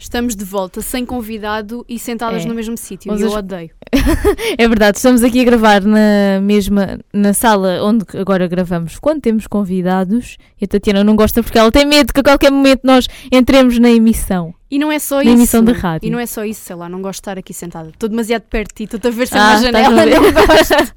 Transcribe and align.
Estamos 0.00 0.34
de 0.34 0.44
volta, 0.46 0.80
sem 0.80 1.04
convidado 1.04 1.84
e 1.86 1.98
sentadas 1.98 2.44
É. 2.44 2.48
no 2.48 2.54
mesmo 2.54 2.74
sítio. 2.76 3.14
E 3.14 3.20
eu 3.20 3.30
odeio. 3.32 3.68
É 4.56 4.66
verdade, 4.66 4.96
estamos 4.96 5.22
aqui 5.22 5.40
a 5.40 5.44
gravar 5.44 5.82
na 5.82 6.40
mesma 6.42 6.98
na 7.12 7.34
sala 7.34 7.82
onde 7.82 8.04
agora 8.16 8.46
gravamos 8.48 8.98
quando 8.98 9.20
temos 9.20 9.46
convidados. 9.46 10.38
E 10.60 10.64
a 10.64 10.68
Tatiana 10.68 11.04
não 11.04 11.14
gosta 11.14 11.42
porque 11.42 11.58
ela 11.58 11.70
tem 11.70 11.84
medo 11.84 12.12
que 12.14 12.20
a 12.20 12.22
qualquer 12.22 12.50
momento 12.50 12.80
nós 12.84 13.08
entremos 13.30 13.78
na 13.78 13.90
emissão. 13.90 14.54
E 14.70 14.78
não 14.78 14.90
é 14.90 14.98
só 14.98 15.16
Na 15.16 15.22
isso. 15.24 15.32
emissão 15.32 15.62
de 15.64 15.72
rádio. 15.72 16.06
E 16.06 16.10
não 16.10 16.18
é 16.18 16.24
só 16.26 16.44
isso, 16.44 16.62
sei 16.62 16.76
lá, 16.76 16.88
não 16.88 17.02
gosto 17.02 17.18
de 17.18 17.20
estar 17.22 17.38
aqui 17.38 17.52
sentada. 17.52 17.90
Estou 17.90 18.08
demasiado 18.08 18.42
perto 18.42 18.70
de 18.70 18.74
ti, 18.76 18.84
estou-te 18.84 19.06
a 19.06 19.10
ver 19.10 19.26
sem 19.28 19.38
Ah, 19.38 19.54
estás 19.56 19.62
janela, 19.62 20.06
não 20.06 20.32
gosto. 20.32 20.94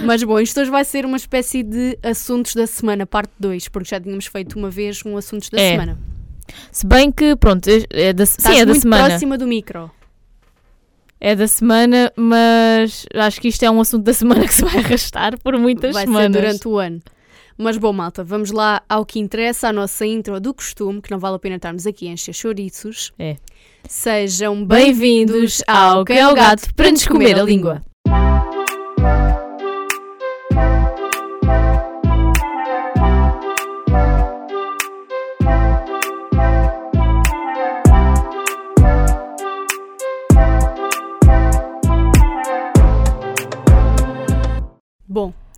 Mas 0.04 0.22
bom, 0.24 0.40
isto 0.40 0.60
hoje 0.60 0.70
vai 0.70 0.84
ser 0.84 1.06
uma 1.06 1.16
espécie 1.16 1.62
de 1.62 1.96
assuntos 2.02 2.54
da 2.54 2.66
semana, 2.66 3.06
parte 3.06 3.32
2, 3.38 3.68
porque 3.68 3.88
já 3.90 4.00
tínhamos 4.00 4.26
feito 4.26 4.58
uma 4.58 4.70
vez 4.70 5.00
um 5.06 5.16
assuntos 5.16 5.48
da 5.50 5.60
É. 5.60 5.70
semana. 5.72 5.98
Se 6.72 6.86
bem 6.86 7.10
que, 7.12 7.34
pronto, 7.36 7.68
é- 7.68 7.84
é 8.08 8.12
da, 8.12 8.24
Estás 8.24 8.54
sim, 8.54 8.60
é 8.60 8.64
da 8.64 8.70
muito 8.70 8.82
semana. 8.82 9.06
próxima 9.06 9.38
do 9.38 9.46
micro. 9.46 9.90
É 11.20 11.34
da 11.34 11.48
semana, 11.48 12.12
mas 12.14 13.06
acho 13.14 13.40
que 13.40 13.48
isto 13.48 13.62
é 13.64 13.70
um 13.70 13.80
assunto 13.80 14.04
da 14.04 14.12
semana 14.12 14.46
que 14.46 14.54
se 14.54 14.62
vai 14.62 14.78
arrastar 14.78 15.38
por 15.40 15.58
muitas 15.58 15.94
vai 15.94 16.04
semanas. 16.04 16.32
ser 16.34 16.40
durante 16.42 16.68
o 16.68 16.78
ano. 16.78 17.00
Mas 17.58 17.78
bom, 17.78 17.90
malta, 17.90 18.22
vamos 18.22 18.50
lá 18.50 18.82
ao 18.86 19.06
que 19.06 19.18
interessa, 19.18 19.68
à 19.68 19.72
nossa 19.72 20.04
intro 20.04 20.38
do 20.38 20.52
costume, 20.52 21.00
que 21.00 21.10
não 21.10 21.18
vale 21.18 21.36
a 21.36 21.38
pena 21.38 21.56
estarmos 21.56 21.86
aqui 21.86 22.06
a 22.06 22.12
encher 22.12 22.34
chouriços. 22.34 23.12
É. 23.18 23.36
Sejam 23.88 24.62
Bem-vindos 24.66 25.62
ao 25.66 26.04
Que 26.04 26.12
é 26.12 26.28
o 26.28 26.34
Gato 26.34 26.74
para 26.74 26.90
nos 26.90 27.06
comer 27.06 27.38
a 27.38 27.42
língua. 27.42 27.82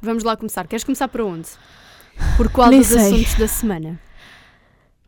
Vamos 0.03 0.25
lá 0.25 0.37
começar. 0.37 0.67
Queres 0.67 0.85
começar 0.85 1.09
para 1.09 1.25
onde? 1.25 1.49
Por 2.37 2.51
qual 2.51 2.71
Nem 2.71 2.81
dos 2.81 2.89
sei. 2.89 2.99
assuntos 2.99 3.35
da 3.35 3.49
semana? 3.49 4.01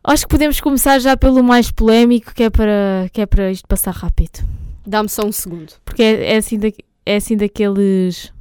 Acho 0.03 0.23
que 0.23 0.29
podemos 0.29 0.59
começar 0.59 0.99
já 0.99 1.15
pelo 1.15 1.43
mais 1.43 1.69
polémico, 1.69 2.33
que 2.33 2.43
é 2.43 2.49
para, 2.49 3.09
que 3.13 3.21
é 3.21 3.25
para 3.25 3.51
isto 3.51 3.67
passar 3.67 3.91
rápido. 3.93 4.39
Dá-me 4.85 5.09
só 5.09 5.23
um 5.25 5.31
segundo. 5.31 5.73
Porque 5.85 6.01
é, 6.01 6.33
é 6.33 6.37
assim, 6.37 6.57
da, 6.57 6.69
é 7.05 7.15
assim 7.15 7.37
daqueles. 7.37 8.33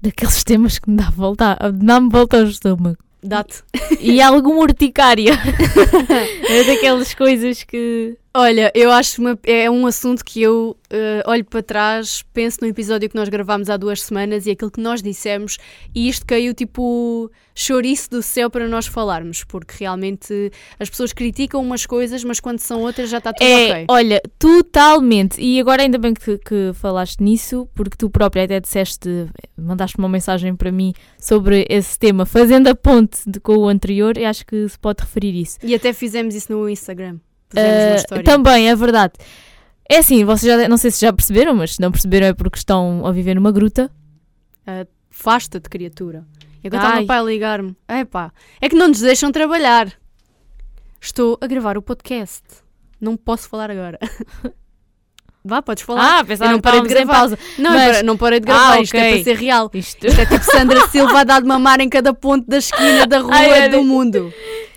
daqueles 0.00 0.44
temas 0.44 0.78
que 0.78 0.88
me 0.88 0.96
dá 0.96 1.10
volta, 1.10 1.58
dá-me 1.74 2.08
volta 2.08 2.38
ao 2.38 2.44
estômago. 2.44 2.98
Dá-te. 3.22 3.62
E 4.00 4.20
alguma 4.20 4.60
urticária. 4.60 5.32
é 6.48 6.64
daquelas 6.64 7.12
coisas 7.14 7.64
que. 7.64 8.16
Olha, 8.34 8.72
eu 8.74 8.90
acho 8.90 9.20
uma- 9.20 9.38
é 9.44 9.70
um 9.70 9.86
assunto 9.86 10.24
que 10.24 10.40
eu 10.40 10.74
eh, 10.88 11.22
olho 11.26 11.44
para 11.44 11.62
trás, 11.62 12.22
penso 12.32 12.58
no 12.62 12.66
episódio 12.66 13.08
que 13.08 13.14
nós 13.14 13.28
gravámos 13.28 13.68
há 13.68 13.76
duas 13.76 14.00
semanas 14.00 14.46
e 14.46 14.50
aquilo 14.50 14.70
que 14.70 14.80
nós 14.80 15.02
dissemos, 15.02 15.58
e 15.94 16.08
isto 16.08 16.24
caiu 16.24 16.54
tipo 16.54 17.30
chouriço 17.54 18.08
do 18.10 18.22
céu 18.22 18.48
para 18.48 18.66
nós 18.68 18.86
falarmos, 18.86 19.44
porque 19.44 19.74
realmente 19.80 20.50
as 20.78 20.88
pessoas 20.88 21.12
criticam 21.12 21.60
umas 21.60 21.84
coisas, 21.84 22.24
mas 22.24 22.40
quando 22.40 22.58
são 22.60 22.80
outras 22.80 23.10
já 23.10 23.18
está 23.18 23.34
tudo 23.34 23.46
É, 23.46 23.70
ok. 23.72 23.84
olha, 23.88 24.22
totalmente. 24.38 25.38
E 25.40 25.60
agora 25.60 25.82
ainda 25.82 25.98
bem 25.98 26.14
que, 26.14 26.38
que 26.38 26.72
falaste 26.74 27.20
nisso, 27.22 27.68
porque 27.74 27.96
tu 27.98 28.08
própria 28.08 28.44
até 28.44 28.60
disseste, 28.60 29.08
mandaste 29.58 29.98
uma 29.98 30.08
mensagem 30.08 30.54
para 30.56 30.72
mim 30.72 30.94
sobre 31.18 31.66
esse 31.68 31.98
tema, 31.98 32.24
fazendo 32.24 32.68
a 32.68 32.74
ponte 32.74 33.18
de- 33.26 33.40
com 33.40 33.56
o 33.58 33.68
anterior, 33.68 34.16
e 34.16 34.24
acho 34.24 34.46
que 34.46 34.66
se 34.68 34.78
pode 34.78 35.02
referir 35.02 35.38
isso. 35.38 35.58
E 35.62 35.74
até 35.74 35.92
fizemos 35.92 36.34
isso 36.34 36.50
no 36.50 36.66
Instagram. 36.68 37.18
Ah, 37.56 37.96
história. 37.96 38.24
também, 38.24 38.68
é 38.70 38.74
verdade. 38.76 39.12
É 39.88 39.98
assim, 39.98 40.24
vocês 40.24 40.50
já, 40.62 40.68
não 40.68 40.76
sei 40.76 40.90
se 40.90 41.00
já 41.00 41.12
perceberam, 41.12 41.54
mas 41.54 41.74
se 41.74 41.80
não 41.80 41.90
perceberam 41.90 42.26
é 42.28 42.32
porque 42.32 42.58
estão 42.58 43.04
a 43.06 43.12
viver 43.12 43.34
numa 43.34 43.52
gruta. 43.52 43.90
Afasta-te, 45.10 45.68
criatura. 45.68 46.24
E 46.62 46.68
agora 46.68 46.82
está 46.82 46.94
o 46.94 46.98
meu 46.98 47.06
pai 47.06 47.18
a 47.18 47.22
ligar-me. 47.22 47.76
Epá, 47.88 48.32
é 48.60 48.68
que 48.68 48.76
não 48.76 48.88
nos 48.88 49.00
deixam 49.00 49.30
trabalhar. 49.32 49.92
Estou 51.00 51.36
a 51.40 51.46
gravar 51.46 51.76
o 51.76 51.82
podcast. 51.82 52.42
Não 53.00 53.16
posso 53.16 53.48
falar 53.48 53.70
agora. 53.70 53.98
Vá, 55.44 55.60
podes 55.60 55.82
falar. 55.82 56.20
Ah, 56.20 56.24
pensava 56.24 56.50
Eu 56.50 56.54
não 56.54 56.60
parei 56.60 56.82
de 56.82 56.88
gravar. 56.88 57.12
pausa. 57.18 57.38
não, 57.58 57.72
mas- 57.72 57.96
para- 57.96 58.02
não 58.04 58.16
parei 58.16 58.38
de 58.38 58.46
gravar. 58.46 58.74
Ah, 58.74 58.80
Isto 58.80 58.94
é 58.94 59.10
para 59.14 59.24
ser 59.24 59.36
real. 59.36 59.68
Isto... 59.74 60.06
Isto 60.06 60.20
é 60.20 60.26
tipo 60.26 60.44
Sandra 60.44 60.86
Silva 60.88 61.18
a 61.20 61.24
dar 61.24 61.42
de 61.42 61.48
mamar 61.48 61.80
em 61.80 61.88
cada 61.88 62.14
ponto 62.14 62.48
da 62.48 62.58
esquina 62.58 63.04
da 63.08 63.18
rua 63.22 63.34
Ai, 63.34 63.68
do 63.68 63.82
mundo. 63.82 64.32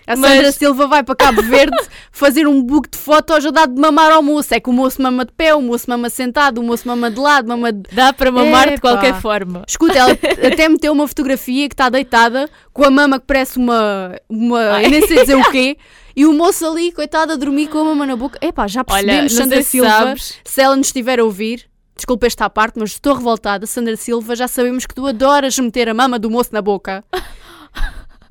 A 0.07 0.15
Mas- 0.15 0.31
Sandra 0.31 0.51
Silva 0.51 0.87
vai 0.87 1.03
para 1.03 1.15
Cabo 1.15 1.41
Verde 1.41 1.75
fazer 2.11 2.47
um 2.47 2.61
book 2.61 2.89
de 2.89 2.97
fotos 2.97 3.45
a 3.45 3.49
dar 3.51 3.67
de 3.67 3.79
mamar 3.79 4.11
ao 4.11 4.21
moço. 4.21 4.53
É 4.53 4.59
que 4.59 4.69
o 4.69 4.73
moço 4.73 5.01
mama 5.01 5.25
de 5.25 5.31
pé, 5.31 5.55
o 5.55 5.61
moço 5.61 5.89
mama 5.89 6.09
sentado, 6.09 6.59
o 6.59 6.63
moço 6.63 6.87
mama 6.87 7.09
de 7.09 7.19
lado, 7.19 7.47
mama 7.47 7.71
de 7.71 7.83
Dá 7.91 8.13
para 8.13 8.31
mamar 8.31 8.69
de 8.71 8.81
qualquer 8.81 9.19
forma. 9.19 9.63
Escuta, 9.67 9.97
ela 9.97 10.11
até 10.51 10.69
meteu 10.69 10.91
uma 10.93 11.07
fotografia 11.07 11.67
que 11.67 11.73
está 11.73 11.89
deitada 11.89 12.49
com 12.71 12.83
a 12.85 12.91
mama 12.91 13.19
que 13.19 13.25
parece 13.25 13.57
uma. 13.57 14.15
uma 14.29 14.59
Ai. 14.75 14.87
nem 14.89 15.05
sei 15.07 15.19
dizer 15.21 15.35
o 15.35 15.51
quê. 15.51 15.77
E 16.17 16.25
o 16.25 16.31
moço 16.31 16.65
ali, 16.65 16.93
coitado, 16.93 17.33
a 17.33 17.35
dormir 17.35 17.67
com 17.67 17.77
a 17.77 17.83
mama 17.83 18.05
na 18.05 18.15
boca. 18.15 18.39
Epá, 18.41 18.67
já 18.67 18.85
Olha, 18.87 19.03
percebemos, 19.05 19.33
não 19.33 19.41
Sandra 19.41 19.61
se 19.61 19.69
Silva. 19.71 19.89
sabes. 19.89 20.33
Se 20.45 20.61
ela 20.61 20.73
nos 20.77 20.87
estiver 20.87 21.19
a 21.19 21.25
ouvir, 21.25 21.65
desculpa 21.93 22.25
esta 22.25 22.49
parte, 22.49 22.75
mas 22.79 22.91
estou 22.91 23.13
revoltada. 23.15 23.65
Sandra 23.67 23.97
Silva, 23.97 24.33
já 24.33 24.47
sabemos 24.47 24.85
que 24.85 24.95
tu 24.95 25.05
adoras 25.05 25.59
meter 25.59 25.89
a 25.89 25.93
mama 25.93 26.17
do 26.17 26.29
moço 26.31 26.51
na 26.53 26.61
boca. 26.61 27.03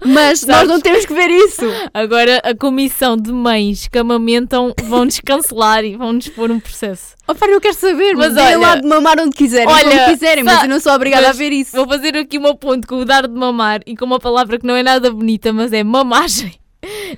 Mas 0.04 0.44
nós 0.44 0.56
Sabes? 0.56 0.68
não 0.68 0.80
temos 0.80 1.06
que 1.06 1.14
ver 1.14 1.30
isso. 1.30 1.62
Agora 1.92 2.40
a 2.44 2.54
comissão 2.54 3.16
de 3.16 3.32
mães 3.32 3.88
que 3.88 3.98
amamentam 3.98 4.74
vão-nos 4.84 5.18
cancelar 5.20 5.84
e 5.84 5.96
vão-nos 5.96 6.28
pôr 6.28 6.50
um 6.50 6.60
processo. 6.60 7.14
Oh, 7.26 7.34
pá, 7.34 7.46
eu 7.46 7.60
quero 7.60 7.74
saber, 7.74 8.14
mas 8.14 8.36
olha, 8.36 8.58
lá 8.58 8.76
de 8.76 8.86
mamar 8.86 9.18
onde 9.18 9.34
quiserem, 9.34 9.66
Olha, 9.66 10.10
quiserem, 10.10 10.44
mas 10.44 10.62
eu 10.62 10.68
não 10.68 10.78
sou 10.78 10.92
obrigada 10.92 11.30
a 11.30 11.32
ver 11.32 11.52
isso. 11.52 11.74
Vou 11.74 11.88
fazer 11.88 12.16
aqui 12.16 12.36
uma 12.36 12.54
ponte 12.54 12.86
com 12.86 12.96
o 12.96 13.04
dar 13.04 13.26
de 13.26 13.34
mamar 13.34 13.80
e 13.86 13.96
com 13.96 14.04
uma 14.04 14.20
palavra 14.20 14.58
que 14.58 14.66
não 14.66 14.76
é 14.76 14.82
nada 14.82 15.10
bonita, 15.10 15.52
mas 15.52 15.72
é 15.72 15.82
mamagem. 15.82 16.54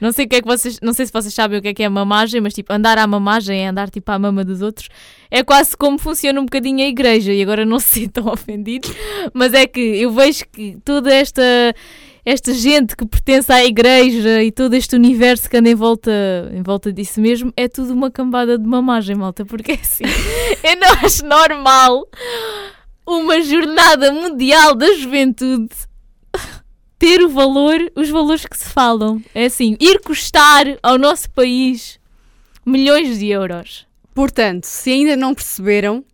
Não 0.01 0.13
sei 0.13 0.27
o 0.27 0.29
que 0.29 0.37
é 0.37 0.41
que 0.43 0.47
vocês, 0.47 0.79
não 0.81 0.93
sei 0.93 1.07
se 1.07 1.13
vocês 1.13 1.33
sabem 1.35 1.59
o 1.59 1.63
que 1.63 1.69
é 1.69 1.75
que 1.75 1.83
é 1.83 1.89
mamagem, 1.89 2.41
mas 2.41 2.55
tipo, 2.55 2.73
andar 2.73 2.99
à 2.99 3.07
mamagem 3.07 3.65
é 3.65 3.69
andar 3.69 3.91
tipo 3.91 4.11
à 4.13 4.19
mama 4.19 4.45
dos 4.45 4.63
outros. 4.63 4.89
É 5.31 5.43
quase 5.43 5.77
como 5.77 5.99
funciona 5.99 6.41
um 6.41 6.45
bocadinho 6.45 6.85
a 6.85 6.89
igreja 6.89 7.33
e 7.33 7.43
agora 7.43 7.65
não 7.65 7.79
se 7.81 8.01
sintam 8.01 8.29
ofendidos, 8.29 8.93
mas 9.33 9.55
é 9.55 9.67
que 9.67 9.81
eu 9.81 10.11
vejo 10.13 10.45
que 10.53 10.77
toda 10.85 11.13
esta 11.13 11.43
esta 12.27 12.53
gente 12.53 12.97
que 12.97 13.07
pertence 13.07 13.53
à 13.53 13.65
igreja 13.65 14.43
e 14.43 14.51
todo 14.51 14.75
este 14.75 14.97
universo 14.97 15.49
que 15.49 15.57
anda 15.57 15.71
em 15.71 15.77
volta, 15.77 16.11
em 16.53 16.61
volta 16.61 16.93
disso 16.93 17.21
mesmo 17.21 17.53
é 17.57 17.69
tudo 17.69 17.93
uma 17.93 18.11
cambada 18.11 18.59
de 18.59 18.67
mamagem, 18.67 19.15
malta, 19.15 19.45
porque 19.47 19.73
é 19.73 19.75
assim, 19.77 20.03
eu 20.65 20.77
não 20.77 20.89
acho 21.07 21.25
normal 21.25 22.05
uma 23.07 23.41
jornada 23.41 24.11
mundial 24.11 24.75
da 24.75 24.93
juventude 24.95 25.69
ter 26.99 27.23
o 27.23 27.29
valor, 27.29 27.79
os 27.95 28.09
valores 28.09 28.45
que 28.45 28.59
se 28.59 28.71
falam. 28.71 29.23
É 29.33 29.45
assim, 29.45 29.77
ir 29.79 30.01
custar 30.01 30.65
ao 30.83 30.99
nosso 30.99 31.31
país 31.31 32.01
milhões 32.65 33.21
de 33.21 33.29
euros. 33.29 33.87
Portanto, 34.13 34.65
se 34.65 34.91
ainda 34.91 35.17
não 35.17 35.33
perceberam, 35.33 36.05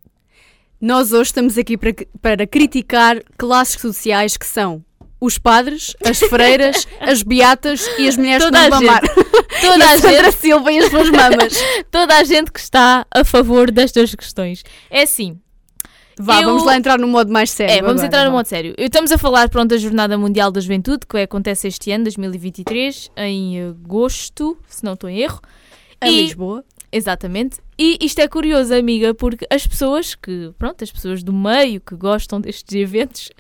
nós 0.79 1.13
hoje 1.13 1.31
estamos 1.31 1.57
aqui 1.57 1.79
para, 1.79 1.95
para 2.21 2.47
criticar 2.47 3.23
classes 3.39 3.81
sociais 3.81 4.37
que 4.37 4.45
são 4.45 4.85
os 5.25 5.39
padres, 5.39 5.95
as 6.05 6.19
freiras, 6.19 6.87
as 7.01 7.23
beatas 7.23 7.89
e 7.97 8.09
as 8.09 8.17
mulheres 8.17 8.43
Toda 8.45 8.59
que 8.65 8.69
não 8.71 8.81
mamar. 8.81 9.03
Toda 9.61 9.85
a 9.85 9.99
Sandra 9.99 10.25
gente, 10.25 10.37
Silva 10.37 10.73
e 10.73 10.79
as 10.81 10.91
suas 10.91 11.11
mamas. 11.11 11.55
toda 11.93 12.17
a 12.17 12.25
gente 12.25 12.51
que 12.51 12.59
está 12.59 13.07
a 13.15 13.23
favor 13.25 13.71
destas 13.71 14.13
questões. 14.15 14.65
É 14.91 15.03
assim, 15.03 15.39
Vá, 16.19 16.41
Eu- 16.41 16.47
vamos 16.49 16.65
lá 16.65 16.77
entrar 16.77 16.99
no 16.99 17.07
modo 17.07 17.33
mais 17.33 17.51
sério. 17.51 17.73
É, 17.73 17.77
vamos 17.81 18.03
agora, 18.03 18.07
entrar 18.07 18.25
no 18.25 18.31
vá. 18.33 18.37
modo 18.39 18.47
sério. 18.47 18.75
Estamos 18.77 19.13
a 19.13 19.17
falar 19.19 19.49
pronto, 19.49 19.71
da 19.71 19.77
Jornada 19.79 20.19
Mundial 20.19 20.51
da 20.51 20.61
Juventude, 20.61 21.07
que 21.09 21.17
acontece 21.19 21.69
este 21.69 21.91
ano, 21.93 22.05
2023, 22.05 23.11
em 23.17 23.63
agosto, 23.69 24.59
se 24.69 24.83
não 24.85 24.95
estou 24.95 25.09
em 25.09 25.21
erro. 25.21 25.41
A 26.01 26.09
E- 26.11 26.23
Lisboa. 26.25 26.65
Exatamente. 26.91 27.57
E 27.79 27.97
isto 28.03 28.19
é 28.21 28.29
curioso, 28.29 28.75
amiga, 28.75 29.15
porque 29.15 29.47
as 29.51 29.67
pessoas 29.67 30.15
que, 30.15 30.51
pronto, 30.59 30.85
as 30.85 30.93
pessoas 30.93 31.23
do 31.23 31.33
meio 31.33 31.81
que 31.81 31.95
gostam 31.95 32.39
destes 32.39 32.75
eventos, 32.75 33.31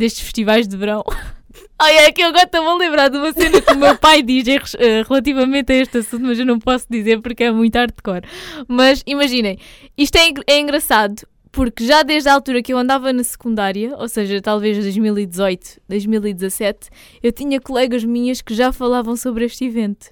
destes 0.00 0.22
festivais 0.22 0.66
de 0.66 0.76
verão. 0.76 1.04
Ai, 1.78 1.96
é 1.98 2.12
que 2.12 2.22
eu 2.22 2.28
agora 2.28 2.44
estou 2.44 2.66
a 2.66 2.76
lembrar 2.76 3.08
de 3.08 3.16
uma 3.16 3.32
cena 3.32 3.60
que 3.60 3.72
o 3.72 3.76
meu 3.76 3.96
pai 3.96 4.22
diz 4.22 4.46
eh, 4.78 5.02
relativamente 5.06 5.72
a 5.72 5.76
este 5.76 5.98
assunto, 5.98 6.24
mas 6.24 6.38
eu 6.38 6.44
não 6.44 6.58
posso 6.58 6.86
dizer 6.90 7.20
porque 7.20 7.44
é 7.44 7.50
muito 7.50 7.74
hardcore. 7.74 8.22
Mas 8.68 9.02
imaginem, 9.06 9.58
isto 9.96 10.16
é, 10.16 10.30
é 10.46 10.58
engraçado 10.58 11.26
porque 11.50 11.84
já 11.84 12.02
desde 12.02 12.28
a 12.28 12.34
altura 12.34 12.62
que 12.62 12.72
eu 12.72 12.78
andava 12.78 13.12
na 13.12 13.24
secundária, 13.24 13.96
ou 13.96 14.08
seja, 14.08 14.40
talvez 14.40 14.78
2018, 14.78 15.80
2017, 15.88 16.90
eu 17.22 17.32
tinha 17.32 17.60
colegas 17.60 18.04
minhas 18.04 18.40
que 18.40 18.54
já 18.54 18.72
falavam 18.72 19.16
sobre 19.16 19.46
este 19.46 19.64
evento. 19.64 20.10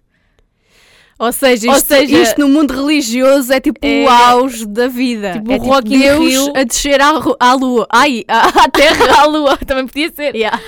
Ou 1.19 1.33
seja, 1.33 1.69
Ou 1.71 1.77
isto, 1.77 1.87
seja- 1.89 2.23
isto 2.23 2.41
no 2.41 2.49
mundo 2.49 2.73
religioso 2.73 3.53
é 3.53 3.59
tipo 3.61 3.79
É- 3.85 4.05
o 4.05 4.09
auge 4.09 4.65
da 4.67 4.87
vida. 4.87 5.33
Tipo 5.33 5.53
é 5.53 5.57
o 5.57 5.59
Rock 5.63 5.95
in 5.95 5.99
Deus 5.99 6.19
Rio. 6.21 6.53
a 6.57 6.63
descer 6.65 7.01
à, 7.01 7.11
à 7.41 7.55
lua. 7.55 7.87
Ai, 7.91 8.25
à, 8.29 8.65
à 8.65 8.69
terra. 8.69 9.23
à 9.23 9.25
lua, 9.27 9.57
também 9.67 9.87
podia 9.87 10.13
ser. 10.15 10.35
Yeah. 10.37 10.61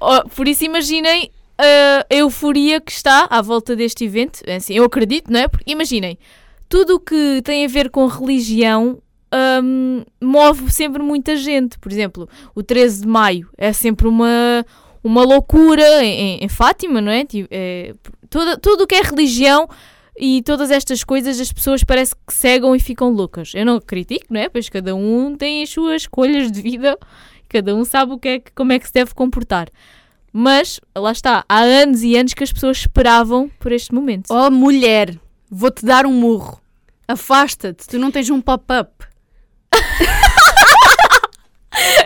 Oh, 0.00 0.28
por 0.28 0.46
isso 0.46 0.64
imaginem 0.64 1.30
a 1.58 2.14
euforia 2.14 2.80
que 2.80 2.92
está 2.92 3.26
à 3.30 3.40
volta 3.42 3.74
deste 3.74 4.04
evento. 4.04 4.40
É 4.46 4.56
Assim, 4.56 4.74
eu 4.74 4.84
acredito, 4.84 5.32
não 5.32 5.40
é? 5.40 5.48
Porque 5.48 5.72
imaginem, 5.72 6.18
tudo 6.68 6.96
o 6.96 7.00
que 7.00 7.40
tem 7.42 7.64
a 7.64 7.68
ver 7.68 7.90
com 7.90 8.06
religião 8.06 8.98
hum, 9.64 10.04
move 10.22 10.70
sempre 10.70 11.02
muita 11.02 11.34
gente. 11.34 11.78
Por 11.78 11.90
exemplo, 11.90 12.28
o 12.54 12.62
13 12.62 13.00
de 13.02 13.08
maio 13.08 13.48
é 13.56 13.72
sempre 13.72 14.06
uma, 14.06 14.64
uma 15.08 15.24
loucura 15.24 16.04
em, 16.04 16.44
em 16.44 16.48
Fátima, 16.48 17.00
não 17.00 17.10
é? 17.10 17.24
Tipo, 17.24 17.48
é 17.50 17.94
tudo, 18.28 18.58
tudo 18.58 18.84
o 18.84 18.86
que 18.86 18.94
é 18.94 19.00
religião 19.00 19.66
e 20.18 20.42
todas 20.42 20.70
estas 20.70 21.02
coisas 21.02 21.40
as 21.40 21.50
pessoas 21.50 21.82
parece 21.82 22.14
que 22.14 22.34
cegam 22.34 22.76
e 22.76 22.80
ficam 22.80 23.08
loucas. 23.10 23.52
Eu 23.54 23.64
não 23.64 23.80
critico, 23.80 24.26
não 24.28 24.40
é? 24.40 24.48
Pois 24.48 24.68
cada 24.68 24.94
um 24.94 25.34
tem 25.34 25.62
as 25.62 25.70
suas 25.70 26.02
escolhas 26.02 26.52
de 26.52 26.60
vida, 26.60 26.98
cada 27.48 27.74
um 27.74 27.84
sabe 27.84 28.12
o 28.12 28.18
que 28.18 28.28
é, 28.28 28.42
como 28.54 28.72
é 28.72 28.78
que 28.78 28.86
se 28.86 28.92
deve 28.92 29.14
comportar. 29.14 29.68
Mas, 30.30 30.78
lá 30.94 31.10
está, 31.10 31.42
há 31.48 31.60
anos 31.60 32.02
e 32.02 32.14
anos 32.14 32.34
que 32.34 32.44
as 32.44 32.52
pessoas 32.52 32.76
esperavam 32.76 33.50
por 33.58 33.72
este 33.72 33.94
momento. 33.94 34.26
Oh, 34.28 34.50
mulher, 34.50 35.18
vou-te 35.50 35.86
dar 35.86 36.04
um 36.04 36.12
murro. 36.12 36.60
Afasta-te, 37.08 37.88
tu 37.88 37.98
não 37.98 38.10
tens 38.10 38.28
um 38.28 38.42
pop-up. 38.42 39.07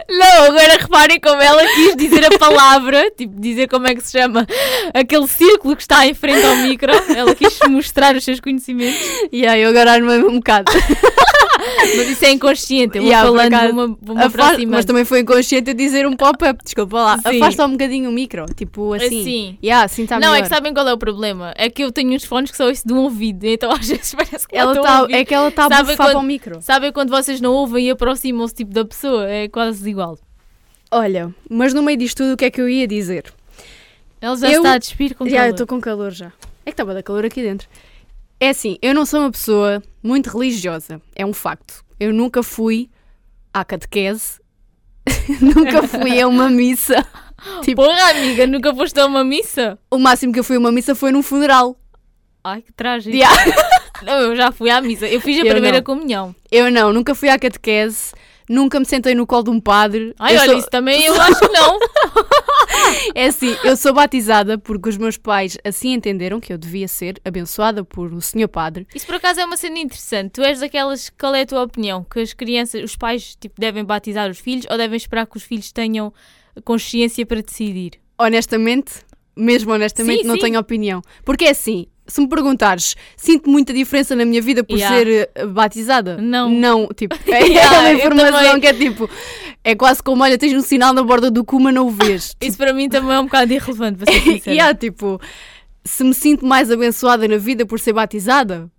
Não, 0.08 0.44
agora 0.44 0.76
reparem 0.78 1.20
como 1.20 1.40
ela 1.40 1.62
quis 1.74 1.96
dizer 1.96 2.24
a 2.24 2.38
palavra, 2.38 3.10
tipo, 3.16 3.40
dizer 3.40 3.68
como 3.68 3.86
é 3.86 3.94
que 3.94 4.00
se 4.00 4.12
chama 4.18 4.46
aquele 4.92 5.26
círculo 5.26 5.76
que 5.76 5.82
está 5.82 6.06
em 6.06 6.14
frente 6.14 6.44
ao 6.44 6.56
micro. 6.56 6.92
Ela 7.16 7.34
quis 7.34 7.58
mostrar 7.68 8.14
os 8.14 8.24
seus 8.24 8.40
conhecimentos, 8.40 9.00
E 9.30 9.46
aí 9.46 9.62
eu 9.62 9.70
agora 9.70 9.92
armei-me 9.92 10.24
um 10.24 10.36
bocado. 10.36 10.70
mas 11.96 12.08
isso 12.08 12.24
é 12.24 12.30
inconsciente. 12.32 12.96
Eu 12.98 13.02
vou 13.02 13.10
Yeah, 13.10 13.28
falando, 13.28 13.54
acaso, 13.54 13.74
vou-me 14.00 14.66
mas 14.66 14.84
também 14.84 15.04
foi 15.04 15.20
inconsciente 15.20 15.70
eu 15.70 15.74
dizer 15.74 16.06
um 16.06 16.16
pop-up, 16.16 16.62
desculpa 16.64 16.96
lá. 17.02 17.18
Sim. 17.18 17.36
Afasta 17.40 17.66
um 17.66 17.72
bocadinho 17.72 18.10
o 18.10 18.12
micro, 18.12 18.46
tipo 18.54 18.92
assim. 18.94 19.20
Assim. 19.20 19.58
Yeah, 19.62 19.84
assim 19.84 20.02
está 20.04 20.18
não, 20.18 20.28
melhor. 20.32 20.38
é 20.38 20.42
que 20.42 20.48
sabem 20.48 20.74
qual 20.74 20.86
é 20.88 20.92
o 20.92 20.98
problema? 20.98 21.52
É 21.56 21.70
que 21.70 21.82
eu 21.84 21.92
tenho 21.92 22.12
uns 22.12 22.24
fones 22.24 22.50
que 22.50 22.56
só 22.56 22.66
ouço 22.66 22.86
de 22.86 22.92
um 22.92 22.98
ouvido, 22.98 23.44
então 23.44 23.70
às 23.70 23.88
vezes 23.88 24.12
parece 24.16 24.46
que 24.46 24.56
ela 24.56 24.72
estou 24.72 24.84
tá, 24.84 25.06
é 25.10 25.24
que 25.24 25.34
ela 25.34 25.48
está 25.48 25.66
a 25.66 25.68
bufar 25.68 25.96
quando- 25.96 26.10
para 26.10 26.18
o 26.18 26.22
micro. 26.22 26.60
Sabem 26.62 26.92
quando 26.92 27.10
vocês 27.10 27.40
não 27.40 27.52
ouvem 27.52 27.86
e 27.86 27.90
aproximam-se 27.90 28.54
tipo 28.54 28.72
da 28.72 28.84
pessoa? 28.84 29.28
É 29.28 29.48
quase 29.48 29.88
igual. 29.88 30.18
Olha, 30.90 31.34
mas 31.48 31.72
no 31.72 31.82
meio 31.82 31.96
disto 31.98 32.18
tudo 32.18 32.34
o 32.34 32.36
que 32.36 32.44
é 32.44 32.50
que 32.50 32.60
eu 32.60 32.68
ia 32.68 32.86
dizer? 32.86 33.32
Ela 34.20 34.36
já 34.36 34.48
Eu- 34.50 34.58
está 34.62 34.74
a 34.74 34.78
despir 34.78 35.16
com 35.16 35.24
Já, 35.24 35.30
eu 35.30 35.36
calor. 35.38 35.50
estou 35.50 35.66
com 35.66 35.80
calor 35.80 36.10
já. 36.12 36.26
É 36.64 36.66
que 36.66 36.70
estava 36.70 36.94
da 36.94 37.02
calor 37.02 37.24
aqui 37.24 37.42
dentro. 37.42 37.66
É 38.42 38.48
assim, 38.48 38.76
eu 38.82 38.92
não 38.92 39.06
sou 39.06 39.20
uma 39.20 39.30
pessoa 39.30 39.80
muito 40.02 40.28
religiosa, 40.28 41.00
é 41.14 41.24
um 41.24 41.32
facto. 41.32 41.84
Eu 42.00 42.12
nunca 42.12 42.42
fui 42.42 42.90
à 43.54 43.64
catequese, 43.64 44.40
nunca 45.40 45.86
fui 45.86 46.20
a 46.20 46.26
uma 46.26 46.50
missa. 46.50 47.06
Tipo, 47.62 47.84
Porra, 47.84 48.10
amiga, 48.10 48.44
nunca 48.48 48.74
foste 48.74 48.98
a 48.98 49.06
uma 49.06 49.22
missa? 49.22 49.78
o 49.88 49.96
máximo 49.96 50.32
que 50.32 50.40
eu 50.40 50.44
fui 50.44 50.56
a 50.56 50.58
uma 50.58 50.72
missa 50.72 50.92
foi 50.92 51.12
num 51.12 51.22
funeral. 51.22 51.76
Ai, 52.42 52.62
que 52.62 52.72
trágico. 52.72 53.14
Yeah. 53.14 53.32
Não, 54.02 54.14
eu 54.14 54.34
já 54.34 54.50
fui 54.50 54.70
à 54.70 54.80
missa. 54.80 55.06
Eu 55.06 55.20
fiz 55.20 55.40
a 55.40 55.46
Eu 55.46 55.52
primeira 55.52 55.76
não. 55.76 55.84
comunhão. 55.84 56.34
Eu 56.50 56.68
não, 56.68 56.92
nunca 56.92 57.14
fui 57.14 57.28
à 57.28 57.38
catequese, 57.38 58.12
nunca 58.52 58.78
me 58.78 58.86
sentei 58.86 59.14
no 59.14 59.26
colo 59.26 59.44
de 59.44 59.50
um 59.50 59.60
padre. 59.60 60.14
Ai, 60.18 60.34
Eu 60.36 60.40
olha, 60.40 60.50
sou- 60.50 60.58
isso 60.58 60.70
também 60.70 61.02
eu 61.04 61.14
acho 61.20 61.38
que 61.40 61.48
não. 61.48 61.78
É 63.14 63.26
assim, 63.26 63.54
eu 63.64 63.76
sou 63.76 63.92
batizada 63.92 64.56
porque 64.58 64.88
os 64.88 64.96
meus 64.96 65.16
pais 65.18 65.58
assim 65.64 65.92
entenderam 65.92 66.40
que 66.40 66.52
eu 66.52 66.58
devia 66.58 66.88
ser 66.88 67.20
abençoada 67.24 67.84
por 67.84 68.12
o 68.12 68.20
senhor 68.20 68.48
padre. 68.48 68.86
Isso 68.94 69.06
por 69.06 69.16
acaso 69.16 69.40
é 69.40 69.44
uma 69.44 69.56
cena 69.56 69.78
interessante. 69.78 70.30
Tu 70.32 70.42
és 70.42 70.60
daquelas, 70.60 71.10
qual 71.10 71.34
é 71.34 71.42
a 71.42 71.46
tua 71.46 71.62
opinião? 71.62 72.04
Que 72.04 72.20
as 72.20 72.32
crianças, 72.32 72.82
os 72.82 72.96
pais, 72.96 73.36
tipo, 73.38 73.60
devem 73.60 73.84
batizar 73.84 74.28
os 74.30 74.38
filhos 74.38 74.66
ou 74.70 74.76
devem 74.76 74.96
esperar 74.96 75.26
que 75.26 75.36
os 75.36 75.42
filhos 75.42 75.70
tenham 75.70 76.12
consciência 76.64 77.24
para 77.26 77.42
decidir? 77.42 77.92
Honestamente, 78.18 78.92
mesmo 79.36 79.72
honestamente, 79.72 80.22
Sim, 80.22 80.28
não 80.28 80.34
sim. 80.36 80.40
tenho 80.42 80.58
opinião. 80.60 81.02
Porque 81.24 81.44
é 81.44 81.50
assim, 81.50 81.86
se 82.06 82.20
me 82.20 82.28
perguntares, 82.28 82.96
sinto 83.16 83.48
muita 83.48 83.72
diferença 83.72 84.14
na 84.16 84.24
minha 84.24 84.42
vida 84.42 84.62
por 84.64 84.76
Yeah. 84.76 84.96
ser 84.98 85.30
eh, 85.34 85.46
batizada? 85.46 86.16
Não. 86.18 86.48
Não, 86.50 86.88
tipo, 86.88 87.14
é 87.30 87.46
Yeah, 87.46 87.80
uma 87.80 87.92
informação 87.92 88.60
que 88.60 88.66
é 88.66 88.72
tipo, 88.74 89.08
é 89.64 89.74
quase 89.74 90.02
como, 90.02 90.22
olha, 90.22 90.36
tens 90.36 90.52
um 90.52 90.60
sinal 90.62 90.92
na 90.92 91.02
borda 91.02 91.30
do 91.30 91.44
cu, 91.44 91.60
mas 91.60 91.72
não 91.74 91.86
o 91.86 91.90
vês. 91.90 92.34
Isso 92.42 92.56
para 92.58 92.72
mim 92.72 92.88
também 92.88 93.14
é 93.14 93.20
um 93.20 93.24
bocado 93.24 93.52
irrelevante, 93.52 93.98
para 93.98 94.12
ser 94.12 94.20
sincera. 94.22 94.68
há, 94.68 94.74
tipo, 94.74 95.20
se 95.84 96.02
me 96.04 96.12
sinto 96.14 96.44
mais 96.44 96.70
abençoada 96.70 97.26
na 97.28 97.36
vida 97.38 97.64
por 97.64 97.78
ser 97.80 97.92
batizada, 97.92 98.70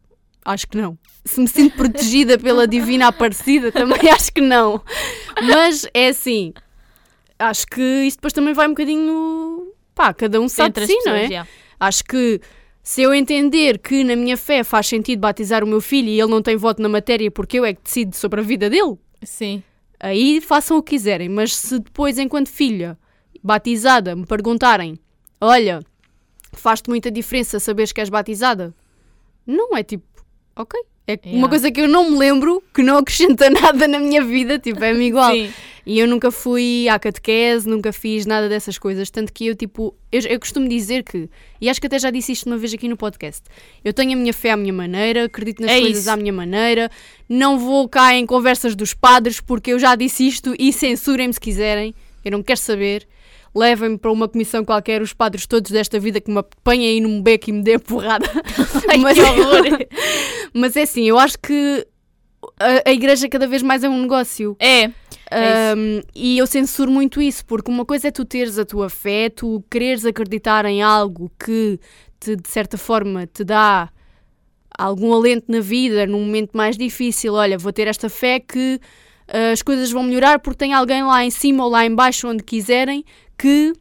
acho 0.45 0.67
que 0.67 0.77
não. 0.77 0.97
Se 1.25 1.39
me 1.39 1.47
sinto 1.47 1.77
protegida 1.77 2.37
pela 2.37 2.67
divina 2.67 3.07
Aparecida, 3.07 3.71
também 3.71 4.09
acho 4.11 4.33
que 4.33 4.41
não. 4.41 4.81
Mas 5.41 5.87
é 5.93 6.09
assim, 6.09 6.53
acho 7.39 7.65
que 7.67 7.81
isto 7.81 8.17
depois 8.17 8.33
também 8.33 8.53
vai 8.53 8.67
um 8.67 8.71
bocadinho. 8.71 9.67
Pá, 9.95 10.13
cada 10.13 10.41
um 10.41 10.49
sabe 10.49 10.81
de 10.81 10.87
si, 10.87 10.93
não 11.05 11.13
é? 11.13 11.21
pessoas, 11.21 11.29
já. 11.29 11.47
Acho 11.79 12.03
que 12.03 12.41
se 12.83 13.01
eu 13.01 13.13
entender 13.13 13.79
que 13.79 14.03
na 14.03 14.13
minha 14.13 14.35
fé 14.35 14.61
faz 14.61 14.87
sentido 14.87 15.21
batizar 15.21 15.63
o 15.63 15.67
meu 15.67 15.79
filho 15.79 16.09
e 16.09 16.19
ele 16.19 16.29
não 16.29 16.41
tem 16.41 16.57
voto 16.57 16.81
na 16.81 16.89
matéria 16.89 17.31
porque 17.31 17.57
eu 17.57 17.63
é 17.63 17.73
que 17.73 17.81
decido 17.81 18.13
sobre 18.13 18.41
a 18.41 18.43
vida 18.43 18.69
dele, 18.69 18.97
Sim. 19.23 19.63
aí 19.97 20.41
façam 20.41 20.77
o 20.77 20.83
que 20.83 20.89
quiserem. 20.91 21.29
Mas 21.29 21.55
se 21.55 21.79
depois, 21.79 22.19
enquanto 22.19 22.49
filha 22.49 22.99
batizada, 23.41 24.13
me 24.17 24.25
perguntarem: 24.25 24.99
Olha, 25.39 25.79
faz-te 26.51 26.89
muita 26.89 27.09
diferença 27.09 27.57
saberes 27.57 27.93
que 27.93 28.01
és 28.01 28.09
batizada? 28.09 28.75
Não 29.47 29.77
é 29.77 29.81
tipo, 29.81 30.05
ok. 30.53 30.77
É 31.05 31.13
Yeah. 31.13 31.37
uma 31.37 31.49
coisa 31.49 31.69
que 31.69 31.81
eu 31.81 31.87
não 31.87 32.11
me 32.11 32.17
lembro, 32.17 32.63
que 32.73 32.81
não 32.81 32.97
acrescenta 32.99 33.49
nada 33.49 33.87
na 33.87 33.99
minha 33.99 34.23
vida, 34.23 34.57
tipo, 34.57 34.81
é-me 34.83 35.05
igual. 35.07 35.33
Sim. 35.33 35.51
E 35.85 35.99
eu 35.99 36.07
nunca 36.07 36.31
fui 36.31 36.87
à 36.87 36.97
catequese, 36.97 37.67
nunca 37.67 37.91
fiz 37.91 38.25
nada 38.25 38.47
dessas 38.47 38.77
coisas. 38.77 39.09
Tanto 39.09 39.33
que 39.33 39.47
eu, 39.47 39.53
tipo, 39.55 39.93
eu, 40.13 40.21
eu 40.21 40.39
costumo 40.39 40.65
dizer 40.69 41.03
que, 41.03 41.29
e 41.59 41.69
acho 41.69 41.81
que 41.81 41.87
até 41.87 41.99
já 41.99 42.09
disse 42.09 42.31
isto 42.31 42.45
uma 42.47 42.55
vez 42.57 42.73
aqui 42.73 42.87
no 42.87 42.95
podcast, 42.95 43.41
eu 43.83 43.91
tenho 43.91 44.13
a 44.13 44.15
minha 44.15 44.31
fé 44.33 44.51
à 44.51 44.55
minha 44.57 44.71
maneira, 44.71 45.25
acredito 45.25 45.61
nas 45.61 45.71
É 45.71 45.81
coisas 45.81 45.99
isso. 46.03 46.09
à 46.09 46.15
minha 46.15 46.31
maneira, 46.31 46.89
não 47.27 47.59
vou 47.59 47.89
cá 47.89 48.15
em 48.15 48.25
conversas 48.25 48.75
dos 48.75 48.93
padres 48.93 49.41
porque 49.41 49.73
eu 49.73 49.79
já 49.79 49.93
disse 49.95 50.25
isto 50.25 50.55
e 50.57 50.71
censurem-me 50.71 51.33
se 51.33 51.39
quiserem, 51.41 51.93
eu 52.23 52.31
não 52.31 52.41
quero 52.41 52.59
saber. 52.61 53.05
Levem-me 53.55 53.99
para 53.99 54.11
uma 54.11 54.27
comissão 54.27 54.65
qualquer, 54.65 54.99
os 54.99 55.13
padres 55.13 55.45
todos 55.45 55.69
desta 55.69 55.99
vida 55.99 56.19
que 56.19 56.31
me 56.31 56.39
apanhem 56.39 56.87
aí 56.89 56.99
num 57.01 57.21
beco 57.21 57.51
e 57.51 57.53
me 57.53 57.61
dêem 57.61 57.77
porrada. 57.77 58.25
Ai, 58.89 58.97
Mas- 58.97 59.13
que 59.15 59.21
horror. 59.21 59.63
Mas 60.53 60.75
é 60.75 60.83
assim, 60.83 61.03
eu 61.03 61.17
acho 61.17 61.37
que 61.39 61.87
a, 62.59 62.89
a 62.89 62.91
igreja 62.91 63.27
cada 63.29 63.47
vez 63.47 63.61
mais 63.61 63.83
é 63.83 63.89
um 63.89 64.01
negócio. 64.01 64.55
É, 64.59 64.91
É 65.31 65.73
Um, 65.75 66.01
e 66.13 66.37
eu 66.37 66.45
censuro 66.45 66.91
muito 66.91 67.21
isso, 67.21 67.45
porque 67.45 67.71
uma 67.71 67.85
coisa 67.85 68.09
é 68.09 68.11
tu 68.11 68.23
teres 68.23 68.59
a 68.59 68.65
tua 68.65 68.89
fé, 68.89 69.29
tu 69.29 69.63
quereres 69.69 70.05
acreditar 70.05 70.65
em 70.65 70.83
algo 70.83 71.31
que 71.43 71.79
te, 72.19 72.35
de 72.35 72.47
certa 72.47 72.77
forma 72.77 73.25
te 73.25 73.43
dá 73.43 73.89
algum 74.77 75.13
alento 75.13 75.51
na 75.51 75.59
vida, 75.59 76.05
num 76.05 76.19
momento 76.19 76.51
mais 76.55 76.77
difícil. 76.77 77.33
Olha, 77.33 77.57
vou 77.57 77.73
ter 77.73 77.87
esta 77.87 78.09
fé 78.09 78.39
que 78.39 78.79
uh, 79.27 79.51
as 79.51 79.61
coisas 79.61 79.91
vão 79.91 80.03
melhorar 80.03 80.39
porque 80.39 80.57
tem 80.57 80.73
alguém 80.73 81.03
lá 81.03 81.23
em 81.25 81.31
cima 81.31 81.63
ou 81.63 81.69
lá 81.71 81.85
em 81.85 81.93
baixo, 81.93 82.27
onde 82.27 82.43
quiserem, 82.43 83.03
que 83.37 83.73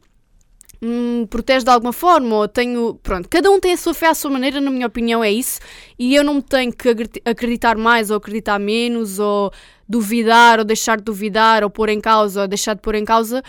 me 0.83 1.25
protege 1.27 1.63
de 1.63 1.69
alguma 1.71 1.93
forma, 1.93 2.35
ou 2.35 2.47
tenho. 2.47 2.95
Pronto, 3.01 3.27
cada 3.29 3.49
um 3.49 3.59
tem 3.59 3.73
a 3.73 3.77
sua 3.77 3.93
fé 3.93 4.07
à 4.07 4.13
sua 4.13 4.29
maneira, 4.31 4.59
na 4.61 4.69
minha 4.69 4.87
opinião, 4.87 5.23
é 5.23 5.31
isso. 5.31 5.59
E 5.97 6.15
eu 6.15 6.23
não 6.23 6.35
me 6.35 6.41
tenho 6.41 6.71
que 6.73 6.89
acreditar 7.25 7.77
mais 7.77 8.09
ou 8.11 8.17
acreditar 8.17 8.59
menos, 8.59 9.19
ou 9.19 9.51
duvidar 9.87 10.59
ou 10.59 10.65
deixar 10.65 10.97
de 10.97 11.03
duvidar, 11.03 11.63
ou 11.63 11.69
pôr 11.69 11.89
em 11.89 11.99
causa 12.01 12.41
ou 12.41 12.47
deixar 12.47 12.73
de 12.75 12.81
pôr 12.81 12.95
em 12.95 13.05
causa, 13.05 13.43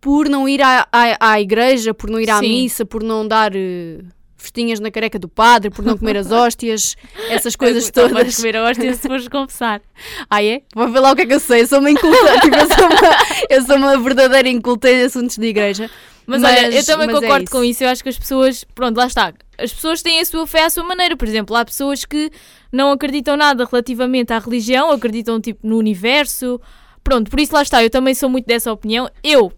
por 0.00 0.28
não 0.28 0.48
ir 0.48 0.62
à, 0.62 0.86
à, 0.92 1.32
à 1.32 1.40
igreja, 1.40 1.92
por 1.92 2.08
não 2.10 2.20
ir 2.20 2.30
à 2.30 2.38
Sim. 2.38 2.48
missa, 2.48 2.84
por 2.86 3.02
não 3.02 3.26
dar. 3.26 3.52
eh, 3.54 3.98
Festinhas 4.42 4.80
na 4.80 4.90
careca 4.90 5.18
do 5.18 5.28
padre, 5.28 5.68
por 5.68 5.84
não 5.84 5.98
comer 5.98 6.16
as 6.16 6.30
hóstias, 6.32 6.96
essas 7.28 7.54
coisas 7.54 7.90
vais 7.94 8.10
todas. 8.10 8.36
comer 8.36 8.56
a 8.56 8.64
hóstia 8.64 8.94
se 8.94 9.06
fores 9.06 9.28
confessar. 9.28 9.82
Ah, 10.30 10.42
é? 10.42 10.62
Vou 10.74 10.88
ver 10.88 10.98
lá 11.00 11.12
o 11.12 11.16
que 11.16 11.22
é 11.22 11.26
que 11.26 11.34
eu 11.34 11.40
sei. 11.40 11.60
Eu 11.60 11.66
sou 11.66 11.78
uma 11.78 11.90
inculta. 11.90 12.16
tipo, 12.40 12.56
eu, 12.56 12.66
sou 12.66 12.86
uma, 12.86 13.16
eu 13.50 13.62
sou 13.66 13.76
uma 13.76 13.98
verdadeira 13.98 14.48
inculta 14.48 14.90
em 14.90 15.02
assuntos 15.02 15.36
de 15.36 15.46
igreja. 15.46 15.90
Mas, 16.30 16.42
olha, 16.44 16.66
eu 16.68 16.72
Mas- 16.74 16.86
também 16.86 17.06
mas 17.06 17.16
é 17.16 17.20
concordo 17.20 17.44
isso. 17.44 17.52
com 17.52 17.64
isso. 17.64 17.84
Eu 17.84 17.88
acho 17.88 18.02
que 18.02 18.08
as 18.08 18.18
pessoas, 18.18 18.64
pronto, 18.74 18.96
lá 18.96 19.06
está. 19.06 19.32
As 19.58 19.72
pessoas 19.72 20.00
têm 20.02 20.20
a 20.20 20.24
sua 20.24 20.46
fé 20.46 20.64
à 20.64 20.70
sua 20.70 20.84
maneira. 20.84 21.16
Por 21.16 21.26
exemplo, 21.26 21.56
há 21.56 21.64
pessoas 21.64 22.04
que 22.04 22.30
não 22.72 22.92
acreditam 22.92 23.36
nada 23.36 23.64
relativamente 23.64 24.32
à 24.32 24.38
religião, 24.38 24.90
acreditam 24.90 25.40
tipo 25.40 25.66
no 25.66 25.76
universo. 25.76 26.60
Pronto, 27.02 27.30
por 27.30 27.40
isso 27.40 27.52
lá 27.54 27.62
está. 27.62 27.82
Eu 27.82 27.90
também 27.90 28.14
sou 28.14 28.28
muito 28.28 28.46
dessa 28.46 28.72
opinião. 28.72 29.10
Eu, 29.24 29.52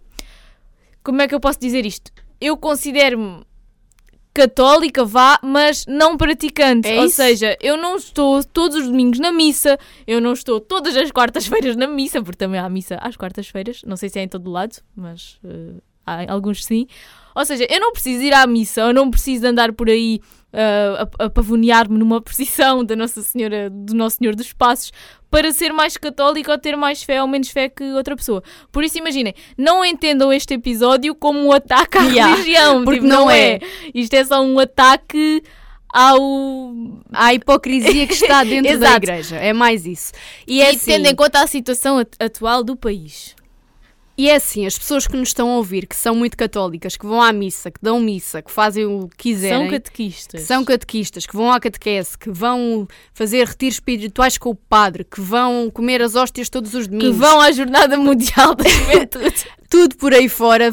como 1.03 1.21
é 1.21 1.27
que 1.27 1.35
eu 1.35 1.39
posso 1.39 1.59
dizer 1.59 1.85
isto? 1.85 2.11
Eu 2.41 2.57
considero-me 2.57 3.43
católica, 4.33 5.05
vá, 5.05 5.39
mas 5.43 5.85
não 5.85 6.17
praticante. 6.17 6.87
É 6.87 6.99
Ou 6.99 7.05
isso? 7.05 7.17
seja, 7.17 7.55
eu 7.61 7.77
não 7.77 7.95
estou 7.95 8.43
todos 8.43 8.77
os 8.77 8.87
domingos 8.87 9.19
na 9.19 9.31
missa, 9.31 9.77
eu 10.07 10.19
não 10.19 10.33
estou 10.33 10.59
todas 10.59 10.97
as 10.97 11.11
quartas-feiras 11.11 11.75
na 11.75 11.85
missa, 11.85 12.21
porque 12.21 12.37
também 12.37 12.59
há 12.59 12.67
missa 12.67 12.95
às 12.95 13.15
quartas-feiras, 13.15 13.81
não 13.85 13.95
sei 13.95 14.09
se 14.09 14.17
é 14.19 14.23
em 14.23 14.27
todo 14.27 14.49
lado, 14.49 14.77
mas 14.95 15.39
há 15.43 15.92
alguns 16.05 16.65
sim. 16.65 16.87
Ou 17.35 17.43
seja, 17.45 17.65
eu 17.69 17.79
não 17.79 17.91
preciso 17.91 18.21
ir 18.23 18.33
à 18.33 18.45
missa, 18.45 18.81
eu 18.81 18.93
não 18.93 19.09
preciso 19.09 19.47
andar 19.47 19.73
por 19.73 19.89
aí 19.89 20.21
uh, 20.53 21.09
a, 21.19 21.25
a 21.25 21.29
pavonear-me 21.31 21.97
numa 21.97 22.21
posição 22.21 22.85
da 22.85 22.95
Nossa 22.95 23.21
Senhora, 23.23 23.69
do 23.71 23.95
Nosso 23.95 24.17
Senhor 24.17 24.35
dos 24.35 24.53
Passos, 24.53 24.91
para 25.31 25.51
ser 25.51 25.73
mais 25.73 25.97
católico 25.97 26.51
ou 26.51 26.57
ter 26.59 26.75
mais 26.75 27.01
fé 27.01 27.19
ou 27.19 27.27
menos 27.27 27.49
fé 27.49 27.67
que 27.69 27.83
outra 27.93 28.15
pessoa. 28.15 28.43
Por 28.71 28.83
isso, 28.83 28.99
imaginem, 28.99 29.33
não 29.57 29.83
entendam 29.83 30.31
este 30.31 30.53
episódio 30.53 31.15
como 31.15 31.39
um 31.39 31.51
ataque 31.51 31.97
à 31.97 32.03
Yeah, 32.05 32.35
religião, 32.35 32.83
porque 32.83 32.99
tipo, 32.99 33.07
não 33.07 33.21
não 33.21 33.31
é. 33.31 33.53
é. 33.53 33.59
Isto 33.95 34.13
é 34.13 34.23
só 34.25 34.43
um 34.43 34.59
ataque 34.59 35.41
ao. 35.91 36.19
Há 37.11 37.33
hipocrisia 37.33 38.05
que 38.05 38.13
está 38.13 38.43
dentro 38.45 38.77
da 38.79 38.95
igreja. 38.95 39.37
É 39.37 39.53
mais 39.53 39.85
isso. 39.87 40.11
E 40.47 40.57
E, 40.57 40.61
é 40.61 40.69
assim, 40.69 40.91
tendo 40.91 41.07
em 41.07 41.15
conta 41.15 41.41
a 41.41 41.47
situação 41.47 41.97
at- 41.97 42.15
atual 42.19 42.63
do 42.63 42.75
país. 42.75 43.35
E 44.17 44.29
é 44.29 44.35
assim, 44.35 44.65
as 44.65 44.77
pessoas 44.77 45.07
que 45.07 45.17
nos 45.17 45.29
estão 45.29 45.49
a 45.49 45.57
ouvir, 45.57 45.87
que 45.87 45.95
são 45.95 46.13
muito 46.15 46.37
católicas, 46.37 46.95
que 46.95 47.05
vão 47.05 47.19
à 47.21 47.33
missa, 47.33 47.71
que 47.71 47.79
dão 47.81 47.99
missa, 47.99 48.41
que 48.43 48.51
fazem 48.51 48.85
o 48.85 49.07
que 49.09 49.17
quiserem, 49.17 49.57
São 49.57 49.65
que 49.67 49.71
catequistas. 49.79 50.41
são 50.41 50.63
catequistas, 50.65 51.25
que 51.25 51.35
vão 51.35 51.51
à 51.51 51.59
catequese, 51.59 52.15
que 52.17 52.29
vão 52.29 52.87
fazer 53.13 53.47
retiros 53.47 53.75
espirituais 53.75 54.37
com 54.37 54.49
o 54.51 54.55
padre, 54.55 55.03
que 55.03 55.19
vão 55.19 55.69
comer 55.71 56.01
as 56.01 56.15
hóstias 56.15 56.47
todos 56.47 56.73
os 56.75 56.85
que 56.85 56.91
domingos, 56.95 57.17
vão 57.17 57.39
à 57.41 57.51
Jornada 57.51 57.97
Mundial 57.97 58.53
da 58.53 58.63
Juventude. 58.69 59.45
tudo 59.69 59.95
por 59.97 60.13
aí 60.13 60.29
fora. 60.29 60.69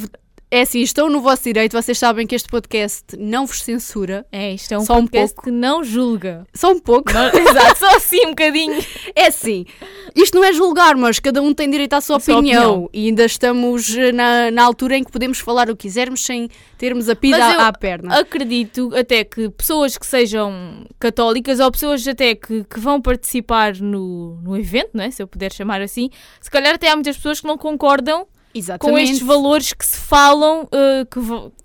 É 0.52 0.62
assim, 0.62 0.80
estão 0.80 1.08
no 1.08 1.20
vosso 1.20 1.44
direito, 1.44 1.80
vocês 1.80 1.96
sabem 1.96 2.26
que 2.26 2.34
este 2.34 2.48
podcast 2.48 3.16
não 3.16 3.46
vos 3.46 3.62
censura, 3.62 4.26
é, 4.32 4.52
isto 4.52 4.72
é 4.72 4.78
um 4.78 4.84
Só 4.84 4.94
um 4.94 5.06
podcast 5.06 5.32
pouco. 5.36 5.42
que 5.48 5.50
não 5.52 5.84
julga. 5.84 6.44
só 6.52 6.72
um 6.72 6.80
pouco. 6.80 7.12
Não- 7.12 7.26
exato, 7.38 7.78
só 7.78 7.94
assim 7.96 8.26
um 8.26 8.30
bocadinho. 8.30 8.84
É 9.14 9.28
assim, 9.28 9.64
isto 10.12 10.36
não 10.36 10.42
é 10.42 10.52
julgar, 10.52 10.96
mas 10.96 11.20
cada 11.20 11.40
um 11.40 11.54
tem 11.54 11.70
direito 11.70 11.92
à 11.92 12.00
sua 12.00 12.16
opinião. 12.16 12.40
opinião. 12.42 12.90
E 12.92 13.06
ainda 13.06 13.24
estamos 13.26 13.96
eh, 13.96 14.10
na, 14.10 14.50
na 14.50 14.64
altura 14.64 14.96
em 14.96 15.04
que 15.04 15.12
podemos 15.12 15.38
falar 15.38 15.70
o 15.70 15.76
que 15.76 15.82
quisermos 15.86 16.24
sem 16.24 16.48
termos 16.76 17.08
a 17.08 17.14
pida 17.14 17.66
à 17.68 17.72
perna. 17.72 18.18
Acredito 18.18 18.90
até 18.96 19.22
que 19.22 19.50
pessoas 19.50 19.96
que 19.96 20.04
sejam 20.04 20.84
católicas 20.98 21.60
ou 21.60 21.70
pessoas 21.70 22.04
até 22.08 22.34
que, 22.34 22.64
que 22.64 22.80
vão 22.80 23.00
participar 23.00 23.76
no, 23.76 24.34
no 24.42 24.58
evento, 24.58 24.90
não 24.94 25.04
é? 25.04 25.12
se 25.12 25.22
eu 25.22 25.28
puder 25.28 25.52
chamar 25.52 25.80
assim, 25.80 26.10
se 26.40 26.50
calhar 26.50 26.74
até 26.74 26.88
há 26.88 26.96
muitas 26.96 27.16
pessoas 27.16 27.40
que 27.40 27.46
não 27.46 27.56
concordam 27.56 28.26
com 28.52 28.58
Exatamente. 28.58 29.02
estes 29.04 29.26
valores 29.26 29.72
que 29.72 29.86
se 29.86 29.96
falam 29.96 30.64
uh, 30.64 31.06
que, 31.10 31.20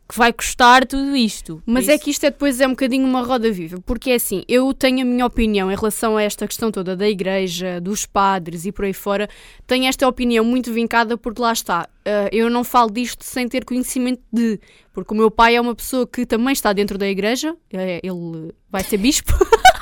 que 0.08 0.18
vai 0.18 0.32
custar 0.32 0.86
tudo 0.86 1.16
isto. 1.16 1.62
Mas 1.66 1.90
é 1.90 1.98
que 1.98 2.12
isto 2.12 2.24
é 2.26 2.30
depois 2.30 2.62
é 2.62 2.68
um 2.68 2.72
bocadinho 2.72 3.08
uma 3.08 3.24
roda 3.24 3.52
viva, 3.52 3.80
porque 3.86 4.12
é 4.12 4.16
assim, 4.16 4.44
eu 4.48 4.74
tenho 4.74 5.02
a 5.02 5.06
minha 5.06 5.26
opinião 5.26 5.72
em 5.72 5.76
relação 5.76 6.16
a 6.16 6.22
esta 6.22 6.48
questão 6.48 6.72
toda 6.72 6.96
da 6.96 7.10
igreja, 7.10 7.82
dos 7.82 8.06
padres 8.06 8.66
e 8.66 8.72
por 8.72 8.86
aí 8.86 8.94
fora, 8.94 9.28
tenho 9.66 9.86
esta 9.86 10.08
opinião 10.08 10.46
muito 10.46 10.72
vincada 10.72 11.18
porque 11.18 11.42
lá 11.42 11.52
está, 11.52 11.90
eh, 12.06 12.30
eu 12.32 12.50
não 12.50 12.64
falo 12.64 12.92
disto 12.92 13.24
sem 13.24 13.48
ter 13.48 13.66
conhecimento 13.66 14.22
de, 14.32 14.60
porque 14.94 15.14
o 15.14 15.18
meu 15.18 15.32
pai 15.32 15.56
é 15.56 15.62
uma 15.62 15.74
pessoa 15.74 16.06
que 16.06 16.26
também 16.26 16.54
está 16.54 16.72
dentro 16.72 16.98
da 16.98 17.08
igreja, 17.08 17.56
eh, 17.74 18.00
ele 18.04 18.54
vai 18.70 18.84
ser 18.84 18.98
bispo, 18.98 19.34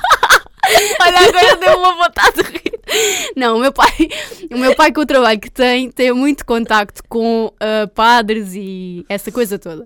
Olha, 1.02 1.20
agora 1.28 1.58
deu 1.58 1.78
uma 1.78 1.96
vontade 1.96 2.38
de 2.38 2.44
rir. 2.44 2.73
não, 3.36 3.58
o 3.58 3.60
meu 3.60 3.72
pai, 3.72 4.10
o 4.52 4.58
meu 4.58 4.76
pai 4.76 4.92
com 4.92 5.02
o 5.02 5.06
trabalho 5.06 5.40
que 5.40 5.50
tem, 5.50 5.90
tem 5.92 6.12
muito 6.12 6.46
contacto 6.46 7.02
com 7.08 7.52
eh, 7.60 7.88
padres 7.88 8.54
e 8.54 9.06
essa 9.08 9.32
coisa 9.32 9.58
toda. 9.58 9.86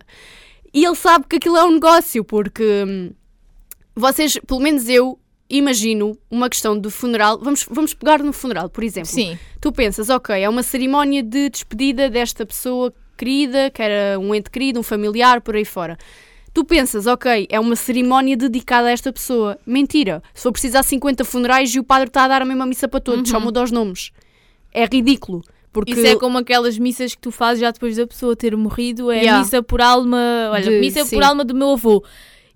E 0.74 0.84
ele 0.86 0.96
sabe 0.96 1.26
que 1.30 1.38
aquilo 1.38 1.58
é 1.58 1.64
um 1.64 1.74
negócio, 1.74 2.24
porque 2.24 2.84
hum, 2.88 3.12
vocês, 3.96 4.38
pelo 4.46 4.60
menos 4.60 4.88
eu, 4.90 5.20
imagino 5.50 6.18
uma 6.30 6.50
questão 6.50 6.80
de 6.80 6.90
funeral. 6.90 7.40
Vamos, 7.42 7.66
vamos 7.70 7.94
pegar 7.94 8.22
no 8.22 8.34
funeral, 8.34 8.70
por 8.70 8.84
exemplo. 8.84 9.10
Sim, 9.10 9.38
Tu 9.62 9.72
pensas, 9.72 10.10
ok, 10.10 10.36
é 10.36 10.50
uma 10.50 10.64
cerimónia 10.64 11.24
de 11.24 11.50
despedida 11.50 12.10
desta 12.10 12.46
pessoa 12.46 12.94
querida, 13.18 13.72
que 13.72 13.82
era 13.82 14.20
um 14.20 14.36
ente 14.36 14.50
querido, 14.50 14.80
um 14.80 14.84
familiar, 14.84 15.42
por 15.42 15.56
aí 15.56 15.66
fora. 15.66 15.98
Tu 16.58 16.66
pensas, 16.66 17.06
ok, 17.06 17.46
é 17.52 17.60
uma 17.60 17.76
cerimónia 17.76 18.36
dedicada 18.36 18.88
a 18.88 18.92
esta 18.92 19.14
pessoa. 19.14 19.60
Mentira. 19.64 20.24
Se 20.34 20.42
for 20.42 20.52
preciso 20.52 20.76
há 20.80 20.82
50 20.82 21.24
funerais 21.24 21.70
e 21.76 21.80
o 21.80 21.84
padre 21.84 22.08
está 22.08 22.24
a 22.24 22.28
dar 22.28 22.42
a 22.42 22.46
mesma 22.46 22.66
missa 22.66 22.88
para 22.88 23.00
todos, 23.00 23.30
só 23.30 23.40
muda 23.40 23.62
os 23.62 23.70
nomes. 23.70 24.10
É 24.74 24.84
ridículo. 24.86 25.44
Porque 25.72 25.92
isso 25.92 26.04
é 26.08 26.16
como 26.16 26.36
aquelas 26.40 26.80
missas 26.80 27.14
que 27.14 27.22
tu 27.22 27.30
fazes 27.30 27.62
já 27.62 27.70
depois 27.70 27.96
da 27.96 28.08
pessoa 28.08 28.36
ter 28.36 28.58
morrido. 28.58 29.12
É 29.12 29.18
Yeah. 29.20 29.40
missa 29.44 29.62
por 29.62 29.82
alma. 29.82 30.18
Olha, 30.52 30.64
De- 30.64 30.80
missa 30.80 31.06
sim. 31.06 31.16
por 31.18 31.24
alma 31.24 31.46
do 31.46 31.54
meu 31.54 31.74
avô. 31.74 32.04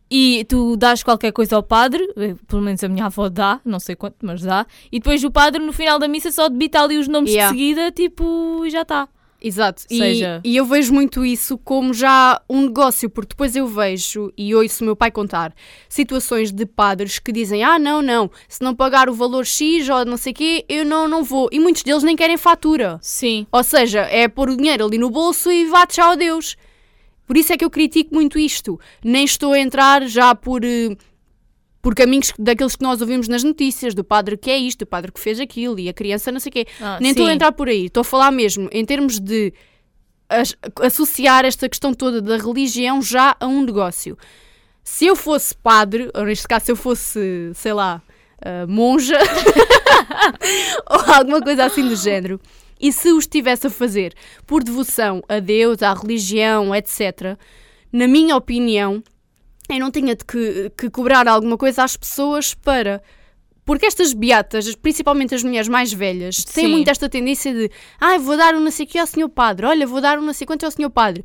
E 0.09 0.45
tu 0.49 0.75
dás 0.75 1.03
qualquer 1.03 1.31
coisa 1.31 1.55
ao 1.55 1.61
padre, 1.61 2.03
eh, 2.17 2.33
pelo 2.47 2.63
menos 2.63 2.83
a 2.83 2.87
minha 2.89 3.05
avó 3.05 3.29
dá, 3.29 3.61
não 3.63 3.79
sei 3.79 3.95
quanto, 3.95 4.15
mas 4.23 4.41
dá. 4.41 4.65
E 4.91 4.97
depois 4.97 5.23
o 5.23 5.29
padre, 5.29 5.63
no 5.63 5.71
final 5.71 5.99
da 5.99 6.07
missa, 6.07 6.31
só 6.31 6.49
debita 6.49 6.81
ali 6.81 6.97
os 6.97 7.07
nomes 7.07 7.31
Yeah. 7.31 7.53
de 7.53 7.59
seguida, 7.59 7.91
tipo, 7.91 8.65
e 8.65 8.71
já 8.71 8.81
está. 8.81 9.07
Exato. 9.41 9.83
E, 9.89 9.97
Seja- 9.97 10.41
e 10.43 10.55
eu 10.55 10.63
vejo 10.65 10.93
muito 10.93 11.25
isso 11.25 11.57
como 11.57 11.93
já 11.93 12.39
um 12.47 12.61
negócio, 12.63 13.09
porque 13.09 13.29
depois 13.29 13.55
eu 13.55 13.65
vejo 13.67 14.31
e 14.37 14.53
ouço 14.53 14.83
o 14.83 14.85
meu 14.85 14.95
pai 14.95 15.09
contar 15.09 15.51
situações 15.89 16.51
de 16.51 16.65
padres 16.65 17.17
que 17.17 17.31
dizem: 17.31 17.63
Ah, 17.63 17.79
não, 17.79 18.01
não, 18.01 18.29
se 18.47 18.61
não 18.63 18.75
pagar 18.75 19.09
o 19.09 19.13
valor 19.13 19.45
X 19.45 19.89
ou 19.89 20.05
não 20.05 20.17
sei 20.17 20.31
o 20.31 20.35
quê, 20.35 20.65
eu 20.69 20.85
não, 20.85 21.07
não 21.07 21.23
vou. 21.23 21.49
E 21.51 21.59
muitos 21.59 21.81
deles 21.83 22.03
nem 22.03 22.15
querem 22.15 22.37
fatura. 22.37 22.99
Sim. 23.01 23.47
Ou 23.51 23.63
seja, 23.63 24.01
é 24.01 24.27
pôr 24.27 24.49
o 24.49 24.55
dinheiro 24.57 24.85
ali 24.85 24.97
no 24.99 25.09
bolso 25.09 25.51
e 25.51 25.65
vá 25.65 25.87
tchau 25.87 26.11
adeus. 26.11 26.55
Por 27.25 27.37
isso 27.37 27.53
é 27.53 27.57
que 27.57 27.63
eu 27.63 27.69
critico 27.69 28.13
muito 28.13 28.37
isto. 28.37 28.79
Nem 29.03 29.23
estou 29.23 29.53
a 29.53 29.59
entrar 29.59 30.05
já 30.07 30.35
por, 30.35 30.63
eh, 30.65 30.95
por 31.81 31.95
caminhos 31.95 32.31
daqueles 32.37 32.75
que 32.75 32.83
nós 32.83 33.01
ouvimos 33.01 33.27
nas 33.27 33.43
notícias, 33.43 33.93
do 33.95 34.03
padre 34.03 34.37
que 34.37 34.51
é 34.51 34.57
isto, 34.57 34.79
do 34.79 34.85
padre 34.85 35.11
que 35.11 35.19
fez 35.19 35.39
aquilo 35.39 35.79
e 35.79 35.89
a 35.89 35.93
criança 35.93 36.31
não 36.31 36.39
sei 36.39 36.49
o 36.49 36.53
quê. 36.53 36.67
Ah, 36.79 36.97
Nem 37.01 37.11
estou 37.11 37.25
a 37.25 37.33
entrar 37.33 37.51
por 37.51 37.67
aí. 37.67 37.85
Estou 37.85 38.01
a 38.01 38.03
falar 38.03 38.31
mesmo 38.31 38.69
em 38.71 38.85
termos 38.85 39.19
de 39.19 39.51
as- 40.29 40.55
associar 40.81 41.43
esta 41.45 41.67
questão 41.67 41.93
toda 41.93 42.21
da 42.21 42.37
religião 42.37 43.01
já 43.01 43.35
a 43.39 43.47
um 43.47 43.63
negócio. 43.63 44.17
Se 44.83 45.05
eu 45.05 45.15
fosse 45.15 45.55
padre, 45.55 46.09
ou 46.13 46.23
neste 46.25 46.47
caso 46.47 46.65
se 46.65 46.71
eu 46.71 46.75
fosse, 46.75 47.51
sei 47.55 47.73
lá, 47.73 48.01
ah, 48.43 48.65
monja, 48.67 49.17
ou 50.89 51.13
alguma 51.13 51.41
coisa 51.41 51.65
assim 51.65 51.87
do 51.87 51.95
género, 51.95 52.39
e 52.79 52.91
se 52.91 53.11
o 53.11 53.19
estivesse 53.19 53.67
a 53.67 53.69
fazer 53.69 54.13
por 54.45 54.63
devoção 54.63 55.21
a 55.29 55.39
Deus, 55.39 55.81
à 55.83 55.93
religião, 55.93 56.73
etc., 56.75 57.37
na 57.91 58.07
minha 58.07 58.35
opinião, 58.35 59.03
eu 59.69 59.79
não 59.79 59.91
tinha 59.91 60.15
de 60.15 60.25
que, 60.25 60.71
que 60.77 60.89
cobrar 60.89 61.27
alguma 61.27 61.57
coisa 61.57 61.83
às 61.83 61.95
pessoas 61.95 62.53
para. 62.53 63.01
Porque 63.63 63.85
estas 63.85 64.11
beatas, 64.13 64.75
principalmente 64.75 65.35
as 65.35 65.43
mulheres 65.43 65.67
mais 65.67 65.93
velhas, 65.93 66.43
têm 66.43 66.65
Sim. 66.65 66.71
muito 66.71 66.89
esta 66.89 67.07
tendência 67.07 67.53
de 67.53 67.71
ah, 67.99 68.17
vou 68.17 68.35
dar 68.35 68.55
um 68.55 68.59
não 68.59 68.71
sei 68.71 68.85
o 68.85 68.89
que 68.89 68.97
ao 68.97 69.07
senhor 69.07 69.29
padre, 69.29 69.65
olha, 69.65 69.85
vou 69.85 70.01
dar 70.01 70.17
um 70.17 70.23
não 70.23 70.33
sei 70.33 70.47
quanto 70.47 70.65
ao 70.65 70.71
senhor 70.71 70.89
padre. 70.89 71.23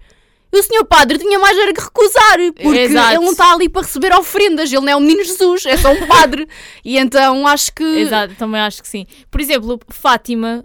E 0.52 0.58
o 0.58 0.62
senhor 0.62 0.84
padre 0.84 1.18
tinha 1.18 1.38
mais 1.38 1.58
era 1.58 1.72
que 1.72 1.80
recusar, 1.80 2.38
porque 2.54 2.78
Exato. 2.78 3.14
ele 3.14 3.24
não 3.24 3.32
está 3.32 3.52
ali 3.52 3.68
para 3.68 3.82
receber 3.82 4.14
ofrendas, 4.14 4.72
ele 4.72 4.82
não 4.82 4.92
é 4.92 4.96
o 4.96 5.00
menino 5.00 5.24
Jesus, 5.24 5.66
é 5.66 5.76
só 5.76 5.92
um 5.92 6.06
padre. 6.06 6.46
e 6.84 6.96
então 6.98 7.46
acho 7.46 7.74
que. 7.74 7.82
Exato, 7.82 8.34
também 8.36 8.60
acho 8.60 8.80
que 8.80 8.88
sim. 8.88 9.06
Por 9.30 9.40
exemplo, 9.40 9.80
Fátima, 9.88 10.64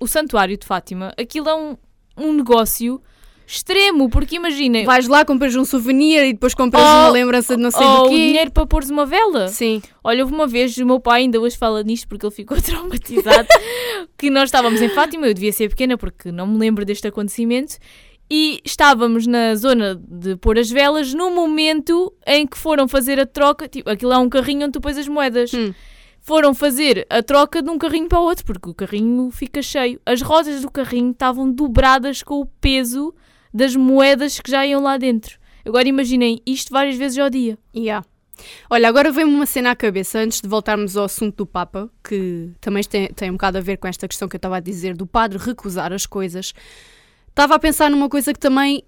o 0.00 0.06
santuário 0.06 0.56
de 0.56 0.66
Fátima, 0.66 1.12
aquilo 1.16 1.48
é 1.48 1.54
um, 1.54 1.76
um 2.16 2.32
negócio 2.32 3.00
extremo, 3.46 4.10
porque 4.10 4.36
imaginem, 4.36 4.84
Vais 4.84 5.06
lá, 5.06 5.24
compras 5.24 5.54
um 5.54 5.64
souvenir 5.64 6.24
e 6.24 6.32
depois 6.32 6.52
compras 6.54 6.82
Ou- 6.82 6.88
uma 6.88 7.08
lembrança 7.10 7.56
de 7.56 7.62
não 7.62 7.70
sei 7.70 7.86
ou 7.86 8.04
do 8.04 8.08
quê. 8.10 8.16
dinheiro 8.16 8.50
para 8.50 8.66
pôres 8.66 8.90
uma 8.90 9.06
vela. 9.06 9.48
Sim. 9.48 9.80
Olha, 10.02 10.22
houve 10.24 10.34
uma 10.34 10.46
vez, 10.46 10.76
o 10.78 10.84
meu 10.84 10.98
pai 10.98 11.22
ainda 11.22 11.40
hoje 11.40 11.56
fala 11.56 11.82
nisto 11.84 12.08
porque 12.08 12.26
ele 12.26 12.34
ficou 12.34 12.56
traumatizado, 12.60 13.46
que 14.18 14.28
nós 14.30 14.44
estávamos 14.44 14.82
em 14.82 14.88
Fátima, 14.88 15.26
eu 15.28 15.34
devia 15.34 15.52
ser 15.52 15.68
pequena 15.68 15.96
porque 15.96 16.32
não 16.32 16.46
me 16.46 16.58
lembro 16.58 16.84
deste 16.84 17.06
acontecimento, 17.06 17.76
e 18.28 18.60
estávamos 18.64 19.24
na 19.26 19.54
zona 19.54 19.94
de 20.08 20.34
pôr 20.36 20.58
as 20.58 20.68
velas 20.68 21.14
no 21.14 21.30
momento 21.30 22.12
em 22.26 22.44
que 22.44 22.58
foram 22.58 22.88
fazer 22.88 23.20
a 23.20 23.26
troca, 23.26 23.68
tipo, 23.68 23.88
aquilo 23.88 24.12
é 24.12 24.18
um 24.18 24.28
carrinho 24.28 24.64
onde 24.64 24.72
tu 24.72 24.80
pões 24.80 24.98
as 24.98 25.06
moedas. 25.06 25.54
Hum. 25.54 25.72
Foram 26.20 26.52
fazer 26.52 27.06
a 27.08 27.22
troca 27.22 27.62
de 27.62 27.70
um 27.70 27.78
carrinho 27.78 28.08
para 28.08 28.18
o 28.18 28.24
outro, 28.24 28.44
porque 28.44 28.68
o 28.68 28.74
carrinho 28.74 29.30
fica 29.30 29.62
cheio. 29.62 30.00
As 30.04 30.20
rodas 30.22 30.60
do 30.60 30.68
carrinho 30.68 31.12
estavam 31.12 31.48
dobradas 31.48 32.20
com 32.20 32.40
o 32.40 32.46
peso 32.60 33.14
das 33.56 33.74
moedas 33.74 34.38
que 34.38 34.50
já 34.50 34.66
iam 34.66 34.82
lá 34.82 34.98
dentro. 34.98 35.38
Agora 35.64 35.88
imaginem 35.88 36.40
isto 36.46 36.70
várias 36.70 36.96
vezes 36.96 37.18
ao 37.18 37.30
dia. 37.30 37.58
Yeah. 37.74 38.06
Olha, 38.68 38.86
agora 38.86 39.10
vem-me 39.10 39.32
uma 39.32 39.46
cena 39.46 39.70
à 39.70 39.74
cabeça, 39.74 40.18
antes 40.18 40.42
de 40.42 40.48
voltarmos 40.48 40.94
ao 40.94 41.06
assunto 41.06 41.36
do 41.36 41.46
Papa, 41.46 41.90
que 42.04 42.50
também 42.60 42.82
tem, 42.84 43.08
tem 43.08 43.30
um 43.30 43.32
bocado 43.32 43.56
a 43.56 43.62
ver 43.62 43.78
com 43.78 43.88
esta 43.88 44.06
questão 44.06 44.28
que 44.28 44.36
eu 44.36 44.38
estava 44.38 44.58
a 44.58 44.60
dizer, 44.60 44.94
do 44.94 45.06
padre 45.06 45.38
recusar 45.38 45.90
as 45.90 46.04
coisas. 46.04 46.52
Estava 47.30 47.54
a 47.54 47.58
pensar 47.58 47.90
numa 47.90 48.10
coisa 48.10 48.34
que 48.34 48.38
também 48.38 48.84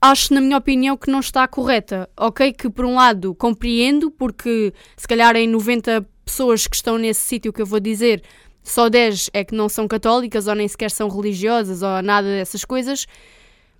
acho, 0.00 0.32
na 0.32 0.40
minha 0.40 0.58
opinião, 0.58 0.96
que 0.96 1.10
não 1.10 1.18
está 1.18 1.48
correta. 1.48 2.08
Ok, 2.16 2.52
que 2.52 2.70
por 2.70 2.84
um 2.84 2.94
lado 2.94 3.34
compreendo, 3.34 4.12
porque 4.12 4.72
se 4.96 5.08
calhar 5.08 5.34
em 5.34 5.48
90 5.48 6.06
pessoas 6.24 6.68
que 6.68 6.76
estão 6.76 6.96
nesse 6.98 7.22
sítio 7.22 7.52
que 7.52 7.60
eu 7.60 7.66
vou 7.66 7.80
dizer, 7.80 8.22
só 8.62 8.88
10 8.88 9.30
é 9.32 9.44
que 9.44 9.56
não 9.56 9.68
são 9.68 9.88
católicas 9.88 10.46
ou 10.46 10.54
nem 10.54 10.68
sequer 10.68 10.90
são 10.92 11.08
religiosas 11.08 11.82
ou 11.82 12.00
nada 12.00 12.28
dessas 12.28 12.64
coisas. 12.64 13.06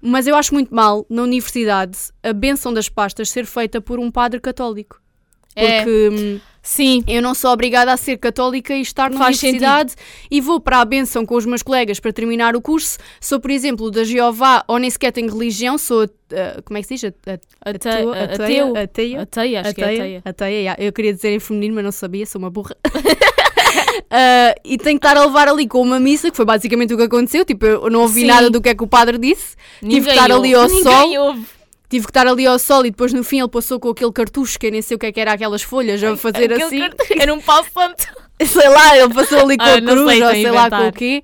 Mas 0.06 0.26
eu 0.26 0.36
acho 0.36 0.52
muito 0.52 0.74
mal, 0.74 1.06
na 1.08 1.22
universidade, 1.22 1.96
a 2.22 2.32
benção 2.32 2.74
das 2.74 2.88
pastas 2.88 3.30
ser 3.30 3.46
feita 3.46 3.80
por 3.80 3.98
um 3.98 4.10
padre 4.10 4.38
católico. 4.38 5.00
É. 5.56 5.78
Porque 5.78 6.08
hum, 6.12 6.40
Sim, 6.66 7.04
eu 7.06 7.20
não 7.20 7.34
sou 7.34 7.50
obrigada 7.52 7.92
a 7.92 7.96
ser 7.96 8.16
católica 8.16 8.74
e 8.74 8.80
estar 8.80 9.10
na 9.10 9.18
Faz 9.18 9.42
universidade 9.42 9.94
e 10.30 10.40
vou 10.40 10.58
para 10.58 10.80
a 10.80 10.84
benção 10.84 11.26
com 11.26 11.34
os 11.34 11.44
meus 11.44 11.62
colegas 11.62 12.00
para 12.00 12.10
terminar 12.10 12.56
o 12.56 12.62
curso. 12.62 12.96
Sou, 13.20 13.38
por 13.38 13.50
exemplo, 13.50 13.90
da 13.90 14.02
Jeová 14.02 14.64
ou 14.66 14.78
nem 14.78 14.88
sequer 14.88 15.12
tenho 15.12 15.30
religião, 15.30 15.76
sou, 15.76 16.04
uh, 16.04 16.62
como 16.64 16.78
é 16.78 16.80
que 16.80 16.88
se 16.88 16.94
diz? 16.94 17.04
Ateu- 17.04 18.14
a- 18.14 18.24
ateia? 18.24 18.24
ateu. 18.24 18.76
Ateia? 18.76 19.20
ateia, 19.20 19.60
acho 19.60 19.74
que 19.74 19.82
é 19.82 19.84
ateia. 19.84 20.22
Ateia. 20.24 20.76
Eu 20.78 20.90
queria 20.90 21.12
dizer 21.12 21.34
em 21.34 21.38
feminino, 21.38 21.74
mas 21.74 21.84
não 21.84 21.92
sabia, 21.92 22.24
sou 22.24 22.38
uma 22.38 22.48
burra. 22.50 22.74
Ah, 24.16 24.54
e 24.64 24.78
tenho 24.78 24.98
que 24.98 25.06
estar 25.06 25.16
a 25.20 25.24
levar 25.24 25.48
ali 25.48 25.66
com 25.66 25.80
uma 25.82 25.98
missa, 25.98 26.30
que 26.30 26.36
foi 26.36 26.44
basicamente 26.44 26.94
o 26.94 26.96
que 26.96 27.02
aconteceu. 27.02 27.44
Tipo, 27.44 27.66
eu 27.66 27.90
não 27.90 28.02
ouvi 28.02 28.20
Sim. 28.20 28.26
nada 28.26 28.48
do 28.48 28.60
que 28.60 28.68
é 28.68 28.74
que 28.74 28.84
o 28.84 28.86
padre 28.86 29.18
disse. 29.18 29.56
Tive 29.80 29.80
que 29.80 29.86
Ninguém 29.86 30.12
estar 30.14 30.30
ali 30.32 30.54
ao 30.54 30.66
Ninguém 30.68 30.82
sol. 30.84 31.26
ouve. 31.26 31.46
Tive 31.88 32.06
que 32.06 32.10
estar 32.10 32.26
ali 32.26 32.46
ao 32.46 32.58
sol 32.58 32.86
e 32.86 32.90
depois 32.90 33.12
no 33.12 33.22
fim 33.24 33.40
ele 33.40 33.48
passou 33.48 33.78
com 33.80 33.88
aquele 33.88 34.12
cartucho, 34.12 34.58
que 34.58 34.66
eu 34.66 34.70
nem 34.70 34.82
sei 34.82 34.94
o 34.96 34.98
que 34.98 35.06
é 35.06 35.12
que 35.12 35.20
era 35.20 35.32
aquelas 35.32 35.62
folhas, 35.62 36.02
a 36.02 36.16
fazer 36.16 36.44
Aquele 36.44 36.62
assim. 36.64 36.78
cartão 36.80 37.06
Era 37.20 37.34
um 37.34 37.40
pau 37.40 37.64
santo. 37.64 38.06
sei 38.44 38.68
lá, 38.68 38.96
ele 38.98 39.12
passou 39.14 39.38
ali 39.40 39.56
com 39.56 39.64
Ah, 39.64 39.74
a 39.74 39.80
cruz 39.82 40.10
sei, 40.10 40.22
ou 40.22 40.30
sei 40.30 40.50
lá 40.50 40.70
com 40.70 40.76
inventar. 40.76 40.88
o 40.88 40.92
quê. 40.92 41.22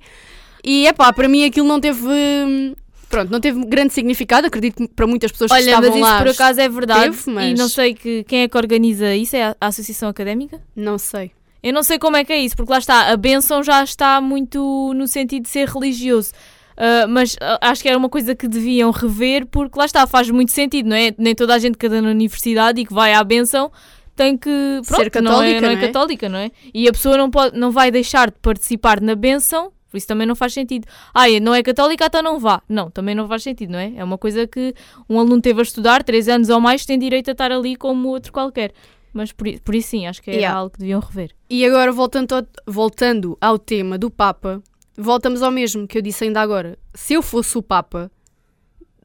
E 0.63 0.87
é 0.87 0.93
pá, 0.93 1.11
para 1.11 1.27
mim 1.27 1.43
aquilo 1.45 1.67
não 1.67 1.79
teve. 1.79 1.99
hum, 2.05 2.73
Pronto, 3.09 3.29
não 3.29 3.41
teve 3.41 3.65
grande 3.65 3.91
significado. 3.93 4.47
Acredito 4.47 4.75
que 4.75 4.87
para 4.87 5.05
muitas 5.07 5.31
pessoas 5.31 5.51
que 5.51 5.57
Olha, 5.57 5.65
mas 5.65 5.85
estavam 5.85 5.97
isso 5.99 6.09
lá. 6.09 6.17
por 6.19 6.27
acaso 6.29 6.61
é 6.61 6.69
verdade. 6.69 7.03
teve, 7.17 7.29
E 7.31 7.33
mas- 7.33 7.59
não 7.59 7.67
sei 7.67 7.93
que, 7.93 8.23
quem 8.23 8.43
é 8.43 8.47
que 8.47 8.57
organiza 8.57 9.13
isso, 9.15 9.35
é 9.35 9.43
a, 9.47 9.55
a 9.59 9.67
Associação 9.67 10.07
Académica? 10.07 10.61
Não 10.75 10.97
sei. 10.97 11.31
Eu 11.63 11.73
não 11.73 11.83
sei 11.83 11.99
como 11.99 12.17
é 12.17 12.23
que 12.23 12.33
é 12.33 12.39
isso, 12.39 12.55
porque 12.55 12.71
lá 12.71 12.79
está, 12.79 13.11
a 13.11 13.17
bênção 13.17 13.61
já 13.63 13.83
está 13.83 14.19
muito 14.19 14.93
no 14.95 15.07
sentido 15.07 15.43
de 15.43 15.49
ser 15.49 15.67
religioso. 15.67 16.31
Ah, 16.77 17.05
mas 17.07 17.35
ah, 17.39 17.59
acho 17.61 17.83
que 17.83 17.89
era 17.89 17.97
uma 17.97 18.09
coisa 18.09 18.35
que 18.35 18.47
deviam 18.47 18.89
rever, 18.89 19.45
porque 19.45 19.77
lá 19.77 19.85
está, 19.85 20.07
faz 20.07 20.29
muito 20.31 20.51
sentido, 20.51 20.89
não 20.89 20.95
é? 20.95 21.13
Nem 21.15 21.35
toda 21.35 21.53
a 21.53 21.59
gente 21.59 21.77
que 21.77 21.85
anda 21.85 22.01
na 22.01 22.09
universidade 22.09 22.81
e 22.81 22.85
que 22.85 22.93
vai 22.93 23.13
à 23.13 23.23
bênção 23.23 23.71
tem 24.15 24.37
que 24.37 24.81
pronto, 24.85 25.03
Ser 25.03 25.21
não 25.21 25.41
é, 25.41 25.53
católica, 25.53 25.61
não 25.61 25.69
é 25.69 25.75
não 25.75 25.81
é? 25.81 25.87
católica, 25.87 26.29
não 26.29 26.39
é? 26.39 26.51
E 26.73 26.87
a 26.87 26.91
pessoa 26.91 27.17
não, 27.17 27.29
pode, 27.29 27.57
não 27.57 27.71
vai 27.71 27.91
deixar 27.91 28.29
de 28.29 28.37
participar 28.41 28.99
na 28.99 29.15
bênção, 29.15 29.71
por 29.89 29.97
isso 29.97 30.07
também 30.07 30.27
não 30.27 30.35
faz 30.35 30.53
sentido. 30.53 30.87
Ah, 31.13 31.27
não 31.39 31.53
é 31.53 31.61
católica, 31.61 32.05
então 32.05 32.21
não 32.21 32.39
vá. 32.39 32.61
Não, 32.67 32.89
também 32.89 33.13
não 33.13 33.27
faz 33.27 33.43
sentido, 33.43 33.71
não 33.71 33.79
é? 33.79 33.93
É 33.95 34.03
uma 34.03 34.17
coisa 34.17 34.47
que 34.47 34.73
um 35.07 35.19
aluno 35.19 35.41
teve 35.41 35.59
a 35.59 35.63
estudar, 35.63 36.03
três 36.03 36.27
anos 36.27 36.49
ou 36.49 36.59
mais, 36.59 36.85
tem 36.85 36.97
direito 36.97 37.29
a 37.29 37.31
estar 37.31 37.51
ali 37.51 37.75
como 37.75 38.09
outro 38.09 38.33
qualquer. 38.33 38.73
Mas 39.13 39.31
por, 39.31 39.45
por 39.59 39.75
isso 39.75 39.89
sim, 39.89 40.07
acho 40.07 40.21
que 40.21 40.29
era 40.31 40.39
Yeah. 40.39 40.57
algo 40.59 40.71
que 40.71 40.79
deviam 40.79 40.99
rever. 41.01 41.31
E 41.49 41.65
agora, 41.65 41.91
voltando 41.91 42.33
ao, 42.35 42.43
voltando 42.65 43.37
ao 43.41 43.59
tema 43.59 43.97
do 43.97 44.09
Papa, 44.09 44.61
voltamos 44.97 45.41
ao 45.43 45.51
mesmo 45.51 45.87
que 45.87 45.97
eu 45.97 46.01
disse 46.01 46.23
ainda 46.23 46.39
agora. 46.41 46.77
Se 46.93 47.13
eu 47.13 47.21
fosse 47.21 47.57
o 47.57 47.61
Papa, 47.61 48.09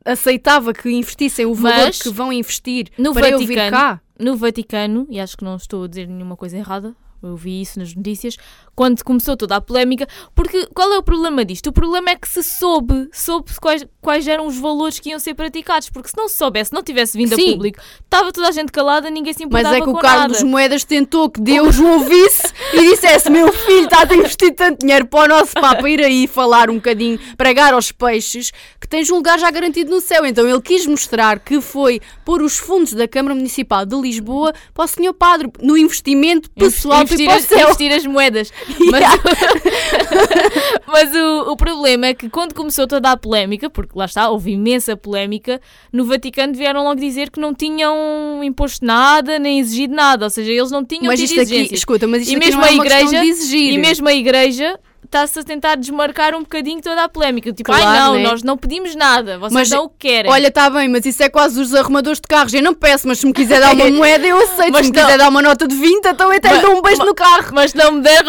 aceitava 0.05 0.73
que 0.73 0.89
investissem 0.91 1.47
o 1.47 1.55
valor 1.55 1.87
Mas, 1.87 2.01
que 2.03 2.09
vão 2.11 2.33
investir 2.33 2.89
no 2.99 3.13
para 3.13 3.29
eu 3.31 3.39
vir 3.39 3.47
Vaticano- 3.57 3.71
cá. 3.77 4.01
no 4.19 4.37
Vaticano, 4.37 5.07
e 5.11 5.19
acho 5.19 5.37
que 5.37 5.45
não 5.45 5.57
estou 5.57 5.85
a 5.85 5.89
dizer 5.89 6.07
nenhuma 6.07 6.37
coisa 6.37 6.57
errada, 6.57 6.95
eu 7.23 7.35
vi 7.37 7.61
isso 7.61 7.79
nas 7.79 7.93
notícias, 7.95 8.37
quando 8.77 9.03
começou 9.03 9.37
toda 9.37 9.57
a 9.57 9.61
polémica, 9.61 10.07
porque 10.35 10.69
qual 10.75 10.93
é 10.93 10.99
o 10.99 11.03
problema 11.03 11.45
disto? 11.45 11.69
O 11.69 11.73
problema 11.73 12.11
é 12.11 12.15
que 12.17 12.29
se 12.29 12.43
soube, 12.43 13.09
soube 13.11 13.51
quais, 13.59 13.87
quais 14.03 14.29
eram 14.29 14.47
os 14.47 14.59
valores 14.59 15.01
que 15.01 15.09
iam 15.09 15.19
ser 15.19 15.35
praticados, 15.35 15.89
porque 15.89 16.11
se 16.11 16.17
não 16.17 16.29
se 16.29 16.37
soubesse, 16.37 16.73
não 16.73 16.83
tivesse 16.83 17.17
vindo 17.17 17.35
Sim. 17.35 17.49
a 17.49 17.53
público, 17.53 17.79
estava 18.05 18.31
toda 18.31 18.49
a 18.49 18.53
gente 18.53 18.71
calada, 18.71 19.09
ninguém 19.09 19.33
se 19.33 19.47
Mas 19.47 19.63
importava 19.63 19.77
é 19.77 19.81
que 19.81 19.89
o 19.89 19.95
Carlos 19.95 20.39
nada. 20.39 20.51
Moedas 20.51 20.85
tentou 20.85 21.31
que 21.31 21.41
Deus 21.41 21.79
o 21.79 21.87
ouvisse 21.87 22.53
e 22.75 22.91
dissesse: 22.91 23.31
Meu 23.31 23.51
filho, 23.53 23.85
estás 23.85 24.11
a 24.11 24.15
investir 24.15 24.55
tanto 24.55 24.81
dinheiro 24.81 25.07
para 25.07 25.25
o 25.25 25.29
nosso 25.29 25.55
Papa 25.55 25.89
ir 25.89 26.05
aí 26.05 26.27
falar 26.27 26.69
um 26.69 26.75
bocadinho, 26.75 27.19
pregar 27.37 27.73
aos 27.73 27.91
peixes, 27.91 28.53
que 28.79 28.87
tens 28.87 29.11
um 29.11 29.17
lugar 29.17 29.39
já 29.39 29.51
garantido 29.51 29.91
no 29.91 30.01
céu. 30.01 30.27
Então 30.27 30.47
ele 30.47 30.61
quis 30.61 30.87
mostrar 30.87 31.41
que 31.41 31.61
foi 31.61 32.01
pôr 32.25 32.43
os 32.43 32.59
fundos 32.59 32.93
da 32.93 33.09
Câmara 33.09 33.35
Municipal 33.35 33.87
de 33.87 33.97
Lisboa 33.97 34.53
para 34.75 34.85
o 34.85 34.89
Senhor 34.89 35.15
Padre, 35.15 35.51
no 35.63 35.77
investimento 35.77 36.51
pessoal 36.51 37.03
investir, 37.03 37.27
para 37.27 37.35
o 37.35 37.39
as, 37.39 37.51
investir 37.51 37.93
as 37.93 38.07
moedas. 38.07 38.53
Mas, 38.91 39.05
mas 40.87 41.15
o, 41.15 41.53
o 41.53 41.57
problema 41.57 42.07
é 42.07 42.15
que 42.15 42.29
quando 42.29 42.55
começou 42.55 42.87
toda 42.87 43.11
a 43.11 43.17
polémica, 43.17 43.69
porque 43.71 43.93
lá 43.99 44.05
está, 44.05 44.29
houve 44.31 44.53
imensa 44.53 44.97
polémica, 44.97 45.61
no 45.93 46.05
Vaticano 46.05 46.55
vieram 46.55 46.83
logo 46.85 47.01
dizer 47.01 47.31
que 47.31 47.41
não 47.41 47.55
tinham 47.55 48.43
imposto 48.43 48.85
nada, 48.85 49.39
nem 49.39 49.59
exigido 49.61 49.95
nada, 49.95 50.25
ou 50.27 50.31
seja, 50.31 50.53
eles 50.53 50.71
não 50.71 50.85
tinham 50.85 51.07
Mas 51.07 51.21
tido 51.21 51.29
isto 51.31 51.41
aqui, 51.41 51.43
exigências. 51.53 51.79
escuta, 51.81 52.07
mas 52.07 52.23
isto 52.23 52.33
E 52.33 52.37
aqui 52.37 52.45
mesmo 52.47 52.61
não 52.61 52.67
é 52.67 52.71
a 52.71 52.75
igreja- 52.75 53.21
de 53.21 53.29
exigir. 53.29 53.73
E 53.75 53.79
mesmo 53.79 54.09
a 54.09 54.15
igreja 54.15 54.79
está-se 55.07 55.39
a 55.39 55.43
tentar 55.43 55.77
desmarcar 55.77 56.35
um 56.35 56.41
bocadinho 56.41 56.81
toda 56.83 57.05
a 57.05 57.09
polémica. 57.09 57.53
Tipo, 57.53 57.73
ai 57.73 57.81
Claro, 57.83 57.99
não, 58.05 58.15
né? 58.15 58.23
nós 58.23 58.43
não 58.43 58.57
pedimos 58.57 58.95
nada, 58.95 59.39
vocês 59.39 59.53
Mas, 59.53 59.71
não 59.71 59.85
o 59.85 59.89
querem. 59.89 60.31
Olha, 60.31 60.49
está 60.49 60.69
bem, 60.69 60.89
mas 60.89 61.07
isso 61.07 61.23
é 61.23 61.29
quase 61.29 61.61
os 61.61 61.75
arrumadores 61.75 62.21
de 62.21 62.29
carros. 62.29 62.53
Eu 62.53 62.63
não 62.63 62.75
peço, 62.75 63.09
mas 63.09 63.19
se 63.19 63.27
me 63.27 63.33
quiser 63.33 63.61
dar 63.61 63.73
uma 63.75 63.89
moeda, 63.91 64.27
eu 64.27 64.37
aceito. 64.37 64.73
Mas 64.73 64.87
se 64.87 64.93
me 64.93 64.99
não. 64.99 65.05
quiser 65.05 65.19
dar 65.19 65.29
uma 65.29 65.41
nota 65.43 65.67
de 65.67 65.75
20, 65.75 66.05
então 66.07 66.31
eu 66.33 66.37
até 66.39 66.51
Mas- 66.51 66.63
dou 66.63 66.77
um 66.77 66.83
beijo 66.83 67.03
no 67.05 67.15
carro. 67.15 67.51
Mas 67.53 67.73
não 67.73 67.93
me 67.93 68.03
der. 68.03 68.25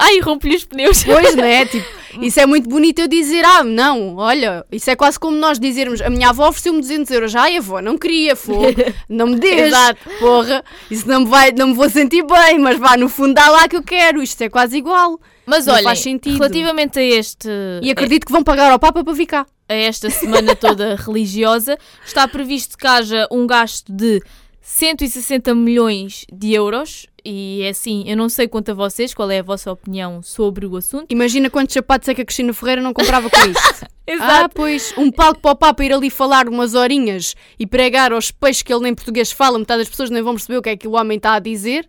Ai, 0.00 0.20
rompi-lhe 0.20 0.56
os 0.56 0.64
pneus. 0.64 1.02
Pois, 1.04 1.34
não 1.34 1.44
é? 1.44 1.64
Tipo, 2.14 2.24
isso 2.24 2.38
é 2.38 2.46
muito 2.46 2.68
bonito 2.68 3.00
eu 3.00 3.08
dizer, 3.08 3.44
ah, 3.44 3.64
não, 3.64 4.16
olha, 4.18 4.64
isso 4.70 4.88
é 4.88 4.94
quase 4.94 5.18
como 5.18 5.36
nós 5.36 5.58
dizermos, 5.58 6.00
a 6.00 6.08
minha 6.08 6.28
avó 6.28 6.46
ofereceu-me 6.48 6.80
200 6.80 7.10
euros, 7.10 7.34
ai, 7.34 7.56
avó, 7.56 7.80
não 7.80 7.98
queria, 7.98 8.36
fogo, 8.36 8.66
não 9.08 9.26
me 9.26 9.44
Exato. 9.44 9.98
porra, 10.20 10.62
isso 10.88 11.08
não 11.08 11.22
me, 11.22 11.26
vai, 11.26 11.50
não 11.50 11.66
me 11.68 11.74
vou 11.74 11.90
sentir 11.90 12.22
bem, 12.24 12.60
mas 12.60 12.78
vá, 12.78 12.96
no 12.96 13.08
fundo 13.08 13.34
dá 13.34 13.48
lá 13.48 13.66
que 13.66 13.74
eu 13.74 13.82
quero, 13.82 14.22
isto 14.22 14.40
é 14.42 14.48
quase 14.48 14.76
igual. 14.76 15.18
Mas 15.46 15.66
olha, 15.68 15.92
relativamente 16.24 16.98
a 16.98 17.02
este. 17.02 17.48
E 17.82 17.90
acredito 17.90 18.26
que 18.26 18.32
vão 18.32 18.42
pagar 18.42 18.70
ao 18.70 18.78
Papa 18.78 19.04
para 19.04 19.12
vir 19.12 19.26
cá. 19.26 19.46
a 19.68 19.74
esta 19.74 20.10
semana 20.10 20.54
toda 20.54 20.96
religiosa, 21.04 21.78
está 22.04 22.26
previsto 22.28 22.76
que 22.76 22.86
haja 22.86 23.26
um 23.30 23.46
gasto 23.46 23.92
de 23.92 24.22
160 24.60 25.54
milhões 25.54 26.24
de 26.32 26.52
euros. 26.52 27.06
E 27.26 27.62
é 27.62 27.70
assim, 27.70 28.04
eu 28.06 28.16
não 28.16 28.28
sei 28.28 28.46
quanto 28.46 28.70
a 28.70 28.74
vocês, 28.74 29.14
qual 29.14 29.30
é 29.30 29.38
a 29.38 29.42
vossa 29.42 29.72
opinião 29.72 30.22
sobre 30.22 30.66
o 30.66 30.76
assunto. 30.76 31.06
Imagina 31.10 31.48
quantos 31.48 31.72
sapatos 31.72 32.06
é 32.08 32.14
que 32.14 32.20
a 32.20 32.24
Cristina 32.24 32.52
Ferreira 32.52 32.82
não 32.82 32.92
comprava 32.92 33.30
com 33.30 33.38
isto. 33.50 33.86
Ah, 34.06 34.12
Exato. 34.12 34.54
pois, 34.54 34.92
um 34.98 35.10
palco 35.10 35.40
para 35.40 35.52
o 35.52 35.56
Papa 35.56 35.82
ir 35.82 35.90
ali 35.90 36.10
falar 36.10 36.46
umas 36.46 36.74
horinhas 36.74 37.34
e 37.58 37.66
pregar 37.66 38.12
aos 38.12 38.30
peixes 38.30 38.60
que 38.60 38.70
ele 38.70 38.82
nem 38.82 38.94
português 38.94 39.32
fala, 39.32 39.58
metade 39.58 39.80
das 39.80 39.88
pessoas 39.88 40.10
nem 40.10 40.20
vão 40.20 40.34
perceber 40.34 40.58
o 40.58 40.62
que 40.62 40.68
é 40.68 40.76
que 40.76 40.86
o 40.86 40.92
homem 40.92 41.16
está 41.16 41.32
a 41.32 41.38
dizer. 41.38 41.88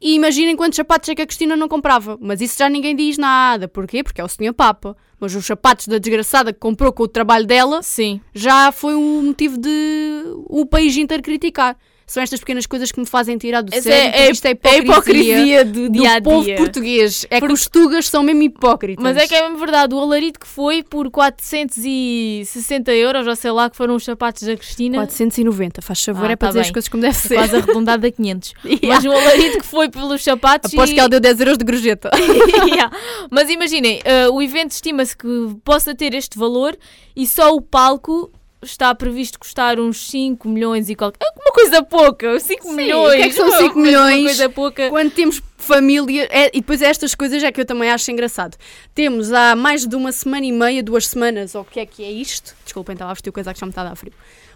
E 0.00 0.14
imaginem 0.14 0.56
quantos 0.56 0.76
sapatos 0.76 1.08
é 1.08 1.14
que 1.14 1.22
a 1.22 1.26
Cristina 1.26 1.56
não 1.56 1.68
comprava. 1.68 2.18
Mas 2.20 2.40
isso 2.40 2.58
já 2.58 2.68
ninguém 2.68 2.94
diz 2.94 3.16
nada. 3.16 3.68
Porquê? 3.68 4.02
Porque 4.02 4.20
é 4.20 4.24
o 4.24 4.28
Senhor 4.28 4.52
Papa. 4.52 4.96
Mas 5.18 5.34
os 5.34 5.46
sapatos 5.46 5.86
da 5.86 5.98
desgraçada 5.98 6.52
que 6.52 6.58
comprou 6.58 6.92
com 6.92 7.04
o 7.04 7.08
trabalho 7.08 7.46
dela 7.46 7.82
Sim. 7.82 8.20
já 8.34 8.70
foi 8.70 8.94
um 8.94 9.22
motivo 9.22 9.56
de 9.58 10.22
o 10.46 10.66
país 10.66 10.96
inteiro 10.96 11.22
criticar. 11.22 11.76
São 12.06 12.22
estas 12.22 12.40
pequenas 12.40 12.66
coisas 12.66 12.92
que 12.92 13.00
me 13.00 13.06
fazem 13.06 13.38
tirar 13.38 13.62
do 13.62 13.72
Essa 13.74 13.82
sério. 13.82 14.08
é, 14.08 14.12
porque 14.18 14.32
isto 14.32 14.44
é 14.46 14.48
é 14.50 14.52
hipocrisia, 14.52 14.76
a 14.76 14.82
hipocrisia 14.82 15.64
do 15.64 15.88
do 15.88 15.90
dia 15.90 16.20
povo 16.22 16.44
dia. 16.44 16.56
português. 16.56 17.26
É 17.30 17.40
que 17.40 17.52
os 17.52 17.66
tugas 17.66 18.06
são 18.08 18.22
mesmo 18.22 18.42
hipócritas. 18.42 19.02
Mas 19.02 19.16
é 19.16 19.26
que 19.26 19.34
é 19.34 19.42
mesmo 19.42 19.58
verdade, 19.58 19.94
o 19.94 19.98
alarido 19.98 20.38
que 20.38 20.46
foi 20.46 20.82
por 20.82 21.10
460 21.10 22.92
euros, 22.92 23.26
ou 23.26 23.34
sei 23.36 23.50
lá, 23.50 23.70
que 23.70 23.76
foram 23.76 23.94
os 23.94 24.04
sapatos 24.04 24.42
da 24.42 24.56
Cristina. 24.56 24.98
490, 24.98 25.80
faz 25.82 26.04
favor, 26.04 26.28
Ah, 26.28 26.32
é 26.32 26.36
para 26.36 26.48
tá 26.48 26.52
dizer 26.52 26.60
as 26.60 26.66
bem. 26.66 26.72
coisas 26.74 26.88
como 26.88 27.02
deve 27.02 27.16
ser. 27.16 27.34
Quase 27.34 27.56
arredondado 27.56 28.06
a 28.06 28.10
500. 28.10 28.54
Yeah. 28.84 28.96
Mas 28.96 29.04
o 29.04 29.12
alarido 29.12 29.58
que 29.58 29.66
foi 29.66 29.88
pelos 29.88 30.22
sapatos. 30.22 30.72
Aposto 30.74 30.90
e... 30.90 30.94
que 30.94 31.00
ela 31.00 31.08
deu 31.08 31.20
10 31.20 31.40
euros 31.40 31.58
de 31.58 31.64
gorjeta. 31.64 32.10
Yeah. 32.66 32.90
Mas 33.30 33.48
imaginem, 33.48 34.00
eh, 34.04 34.28
o 34.28 34.42
evento 34.42 34.72
estima-se 34.72 35.16
que 35.16 35.28
possa 35.64 35.94
ter 35.94 36.12
este 36.14 36.38
valor 36.38 36.76
e 37.14 37.26
só 37.26 37.54
o 37.54 37.60
palco 37.60 38.30
está 38.70 38.94
previsto 38.94 39.38
custar 39.38 39.78
uns 39.80 40.10
5 40.10 40.48
milhões 40.48 40.88
e 40.90 40.94
qualquer. 40.94 41.18
É 41.24 41.40
uma 41.40 41.52
coisa 41.52 41.82
pouca, 41.82 42.38
5 42.40 42.62
Sim, 42.68 42.72
milhões. 42.74 43.14
o 43.14 43.16
que 43.16 43.22
é 43.22 43.28
que 43.28 43.34
são 43.34 43.46
Uma 43.48 43.56
5 43.58 43.74
coisa- 43.74 43.86
milhões? 43.88 44.16
Uma 44.20 44.24
coisa 44.26 44.48
pouca. 44.48 44.90
Quando 44.90 45.10
temos 45.12 45.42
família, 45.58 46.28
é- 46.30 46.48
e 46.52 46.60
depois 46.60 46.82
estas 46.82 47.14
coisas 47.14 47.42
é 47.42 47.50
que 47.50 47.60
eu 47.60 47.64
também 47.64 47.90
acho 47.90 48.10
engraçado. 48.10 48.56
Temos 48.94 49.32
há 49.32 49.54
mais 49.56 49.86
de 49.86 49.96
uma 49.96 50.12
semana 50.12 50.44
e 50.46 50.52
meia, 50.52 50.82
duas 50.82 51.06
semanas, 51.08 51.54
ou 51.54 51.62
o 51.62 51.64
que 51.64 51.80
é 51.80 51.86
que 51.86 52.04
é 52.04 52.10
isto? 52.10 52.54
Desculpem, 52.64 52.92
estava 52.94 53.10
a 53.10 53.14
vestir 53.14 53.32
coisa 53.32 53.52
que 53.54 53.60
já 53.60 53.66
me 53.66 53.70
está 53.70 53.82
a 53.82 53.84
dar 53.90 53.96
frio. 53.96 54.12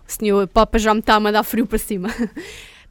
O 0.09 0.13
senhor 0.13 0.47
Papa 0.49 0.79
já 0.79 0.93
me 0.95 1.01
está 1.01 1.15
a 1.15 1.21
mandar 1.21 1.43
frio 1.43 1.67
para 1.67 1.79
cima. 1.79 2.09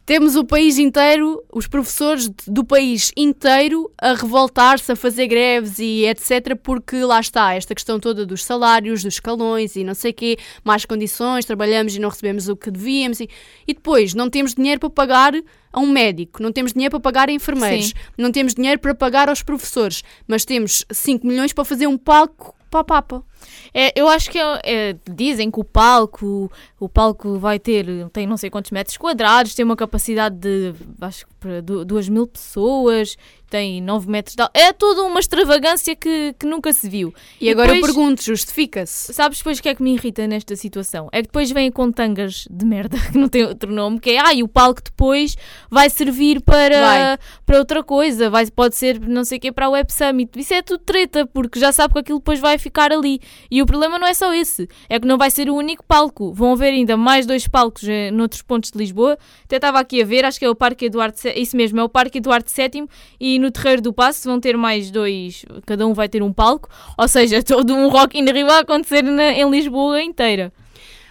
Temos 0.07 0.37
o 0.37 0.45
país 0.45 0.77
inteiro, 0.77 1.43
os 1.51 1.67
professores 1.67 2.29
do 2.47 2.63
país 2.63 3.11
inteiro 3.17 3.91
a 3.97 4.13
revoltar-se, 4.13 4.89
a 4.89 4.95
fazer 4.95 5.27
greves 5.27 5.79
e 5.79 6.05
etc. 6.05 6.55
Porque 6.63 7.03
lá 7.03 7.19
está, 7.19 7.53
esta 7.53 7.75
questão 7.75 7.99
toda 7.99 8.25
dos 8.25 8.41
salários, 8.45 9.03
dos 9.03 9.15
escalões 9.15 9.75
e 9.75 9.83
não 9.83 9.93
sei 9.93 10.13
quê, 10.13 10.37
mais 10.63 10.85
condições, 10.85 11.43
trabalhamos 11.43 11.93
e 11.93 11.99
não 11.99 12.07
recebemos 12.07 12.47
o 12.47 12.55
que 12.55 12.71
devíamos. 12.71 13.19
E, 13.19 13.29
e 13.67 13.73
depois, 13.73 14.13
não 14.13 14.29
temos 14.29 14.55
dinheiro 14.55 14.79
para 14.79 14.89
pagar 14.89 15.33
a 15.73 15.79
um 15.81 15.87
médico, 15.87 16.41
não 16.41 16.53
temos 16.53 16.71
dinheiro 16.71 16.91
para 16.91 17.01
pagar 17.01 17.27
a 17.27 17.33
enfermeiros, 17.33 17.87
Sim. 17.87 17.93
não 18.17 18.31
temos 18.31 18.55
dinheiro 18.55 18.79
para 18.79 18.95
pagar 18.95 19.27
aos 19.27 19.43
professores, 19.43 20.05
mas 20.25 20.45
temos 20.45 20.85
5 20.89 21.27
milhões 21.27 21.51
para 21.51 21.65
fazer 21.65 21.85
um 21.85 21.97
palco 21.97 22.55
para 22.71 22.79
a 22.79 22.83
Papa. 22.85 23.25
É, 23.73 23.91
eu 23.99 24.07
acho 24.07 24.29
que 24.31 24.39
é- 24.39 24.61
é- 24.63 24.95
dizem 25.09 25.51
que 25.51 25.59
o 25.59 25.63
palco, 25.63 26.51
o 26.79 26.89
palco 26.89 27.37
vai 27.37 27.59
ter, 27.59 27.85
tem 28.11 28.25
não 28.25 28.37
sei 28.37 28.49
quantos 28.49 28.71
metros 28.71 28.97
quadrados, 28.97 29.53
tem 29.53 29.63
uma 29.65 29.75
capacidade 29.75 30.35
de 30.35 30.73
acho 31.01 31.25
que 31.27 31.33
para 31.39 31.61
du- 31.61 31.85
duas 31.85 32.09
mil 32.09 32.25
pessoas, 32.25 33.17
tem 33.49 33.79
9 33.81 34.09
metros 34.09 34.35
de 34.35 34.43
É 34.53 34.73
toda 34.73 35.03
uma 35.03 35.19
extravagância 35.21 35.95
que, 35.95 36.33
que 36.37 36.45
nunca 36.45 36.73
se 36.73 36.89
viu. 36.89 37.13
E, 37.39 37.49
agora 37.49 37.71
depois- 37.73 37.89
eu 37.89 37.95
pergunto, 37.95 38.21
justifica-se? 38.23 39.13
Sabes 39.13 39.37
depois 39.37 39.59
o 39.59 39.61
que 39.61 39.69
é 39.69 39.75
que 39.75 39.81
me 39.81 39.93
irrita 39.93 40.27
nesta 40.27 40.55
situação? 40.55 41.07
É 41.13 41.21
que 41.21 41.27
depois 41.27 41.49
vêm 41.51 41.71
com 41.71 41.89
tangas 41.91 42.45
de 42.49 42.65
merda, 42.65 42.97
que 43.11 43.17
não 43.17 43.29
tem 43.29 43.45
outro 43.45 43.71
nome, 43.71 43.99
que 43.99 44.09
é, 44.11 44.19
ah, 44.19 44.33
e 44.33 44.43
o 44.43 44.47
palco 44.49 44.81
depois 44.83 45.37
vai 45.69 45.89
servir 45.89 46.41
para, 46.41 46.81
Vai. 46.81 47.17
para 47.45 47.57
outra 47.59 47.83
coisa, 47.83 48.29
vai, 48.29 48.45
pode 48.51 48.75
ser 48.75 48.99
não 48.99 49.23
sei 49.23 49.37
o 49.37 49.41
que 49.41 49.51
para 49.51 49.67
a 49.67 49.69
Web 49.69 49.93
Summit. 49.93 50.37
Isso 50.37 50.53
é 50.53 50.61
tudo 50.61 50.79
treta, 50.83 51.25
porque 51.25 51.57
já 51.59 51.71
sabe 51.71 51.93
que 51.93 51.99
aquilo 51.99 52.19
depois 52.19 52.39
vai 52.39 52.57
ficar 52.57 52.91
ali. 52.91 53.21
E 53.49 53.61
o 53.61 53.65
problema 53.65 53.97
não 53.99 54.07
é 54.07 54.13
só 54.13 54.33
esse, 54.33 54.67
é 54.89 54.99
que 54.99 55.07
não 55.07 55.17
vai 55.17 55.29
ser 55.31 55.49
o 55.49 55.55
único 55.55 55.83
palco. 55.83 56.33
Vão 56.33 56.53
haver 56.53 56.73
ainda 56.73 56.95
mais 56.97 57.25
dois 57.25 57.47
palcos 57.47 57.83
eh, 57.87 58.11
noutros 58.11 58.41
pontos 58.41 58.71
de 58.71 58.77
Lisboa. 58.77 59.17
Até 59.45 59.55
estava 59.57 59.79
aqui 59.79 60.01
a 60.01 60.05
ver, 60.05 60.25
acho 60.25 60.39
que 60.39 60.45
é 60.45 60.49
o 60.49 60.55
Parque 60.55 60.85
Eduardo 60.85 61.17
VII, 61.21 61.33
isso 61.41 61.55
mesmo, 61.55 61.79
é 61.79 61.83
o 61.83 61.89
Parque 61.89 62.17
Eduardo 62.17 62.49
VII 62.49 62.87
e 63.19 63.39
no 63.39 63.51
Terreiro 63.51 63.81
do 63.81 63.93
Passo 63.93 64.27
vão 64.29 64.39
ter 64.39 64.57
mais 64.57 64.91
dois, 64.91 65.45
cada 65.65 65.85
um 65.87 65.93
vai 65.93 66.09
ter 66.09 66.21
um 66.23 66.31
palco, 66.33 66.69
ou 66.97 67.07
seja, 67.07 67.41
todo 67.43 67.73
um 67.73 67.87
Rock 67.89 68.17
in 68.19 68.25
Rio 68.25 68.49
a 68.49 68.59
acontecer 68.59 69.01
na- 69.03 69.31
em 69.33 69.49
Lisboa 69.49 70.01
inteira. 70.01 70.51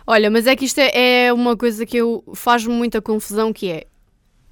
Olha, 0.06 0.30
mas 0.30 0.46
é 0.46 0.54
que 0.54 0.64
isto 0.64 0.78
é, 0.78 1.26
é 1.26 1.32
uma 1.32 1.56
coisa 1.56 1.84
que 1.84 1.96
eu 1.96 2.22
faz-me 2.34 2.72
muita 2.72 3.02
confusão, 3.02 3.52
que 3.52 3.68
é, 3.68 3.84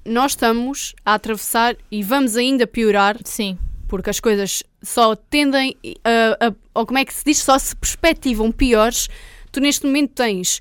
nós 0.05 0.33
estamos 0.33 0.95
a 1.05 1.15
atravessar 1.15 1.77
e 1.91 2.03
vamos 2.03 2.37
ainda 2.37 2.67
piorar 2.67 3.17
Sim. 3.25 3.57
Porque 3.89 4.11
as 4.11 4.21
coisas 4.21 4.63
só 4.83 5.15
tendem 5.17 5.77
a, 6.05 6.47
a- 6.49 6.55
ou 6.75 6.87
como 6.87 6.99
é 6.99 7.05
que 7.05 7.13
se 7.15 7.25
diz, 7.25 7.39
só 7.39 7.59
se 7.59 7.75
perspectivam 7.77 8.51
piores. 8.53 9.09
Tu 9.53 9.61
neste 9.61 9.87
momento 9.87 10.13
tens 10.15 10.61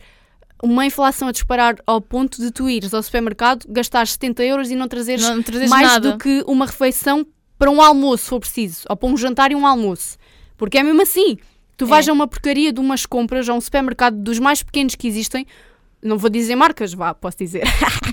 uma 0.62 0.86
inflação 0.86 1.28
a 1.28 1.32
disparar 1.32 1.76
ao 1.86 2.00
ponto 2.00 2.40
de 2.42 2.52
tu 2.52 2.70
ires 2.70 2.94
ao 2.94 3.04
supermercado, 3.04 3.66
gastar 3.68 4.08
70 4.08 4.44
euros 4.44 4.72
e 4.72 4.76
não 4.76 4.88
trazeres 4.88 5.24
Não 5.28 5.42
trazes 5.44 5.70
mais 5.70 5.88
nada. 5.88 6.12
do 6.12 6.18
que 6.18 6.44
uma 6.48 6.66
refeição 6.66 7.26
para 7.60 7.70
um 7.72 7.82
almoço, 7.82 8.24
se 8.24 8.30
for 8.30 8.40
preciso, 8.40 8.86
ou 8.90 8.96
para 8.96 9.10
um 9.10 9.18
jantar 9.18 9.52
e 9.52 9.56
um 9.56 9.66
almoço. 9.68 10.18
Porque 10.58 10.78
é 10.78 10.84
mesmo 10.84 11.02
assim. 11.02 11.38
Tu 11.76 11.86
vais 11.86 12.08
É. 12.08 12.12
a 12.12 12.14
uma 12.14 12.28
porcaria 12.28 12.72
de 12.72 12.80
umas 12.80 13.06
compras, 13.06 13.50
a 13.50 13.54
um 13.54 13.60
supermercado 13.60 14.16
dos 14.16 14.38
mais 14.40 14.62
pequenos 14.64 14.96
que 14.96 15.08
existem, 15.08 15.46
não 16.04 16.18
vou 16.18 16.30
dizer 16.30 16.56
marcas, 16.56 16.94
vá, 16.94 17.14
posso 17.14 17.38
dizer. 17.38 17.64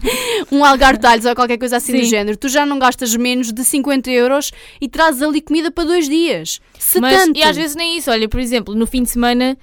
um 0.51 0.65
algartalhos 0.65 1.25
ou 1.27 1.35
qualquer 1.35 1.59
coisa 1.59 1.77
assim 1.77 1.93
do 1.93 1.99
Sim. 1.99 2.05
género. 2.05 2.37
Tu 2.37 2.49
já 2.49 2.65
não 2.65 2.79
gastas 2.79 3.15
menos 3.17 3.53
de 3.53 3.65
50 3.65 4.11
euros 4.11 4.51
e 4.81 4.89
trazes 4.89 5.23
ali 5.23 5.41
comida 5.41 5.71
para 5.71 5.85
dois 5.85 6.09
dias. 6.09 6.61
Se 6.79 7.01
Mas, 7.01 7.17
tanto. 7.25 7.39
e 7.39 7.43
às 7.43 7.57
vezes 7.57 7.77
nem 7.77 7.99
isso, 7.99 8.11
olha, 8.11 8.29
por 8.29 8.41
exemplo, 8.41 8.75
no 8.75 8.87
fim 8.87 9.03
de 9.03 9.11
semana 9.11 9.57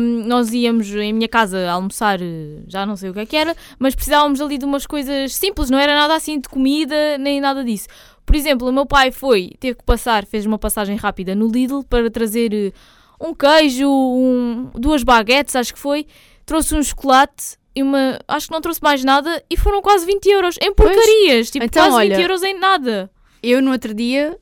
hum, 0.00 0.24
nós 0.26 0.52
íamos 0.52 0.88
em 0.94 1.12
minha 1.12 1.28
casa 1.28 1.70
almoçar, 1.70 2.20
eh, 2.20 2.58
já 2.66 2.84
não 2.84 2.96
sei 2.96 3.10
o 3.10 3.14
que 3.14 3.20
é 3.20 3.26
que 3.26 3.36
era, 3.36 3.54
mas 3.78 3.94
precisávamos 3.94 4.40
ali 4.40 4.58
de 4.58 4.64
umas 4.64 4.86
coisas 4.86 5.34
simples, 5.34 5.70
não 5.70 5.78
era 5.78 5.94
nada 5.94 6.14
assim 6.14 6.38
de 6.40 6.48
comida, 6.48 7.16
nem 7.18 7.40
nada 7.40 7.62
disso. 7.64 7.86
Por 8.26 8.36
exemplo, 8.36 8.68
o 8.68 8.72
meu 8.72 8.86
pai 8.86 9.10
foi, 9.10 9.52
teve 9.58 9.78
que 9.78 9.84
passar, 9.84 10.24
fez 10.24 10.46
uma 10.46 10.58
passagem 10.58 10.96
rápida 10.96 11.34
no 11.34 11.48
Lidl 11.48 11.82
para 11.88 12.10
trazer 12.10 12.52
eh, 12.52 12.72
um 13.20 13.34
queijo, 13.34 13.88
um- 13.88 14.70
duas 14.74 15.02
baguetes, 15.02 15.54
acho 15.56 15.72
que 15.74 15.78
foi, 15.80 16.06
trouxe 16.50 16.74
um 16.74 16.82
chocolate 16.82 17.56
e 17.76 17.80
uma. 17.80 18.18
Acho 18.26 18.48
que 18.48 18.52
não 18.52 18.60
trouxe 18.60 18.82
mais 18.82 19.04
nada 19.04 19.40
e 19.48 19.56
foram 19.56 19.80
quase 19.80 20.04
20 20.04 20.26
euros 20.26 20.56
em 20.60 20.74
porcarias. 20.74 21.48
Tipo, 21.48 21.64
Então, 21.64 21.88
quase 21.88 22.08
20 22.08 22.12
olha, 22.14 22.22
euros 22.22 22.42
em 22.42 22.58
nada. 22.58 23.08
Eu 23.40 23.62
no 23.62 23.70
outro 23.70 23.94
dia 23.94 24.36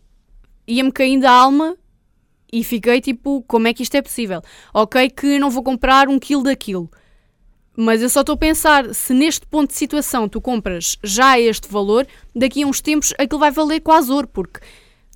ia-me 0.66 0.90
caindo 0.90 1.26
a 1.26 1.30
alma 1.30 1.76
e 2.50 2.64
fiquei 2.64 3.02
tipo, 3.02 3.44
como 3.46 3.68
é 3.68 3.74
que 3.74 3.82
isto 3.82 3.94
é 3.94 4.00
possível? 4.00 4.40
Ok, 4.72 5.10
que 5.10 5.38
não 5.38 5.50
vou 5.50 5.62
comprar 5.62 6.08
um 6.08 6.18
quilo 6.18 6.44
daquilo. 6.44 6.90
Mas 7.76 8.00
eu 8.00 8.08
só 8.08 8.20
estou 8.20 8.32
a 8.36 8.38
pensar, 8.38 8.94
se 8.94 9.12
neste 9.12 9.46
ponto 9.46 9.68
de 9.68 9.76
situação 9.76 10.30
tu 10.30 10.40
compras 10.40 10.96
já 11.04 11.38
este 11.38 11.68
valor, 11.68 12.06
daqui 12.34 12.62
a 12.62 12.66
uns 12.66 12.80
tempos 12.80 13.12
aquilo 13.18 13.38
vai 13.38 13.50
valer 13.50 13.80
quase 13.80 14.10
ouro, 14.10 14.26
porque 14.26 14.60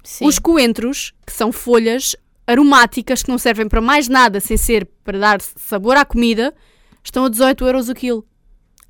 Sim. 0.05 0.27
os 0.27 0.39
coentros, 0.39 1.15
que 1.27 1.33
são 1.33 1.51
folhas 1.51 2.15
aromáticas 2.47 3.23
que 3.23 3.31
não 3.31 3.39
servem 3.39 3.67
para 3.67 3.81
mais 3.81 4.09
nada 4.09 4.41
sem 4.41 4.59
ser 4.59 4.87
para 5.03 5.19
dar 5.19 5.41
sabor 5.41 5.97
à 5.97 6.05
comida, 6.05 6.55
estão 7.03 7.25
a 7.25 7.29
18 7.29 7.65
euros 7.67 7.89
o 7.89 7.95
quilo. 7.95 8.27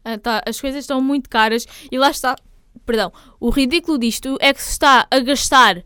Ah, 0.04 0.18
tá, 0.18 0.42
as 0.46 0.60
coisas 0.60 0.80
estão 0.80 1.00
muito 1.00 1.30
caras 1.30 1.66
e 1.90 1.98
lá 1.98 2.10
está. 2.10 2.36
Perdão, 2.84 3.12
o 3.38 3.50
ridículo 3.50 3.98
disto 3.98 4.36
é 4.40 4.52
que 4.52 4.62
se 4.62 4.70
está 4.70 5.06
a 5.10 5.20
gastar 5.20 5.84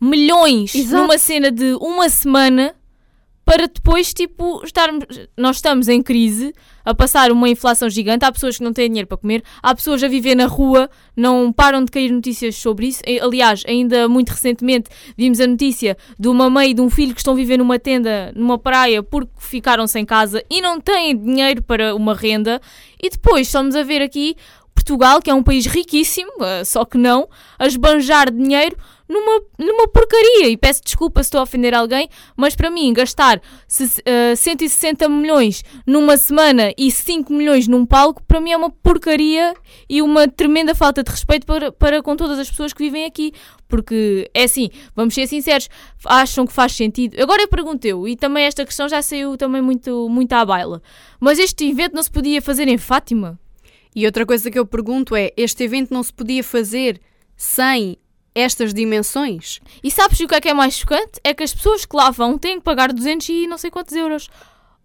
milhões 0.00 0.74
Exato. 0.74 1.02
numa 1.02 1.18
cena 1.18 1.50
de 1.50 1.74
uma 1.74 2.08
semana 2.08 2.74
para 3.48 3.66
depois, 3.66 4.12
tipo, 4.12 4.62
estarmos. 4.62 5.06
Nós 5.34 5.56
estamos 5.56 5.88
em 5.88 6.02
crise, 6.02 6.52
a 6.84 6.94
passar 6.94 7.32
uma 7.32 7.48
inflação 7.48 7.88
gigante. 7.88 8.22
Há 8.22 8.30
pessoas 8.30 8.58
que 8.58 8.62
não 8.62 8.74
têm 8.74 8.88
dinheiro 8.88 9.08
para 9.08 9.16
comer, 9.16 9.42
há 9.62 9.74
pessoas 9.74 10.04
a 10.04 10.08
viver 10.08 10.34
na 10.34 10.44
rua, 10.44 10.90
não 11.16 11.50
param 11.50 11.82
de 11.82 11.90
cair 11.90 12.12
notícias 12.12 12.56
sobre 12.56 12.88
isso. 12.88 13.00
Aliás, 13.22 13.62
ainda 13.66 14.06
muito 14.06 14.28
recentemente 14.28 14.90
vimos 15.16 15.40
a 15.40 15.46
notícia 15.46 15.96
de 16.18 16.28
uma 16.28 16.50
mãe 16.50 16.72
e 16.72 16.74
de 16.74 16.82
um 16.82 16.90
filho 16.90 17.14
que 17.14 17.20
estão 17.20 17.34
viver 17.34 17.56
numa 17.56 17.78
tenda, 17.78 18.30
numa 18.36 18.58
praia, 18.58 19.02
porque 19.02 19.32
ficaram 19.38 19.86
sem 19.86 20.04
casa 20.04 20.44
e 20.50 20.60
não 20.60 20.78
têm 20.78 21.16
dinheiro 21.16 21.62
para 21.62 21.94
uma 21.94 22.14
renda. 22.14 22.60
E 23.02 23.08
depois 23.08 23.46
estamos 23.46 23.74
a 23.74 23.82
ver 23.82 24.02
aqui 24.02 24.36
Portugal, 24.74 25.22
que 25.22 25.30
é 25.30 25.34
um 25.34 25.42
país 25.42 25.64
riquíssimo, 25.64 26.32
eh, 26.42 26.64
só 26.64 26.84
que 26.84 26.98
não, 26.98 27.28
a 27.58 27.66
esbanjar 27.66 28.30
dinheiro 28.30 28.76
numa, 29.08 29.40
numa 29.58 29.88
porcaria. 29.88 30.48
E 30.48 30.56
peço 30.56 30.82
desculpa 30.84 31.22
se 31.22 31.28
estou 31.28 31.40
a 31.40 31.42
ofender 31.44 31.74
alguém, 31.74 32.08
mas 32.36 32.54
para 32.54 32.70
mim, 32.70 32.92
gastar 32.92 33.40
se- 33.66 34.02
eh, 34.04 34.34
160 34.36 35.08
milhões 35.08 35.64
numa 35.86 36.16
semana 36.16 36.72
e 36.76 36.90
5 36.90 37.32
milhões 37.32 37.66
num 37.66 37.86
palco, 37.86 38.22
para 38.24 38.40
mim 38.40 38.50
é 38.52 38.56
uma 38.56 38.70
porcaria 38.70 39.54
e 39.88 40.02
uma 40.02 40.28
tremenda 40.28 40.74
falta 40.74 41.02
de 41.02 41.10
respeito 41.10 41.46
para, 41.46 41.72
para 41.72 42.02
com 42.02 42.14
todas 42.16 42.38
as 42.38 42.50
pessoas 42.50 42.72
que 42.72 42.82
vivem 42.82 43.04
aqui. 43.04 43.32
Porque 43.66 44.30
é 44.32 44.44
assim, 44.44 44.70
vamos 44.96 45.12
ser 45.14 45.26
sinceros, 45.26 45.68
acham 46.04 46.46
que 46.46 46.52
faz 46.52 46.72
sentido. 46.72 47.20
Agora 47.22 47.42
eu 47.42 47.48
pergunto 47.48 47.86
eu, 47.86 48.08
e 48.08 48.16
também 48.16 48.44
esta 48.44 48.64
questão 48.64 48.88
já 48.88 49.02
saiu 49.02 49.36
também 49.36 49.60
muito, 49.60 50.08
muito 50.08 50.32
à 50.32 50.42
baila. 50.44 50.80
Mas 51.20 51.38
este 51.38 51.68
evento 51.68 51.94
não 51.94 52.02
se 52.02 52.10
podia 52.10 52.40
fazer 52.40 52.66
em 52.66 52.78
Fátima? 52.78 53.38
E 53.94 54.06
outra 54.06 54.24
coisa 54.24 54.50
que 54.50 54.58
eu 54.58 54.64
pergunto 54.64 55.14
é: 55.16 55.32
este 55.36 55.64
evento 55.64 55.92
não 55.92 56.02
se 56.02 56.12
podia 56.12 56.42
fazer 56.42 56.98
sem 57.36 57.96
estas 58.38 58.72
dimensões? 58.72 59.60
E 59.82 59.90
sabes 59.90 60.20
o 60.20 60.26
que 60.26 60.34
é 60.34 60.40
que 60.40 60.48
é 60.48 60.54
mais 60.54 60.74
chocante? 60.74 61.20
É 61.24 61.34
que 61.34 61.42
as 61.42 61.54
pessoas 61.54 61.84
que 61.84 61.96
lá 61.96 62.10
vão 62.10 62.38
têm 62.38 62.58
que 62.58 62.64
pagar 62.64 62.92
200 62.92 63.28
e 63.28 63.46
não 63.46 63.58
sei 63.58 63.70
quantos 63.70 63.94
euros. 63.94 64.28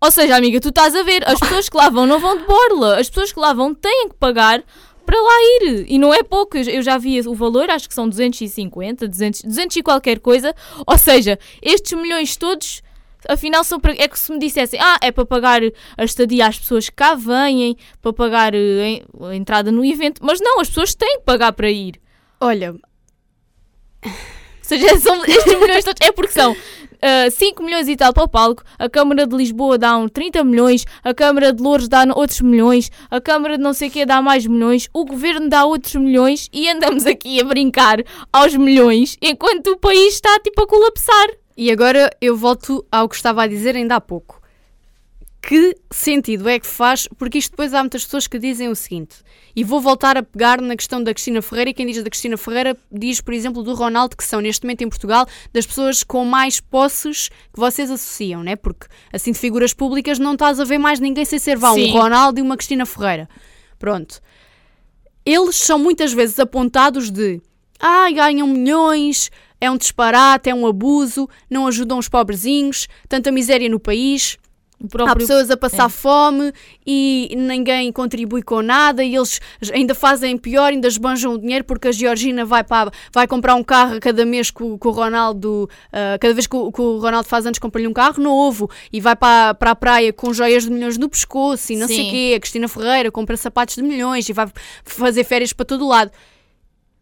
Ou 0.01 0.11
seja, 0.11 0.35
amiga, 0.35 0.59
tu 0.59 0.69
estás 0.69 0.93
a 0.95 1.03
ver, 1.03 1.27
as 1.27 1.39
pessoas 1.39 1.69
que 1.69 1.77
lá 1.77 1.89
vão 1.89 2.05
não 2.05 2.19
vão 2.19 2.37
de 2.37 2.43
borla. 2.43 2.99
As 2.99 3.09
pessoas 3.09 3.31
que 3.31 3.39
lá 3.39 3.53
vão 3.53 3.73
têm 3.73 4.09
que 4.09 4.15
pagar 4.15 4.63
para 5.05 5.17
lá 5.17 5.33
ir. 5.61 5.85
E 5.87 5.97
não 5.97 6.13
é 6.13 6.23
pouco. 6.23 6.57
Eu 6.57 6.81
já 6.81 6.97
vi 6.97 7.19
o 7.21 7.33
valor, 7.33 7.69
acho 7.69 7.87
que 7.87 7.93
são 7.93 8.09
250, 8.09 9.07
200, 9.07 9.43
200 9.43 9.77
e 9.77 9.83
qualquer 9.83 10.19
coisa. 10.19 10.53
Ou 10.85 10.97
seja, 10.97 11.39
estes 11.61 11.93
milhões 11.93 12.35
todos, 12.35 12.81
afinal, 13.29 13.63
são 13.63 13.79
para. 13.79 13.93
É 13.93 14.07
que 14.07 14.19
se 14.19 14.31
me 14.31 14.39
dissessem, 14.39 14.79
ah, 14.81 14.97
é 15.01 15.11
para 15.11 15.25
pagar 15.25 15.61
a 15.97 16.03
estadia 16.03 16.47
às 16.47 16.59
pessoas 16.59 16.89
que 16.89 16.95
cá 16.95 17.15
vêm, 17.15 17.77
para 18.01 18.13
pagar 18.13 18.53
eh, 18.53 19.03
a 19.21 19.35
entrada 19.35 19.71
no 19.71 19.85
evento. 19.85 20.19
Mas 20.23 20.39
não, 20.41 20.59
as 20.59 20.67
pessoas 20.67 20.95
têm 20.95 21.19
que 21.19 21.23
pagar 21.23 21.53
para 21.53 21.69
ir. 21.69 22.01
Olha, 22.39 22.75
Ou 24.05 24.11
seja, 24.61 24.97
são 24.97 25.23
estes 25.25 25.59
milhões 25.59 25.83
todos. 25.83 26.07
É 26.07 26.11
porque 26.11 26.31
são 26.31 26.55
ah, 27.05 27.29
5 27.29 27.61
milhões 27.61 27.89
e 27.89 27.97
tal 27.97 28.13
para 28.13 28.23
o 28.23 28.27
palco, 28.29 28.63
a 28.79 28.87
Câmara 28.87 29.27
de 29.27 29.35
Lisboa 29.35 29.77
dá 29.77 29.97
um 29.97 30.07
30 30.07 30.41
milhões, 30.45 30.85
a 31.03 31.13
Câmara 31.13 31.51
de 31.51 31.61
Louros 31.61 31.89
dá 31.89 32.05
outros 32.15 32.39
milhões, 32.39 32.89
a 33.11 33.19
Câmara 33.19 33.57
de 33.57 33.63
não 33.63 33.73
sei 33.73 33.89
o 33.89 33.91
que 33.91 34.05
dá 34.05 34.21
mais 34.21 34.47
milhões, 34.47 34.87
o 34.93 35.03
Governo 35.03 35.49
dá 35.49 35.65
outros 35.65 35.95
milhões 35.95 36.47
e 36.53 36.69
andamos 36.69 37.05
aqui 37.05 37.41
a 37.41 37.43
brincar 37.43 37.97
aos 38.31 38.55
milhões 38.55 39.17
enquanto 39.21 39.67
o 39.71 39.77
país 39.77 40.13
está 40.13 40.39
tipo 40.39 40.63
a 40.63 40.67
colapsar. 40.67 41.27
E 41.57 41.69
agora 41.69 42.09
eu 42.21 42.37
volto 42.37 42.85
ao 42.89 43.09
que 43.09 43.15
estava 43.15 43.43
a 43.43 43.47
dizer 43.47 43.75
ainda 43.75 43.95
há 43.95 44.01
pouco. 44.01 44.41
Que 45.45 45.75
sentido 45.91 46.47
é 46.47 46.57
que 46.57 46.65
faz? 46.65 47.05
Porque 47.17 47.37
isto 47.37 47.51
depois 47.51 47.73
há 47.73 47.81
muitas 47.81 48.05
pessoas 48.05 48.27
que 48.27 48.39
dizem 48.39 48.69
o 48.69 48.75
seguinte, 48.75 49.17
e 49.53 49.61
vou 49.61 49.81
voltar 49.81 50.15
a 50.15 50.23
pegar 50.23 50.61
na 50.61 50.73
questão 50.73 51.03
da 51.03 51.13
Cristina 51.13 51.41
Ferreira, 51.41 51.69
e 51.69 51.73
quem 51.73 51.85
diz 51.85 52.01
da 52.01 52.09
Cristina 52.09 52.37
Ferreira 52.37 52.77
diz, 52.89 53.19
por 53.19 53.33
exemplo, 53.33 53.61
do 53.61 53.73
Ronaldo, 53.73 54.15
que 54.15 54.23
são 54.23 54.39
neste 54.39 54.63
momento 54.63 54.83
em 54.83 54.89
Portugal 54.89 55.27
das 55.51 55.65
pessoas 55.65 56.01
com 56.01 56.23
mais 56.23 56.61
posses 56.61 57.27
que 57.27 57.59
vocês 57.59 57.91
associam, 57.91 58.41
né? 58.41 58.55
Porque 58.55 58.87
assim 59.11 59.33
de 59.33 59.37
figuras 59.37 59.73
públicas 59.73 60.17
não 60.17 60.31
estás 60.31 60.61
a 60.61 60.63
ver 60.63 60.77
mais 60.77 61.01
ninguém 61.01 61.25
sem 61.25 61.37
ser 61.37 61.57
vá 61.57 61.73
um. 61.73 61.91
Ronaldo 61.91 62.39
e 62.39 62.41
uma 62.41 62.55
Cristina 62.55 62.85
Ferreira. 62.85 63.27
Pronto. 63.77 64.21
Eles 65.25 65.57
são 65.57 65.77
muitas 65.77 66.13
vezes 66.13 66.39
apontados 66.39 67.11
de 67.11 67.41
ah, 67.81 68.09
ganham 68.11 68.47
milhões, 68.47 69.29
é 69.59 69.69
um 69.69 69.75
disparate, 69.75 70.49
é 70.49 70.55
um 70.55 70.65
abuso, 70.65 71.27
não 71.49 71.67
ajudam 71.67 71.97
os 71.97 72.07
pobrezinhos, 72.07 72.87
tanta 73.09 73.29
miséria 73.29 73.67
no 73.67 73.79
país. 73.79 74.37
O 74.83 74.85
Há 74.85 74.89
próprio- 74.89 75.15
pessoas 75.25 75.49
a 75.49 75.55
passar 75.55 75.85
é. 75.85 75.89
fome 75.89 76.51
e 76.85 77.33
ninguém 77.37 77.89
contribui 77.89 78.41
com 78.43 78.61
nada 78.61 79.01
e 79.01 79.15
eles 79.15 79.39
ainda 79.73 79.95
fazem 79.95 80.37
pior, 80.37 80.73
ainda 80.73 80.89
esbanjam 80.89 81.33
o 81.33 81.37
dinheiro 81.39 81.63
porque 81.63 81.87
a 81.87 81.91
Georgina 81.93 82.43
vai, 82.43 82.65
para, 82.65 82.91
vai 83.13 83.25
comprar 83.25 83.55
um 83.55 83.63
carro 83.63 83.97
cada 84.01 84.25
mês 84.25 84.51
que 84.51 84.61
o, 84.61 84.77
que 84.77 84.85
o 84.85 84.91
Ronaldo, 84.91 85.69
ah, 85.93 86.17
cada 86.19 86.33
vez 86.33 86.47
que 86.47 86.55
o, 86.57 86.69
que 86.69 86.81
o 86.81 86.97
Ronaldo 86.99 87.29
faz 87.29 87.45
anos, 87.45 87.59
compra-lhe 87.59 87.87
um 87.87 87.93
carro 87.93 88.21
novo 88.21 88.69
e 88.91 88.99
vai 88.99 89.15
para, 89.15 89.53
para 89.53 89.71
a 89.71 89.75
praia 89.75 90.11
com 90.11 90.33
joias 90.33 90.63
de 90.65 90.69
milhões 90.69 90.97
no 90.97 91.07
pescoço 91.07 91.71
e 91.71 91.77
não 91.77 91.87
sei 91.87 92.01
o 92.01 92.03
Sim. 92.03 92.09
quê. 92.11 92.33
A 92.35 92.39
Cristina 92.41 92.67
Ferreira 92.67 93.09
compra 93.09 93.37
sapatos 93.37 93.75
de 93.75 93.81
milhões 93.81 94.27
e 94.27 94.33
vai 94.33 94.51
fazer 94.83 95.23
férias 95.23 95.53
para 95.53 95.65
todo 95.65 95.87
lado. 95.87 96.11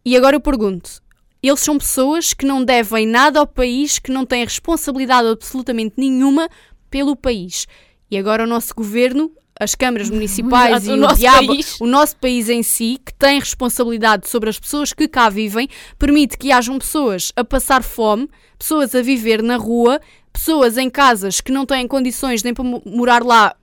E 0.04 0.16
agora 0.16 0.36
eu 0.36 0.40
pergunto. 0.40 1.02
Eles 1.42 1.58
são 1.58 1.76
pessoas 1.76 2.32
que 2.32 2.46
não 2.46 2.64
devem 2.64 3.04
nada 3.04 3.40
ao 3.40 3.46
país, 3.48 3.98
que 3.98 4.12
não 4.12 4.24
têm 4.24 4.44
responsabilidade 4.44 5.26
absolutamente 5.26 5.94
nenhuma 5.96 6.48
pelo 6.92 7.16
país. 7.16 7.66
E 8.10 8.18
agora 8.18 8.44
o 8.44 8.46
nosso 8.46 8.74
governo, 8.74 9.32
as 9.58 9.74
câmaras 9.74 10.10
municipais 10.12 10.86
e 10.86 10.92
o 10.92 11.14
diabo, 11.14 11.46
país. 11.48 11.80
o 11.80 11.86
nosso 11.86 12.14
país 12.18 12.48
em 12.50 12.62
si, 12.62 13.00
que 13.04 13.14
tem 13.14 13.40
responsabilidade 13.40 14.28
sobre 14.28 14.50
as 14.50 14.60
pessoas 14.60 14.92
que 14.92 15.08
cá 15.08 15.30
vivem, 15.30 15.68
permite 15.98 16.36
que 16.36 16.52
hajam 16.52 16.78
pessoas 16.78 17.32
a 17.34 17.42
passar 17.42 17.82
fome, 17.82 18.28
pessoas 18.58 18.94
a 18.94 19.00
viver 19.00 19.42
na 19.42 19.56
rua, 19.56 19.98
pessoas 20.32 20.76
em 20.76 20.90
casas 20.90 21.40
que 21.40 21.50
não 21.50 21.64
têm 21.64 21.88
condições 21.88 22.42
nem 22.42 22.52
para 22.52 22.62
mo- 22.62 22.82
morar 22.84 23.24
lá 23.24 23.56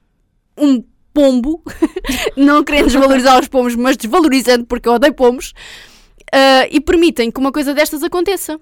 um 0.57 0.83
pombo, 1.13 1.63
não 2.35 2.63
querendo 2.63 2.85
desvalorizar 2.85 3.39
os 3.39 3.47
pombos, 3.47 3.75
mas 3.75 3.95
desvalorizando 3.95 4.65
porque 4.65 4.89
eu 4.89 4.93
odeio 4.93 5.13
pombos, 5.13 5.53
ah, 6.33 6.67
e 6.71 6.81
permitem 6.81 7.29
que 7.31 7.39
uma 7.39 7.51
coisa 7.51 7.73
destas 7.73 8.03
aconteça. 8.03 8.59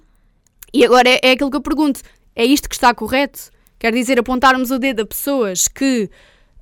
E 0.74 0.84
agora 0.84 1.08
é, 1.10 1.20
é 1.24 1.32
aquilo 1.32 1.50
que 1.50 1.56
eu 1.58 1.62
pergunto: 1.62 2.02
é 2.36 2.46
isto 2.46 2.68
que 2.68 2.76
está 2.76 2.94
correto? 2.94 3.50
Quer 3.80 3.92
dizer, 3.94 4.20
apontarmos 4.20 4.72
o 4.72 4.80
dedo 4.80 5.02
a 5.02 5.06
pessoas 5.06 5.68
que 5.68 6.10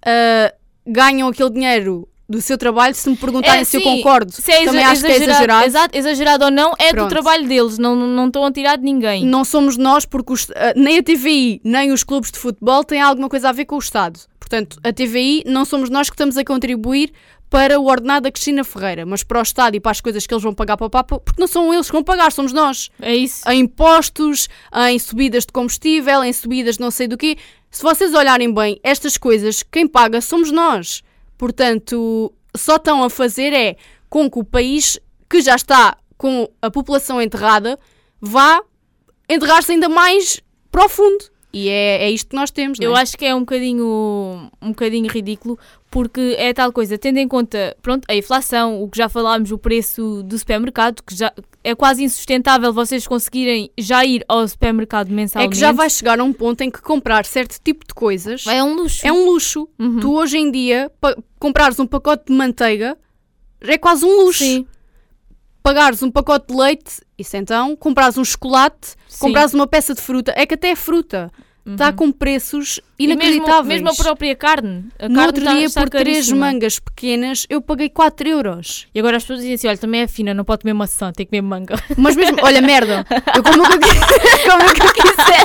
ah, 0.05 0.53
ganham 0.85 1.27
aquele 1.29 1.49
dinheiro 1.49 2.07
do 2.27 2.41
seu 2.41 2.57
trabalho, 2.57 2.95
se 2.95 3.07
me 3.07 3.15
perguntarem 3.15 3.63
se 3.63 3.77
eu 3.77 3.81
concordo, 3.81 4.31
se 4.31 4.51
é 4.51 4.65
também 4.65 4.83
acho 4.83 5.01
que 5.05 5.11
é 5.11 5.15
exagerado. 5.17 5.65
Exato, 5.65 5.97
exagerado 5.97 6.45
ou 6.45 6.51
não, 6.51 6.73
é 6.79 6.89
Pronto. 6.89 7.05
do 7.05 7.09
trabalho 7.09 7.47
deles, 7.47 7.77
não, 7.77 7.95
não 7.95 8.25
estão 8.27 8.43
a 8.45 8.51
tirar 8.51 8.77
de 8.77 8.83
ninguém. 8.83 9.23
Não 9.23 9.45
somos 9.45 9.77
nós, 9.77 10.05
porque 10.05 10.33
os- 10.33 10.47
ah, 10.55 10.73
nem 10.75 10.97
a 10.97 11.03
TVI 11.03 11.61
nem 11.63 11.91
os 11.91 12.03
clubes 12.03 12.31
de 12.31 12.39
futebol 12.39 12.83
têm 12.83 12.99
alguma 12.99 13.29
coisa 13.29 13.49
a 13.49 13.51
ver 13.51 13.65
com 13.65 13.75
o 13.75 13.79
Estado. 13.79 14.19
Portanto, 14.55 14.79
a 14.85 14.93
TVI 14.93 15.43
não 15.45 15.65
somos 15.65 15.89
nós 15.89 16.09
que 16.09 16.13
estamos 16.13 16.37
a 16.37 16.45
contribuir 16.45 17.11
para 17.49 17.77
o 17.77 17.87
ordenado 17.87 18.23
da 18.23 18.31
Cristina 18.31 18.63
Ferreira, 18.63 19.05
mas 19.05 19.21
para 19.21 19.39
o 19.39 19.41
Estado 19.41 19.75
e 19.75 19.81
para 19.81 19.91
as 19.91 19.99
coisas 19.99 20.25
que 20.25 20.33
eles 20.33 20.43
vão 20.43 20.53
pagar 20.53 20.77
para 20.77 20.87
o 20.87 20.89
Papa, 20.89 21.19
porque 21.19 21.41
não 21.41 21.47
são 21.47 21.73
eles 21.73 21.87
que 21.87 21.91
vão 21.91 22.03
pagar, 22.03 22.31
somos 22.31 22.53
nós. 22.53 22.89
É 23.01 23.13
isso. 23.13 23.47
Em 23.49 23.59
impostos, 23.59 24.47
em 24.89 24.97
subidas 24.97 25.45
de 25.45 25.51
combustível, 25.51 26.23
em 26.23 26.31
subidas 26.31 26.75
de 26.75 26.81
não 26.81 26.89
sei 26.89 27.05
do 27.05 27.17
quê. 27.17 27.37
Se 27.69 27.83
vocês 27.83 28.13
olharem 28.13 28.53
bem, 28.53 28.79
estas 28.81 29.17
coisas, 29.17 29.61
quem 29.61 29.85
paga 29.85 30.21
somos 30.21 30.51
nós. 30.51 31.03
Portanto, 31.37 32.33
só 32.55 32.77
estão 32.77 33.03
a 33.03 33.09
fazer 33.09 33.51
é 33.51 33.75
com 34.09 34.31
que 34.31 34.39
o 34.39 34.43
país, 34.45 34.97
que 35.29 35.41
já 35.41 35.55
está 35.55 35.97
com 36.17 36.49
a 36.61 36.71
população 36.71 37.21
enterrada, 37.21 37.77
vá 38.21 38.61
enterrar-se 39.27 39.73
ainda 39.73 39.89
mais 39.89 40.39
profundo. 40.71 41.25
E 41.57 41.69
é, 41.69 42.03
é 42.03 42.11
isto 42.11 42.31
que 42.31 42.35
nós 42.35 42.51
temos, 42.51 42.77
não 42.77 42.85
Eu 42.85 42.97
é? 42.97 43.01
acho 43.01 43.17
que 43.17 43.23
é 43.23 43.33
um 43.33 43.39
bocadinho, 43.39 44.51
um 44.61 44.69
bocadinho 44.69 45.09
ridículo, 45.09 45.57
porque 45.89 46.35
é 46.37 46.51
tal 46.53 46.73
coisa, 46.73 46.97
tendo 46.97 47.17
em 47.17 47.29
conta, 47.29 47.77
pronto, 47.81 48.03
a 48.09 48.13
inflação, 48.13 48.83
o 48.83 48.89
que 48.89 48.97
já 48.97 49.07
falámos, 49.07 49.51
o 49.53 49.57
preço 49.57 50.21
do 50.23 50.37
supermercado, 50.37 51.01
que 51.01 51.15
já 51.15 51.31
é 51.63 51.73
quase 51.73 52.03
insustentável 52.03 52.73
vocês 52.73 53.07
conseguirem 53.07 53.71
já 53.77 54.03
ir 54.03 54.25
ao 54.27 54.45
supermercado 54.45 55.07
É 55.09 55.13
mensalmente. 55.13 55.53
que 55.53 55.57
já 55.57 55.71
vai 55.71 55.89
chegar 55.89 56.19
a 56.19 56.25
um 56.25 56.33
ponto 56.33 56.59
em 56.59 56.69
que 56.69 56.81
comprar 56.81 57.25
certo 57.25 57.57
tipo 57.63 57.87
de 57.87 57.93
coisas 57.93 58.45
É 58.47 58.61
um 58.61 58.73
luxo. 58.75 59.07
é 59.07 59.13
um 59.13 59.25
luxo. 59.25 59.69
Uhum. 59.79 60.01
Tu 60.01 60.13
hoje 60.13 60.37
em 60.37 60.51
dia, 60.51 60.91
comprares 61.39 61.79
um 61.79 61.87
pacote 61.87 62.25
de 62.27 62.33
manteiga 62.33 62.97
é 63.61 63.77
quase 63.77 64.03
um 64.03 64.25
luxo. 64.25 64.43
Sim, 64.43 64.67
Pagares 65.63 66.03
um 66.03 66.11
pacote 66.11 66.53
de 66.53 66.59
leite, 66.59 67.01
isso 67.17 67.35
então, 67.37 67.75
comprares 67.75 68.19
um 68.19 68.23
chocolate, 68.23 68.89
Sim. 69.07 69.19
comprares 69.19 69.51
uma 69.53 69.65
peça 69.65 69.95
de 69.95 70.01
fruta, 70.01 70.31
é 70.35 70.45
que 70.45 70.53
até 70.53 70.69
é 70.69 70.75
fruta. 70.75 71.31
Está 71.67 71.91
com 71.91 72.11
preços 72.11 72.79
E 72.99 73.07
mesmo, 73.07 73.21
inacreditáveis. 73.23 73.81
mesmo 73.81 73.89
a 73.89 73.95
própria 73.95 74.35
carne. 74.35 74.85
A 74.99 75.09
no 75.09 75.15
carne 75.15 75.27
outro 75.27 75.41
está- 75.41 75.53
dia, 75.55 75.65
está 75.65 75.81
por 75.81 75.89
três 75.89 76.31
mangas 76.31 76.77
pequenas, 76.77 77.47
eu 77.49 77.59
paguei 77.59 77.89
4 77.89 78.27
euros. 78.29 78.87
E 78.93 78.99
agora 78.99 79.17
as 79.17 79.23
pessoas 79.23 79.39
dizem 79.39 79.55
assim: 79.55 79.67
olha, 79.69 79.77
também 79.77 80.01
é 80.01 80.07
fina, 80.07 80.33
não 80.33 80.45
pode 80.45 80.61
comer 80.61 80.73
maçã, 80.75 81.11
tem 81.11 81.25
que 81.25 81.31
comer 81.31 81.41
manga. 81.41 81.75
Mas 81.97 82.15
mesmo, 82.15 82.37
olha, 82.43 82.61
merda, 82.61 83.03
eu 83.35 83.41
como 83.41 83.63
o 83.63 83.67
que 83.67 83.73
eu, 83.73 83.79
qui- 83.79 84.49
como 84.49 84.69
o 84.69 84.73
que 84.73 84.81
eu 84.81 84.93
quiser. 84.93 85.43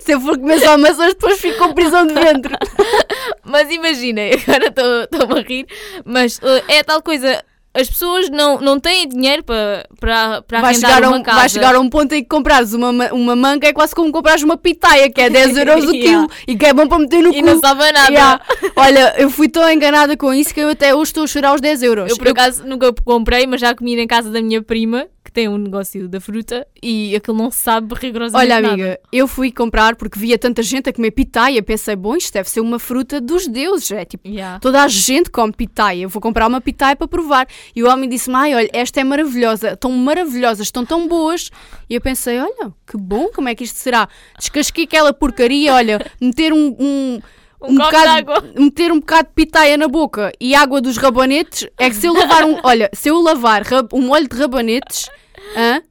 Se 0.00 0.12
eu 0.14 0.20
for 0.20 0.36
comer 0.38 0.58
só 0.60 0.76
maçãs, 0.78 1.12
depois 1.14 1.38
fico 1.38 1.58
com 1.58 1.72
prisão 1.74 2.06
de 2.06 2.14
ventre. 2.14 2.56
Mas 3.44 3.70
imaginem, 3.70 4.32
agora 4.48 4.66
estou-me 5.04 5.38
a 5.38 5.42
rir, 5.42 5.66
mas 6.04 6.38
uh, 6.38 6.62
é 6.68 6.82
tal 6.82 7.02
coisa. 7.02 7.44
As 7.74 7.88
pessoas 7.88 8.28
não, 8.28 8.60
não 8.60 8.78
têm 8.78 9.08
dinheiro 9.08 9.42
para, 9.42 9.86
para, 9.98 10.42
para 10.42 10.60
Vai 10.60 10.74
chegar, 10.74 11.02
uma 11.04 11.16
um, 11.16 11.22
casa. 11.22 11.38
vai 11.38 11.48
chegar 11.48 11.74
a 11.74 11.80
um 11.80 11.88
ponto 11.88 12.14
em 12.14 12.22
que 12.22 12.28
comprares 12.28 12.74
uma, 12.74 12.92
ma- 12.92 13.08
uma 13.12 13.34
manga 13.34 13.66
é 13.66 13.72
quase 13.72 13.94
como 13.94 14.12
comprares 14.12 14.42
uma 14.42 14.58
pitaia, 14.58 15.10
que 15.10 15.20
é 15.22 15.30
10 15.30 15.56
euros 15.56 15.84
o 15.86 15.90
Yeah. 15.94 16.02
quilo 16.26 16.30
e 16.46 16.54
que 16.56 16.66
é 16.66 16.74
bom 16.74 16.86
para 16.86 16.98
meter 16.98 17.22
no 17.22 17.32
E 17.32 17.40
cu. 17.40 17.46
não 17.46 17.58
sabe 17.60 17.90
nada. 17.92 18.10
Yeah. 18.12 18.40
Olha, 18.76 19.14
eu 19.16 19.30
fui 19.30 19.48
tão 19.48 19.70
enganada 19.70 20.16
com 20.18 20.34
isso 20.34 20.52
que 20.52 20.60
eu 20.60 20.68
até 20.68 20.94
hoje 20.94 21.10
estou 21.10 21.24
a 21.24 21.26
chorar 21.26 21.54
os 21.54 21.60
10 21.62 21.82
euros. 21.82 22.10
Eu 22.10 22.18
por 22.18 22.28
acaso 22.28 22.62
nunca 22.66 22.92
comprei, 23.04 23.46
mas 23.46 23.60
já 23.60 23.74
comi 23.74 23.98
em 23.98 24.06
casa 24.06 24.30
da 24.30 24.42
minha 24.42 24.60
prima, 24.62 25.06
que 25.32 25.40
tem 25.40 25.48
um 25.48 25.56
negócio 25.56 26.06
da 26.08 26.20
fruta, 26.20 26.66
e 26.82 27.16
aquilo 27.16 27.36
não 27.38 27.50
sabe 27.50 27.94
rigorosamente 27.94 28.52
Olha, 28.52 28.60
nada. 28.60 28.74
amiga, 28.74 29.00
eu 29.10 29.26
fui 29.26 29.50
comprar 29.50 29.96
porque 29.96 30.18
via 30.18 30.36
tanta 30.38 30.62
gente 30.62 30.90
a 30.90 30.92
comer 30.92 31.10
pitaia. 31.12 31.62
Pensei, 31.62 31.96
bom, 31.96 32.14
isto 32.14 32.34
deve 32.34 32.50
ser 32.50 32.60
uma 32.60 32.78
fruta 32.78 33.18
dos 33.20 33.48
deuses. 33.48 33.90
É 33.90 34.04
tipo, 34.04 34.28
Yeah. 34.28 34.60
toda 34.60 34.82
a 34.82 34.88
gente 34.88 35.30
come 35.30 35.52
pitaia. 35.52 36.02
Eu 36.02 36.08
vou 36.10 36.20
comprar 36.20 36.46
uma 36.46 36.60
pitaia 36.60 36.94
para 36.94 37.08
provar. 37.08 37.46
E 37.74 37.82
o 37.82 37.88
homem 37.90 38.08
disse-me, 38.08 38.36
ai, 38.36 38.54
olha, 38.54 38.68
esta 38.74 39.00
é 39.00 39.04
maravilhosa. 39.04 39.72
Estão 39.72 39.90
maravilhosas, 39.90 40.66
estão 40.66 40.84
tão 40.84 41.08
boas. 41.08 41.50
E 41.88 41.94
eu 41.94 42.00
pensei, 42.00 42.38
olha, 42.38 42.72
que 42.86 42.96
bom, 42.98 43.28
como 43.34 43.48
é 43.48 43.54
que 43.54 43.64
isto 43.64 43.78
será? 43.78 44.08
Descasquei 44.38 44.84
aquela 44.84 45.12
porcaria, 45.14 45.72
olha, 45.72 45.98
meter 46.20 46.52
um... 46.52 46.76
um 46.78 47.20
Um 47.64 47.74
de 47.76 47.82
água. 47.96 48.42
meter 48.58 48.90
um 48.90 48.98
bocado 48.98 49.28
de 49.28 49.34
pitaia 49.34 49.76
na 49.76 49.86
boca 49.86 50.32
e 50.40 50.52
água 50.52 50.80
dos 50.80 50.96
rabanetes 50.96 51.68
é 51.78 51.88
que 51.88 51.94
se 51.94 52.08
eu 52.08 52.12
lavar 52.12 52.44
um, 52.44 52.58
olha, 52.64 52.90
se 52.92 53.08
eu 53.08 53.22
lavar 53.22 53.62
rab- 53.62 53.92
um 53.94 54.02
molho 54.02 54.28
de 54.28 54.36
rabanetes, 54.36 55.08
hã? 55.56 55.82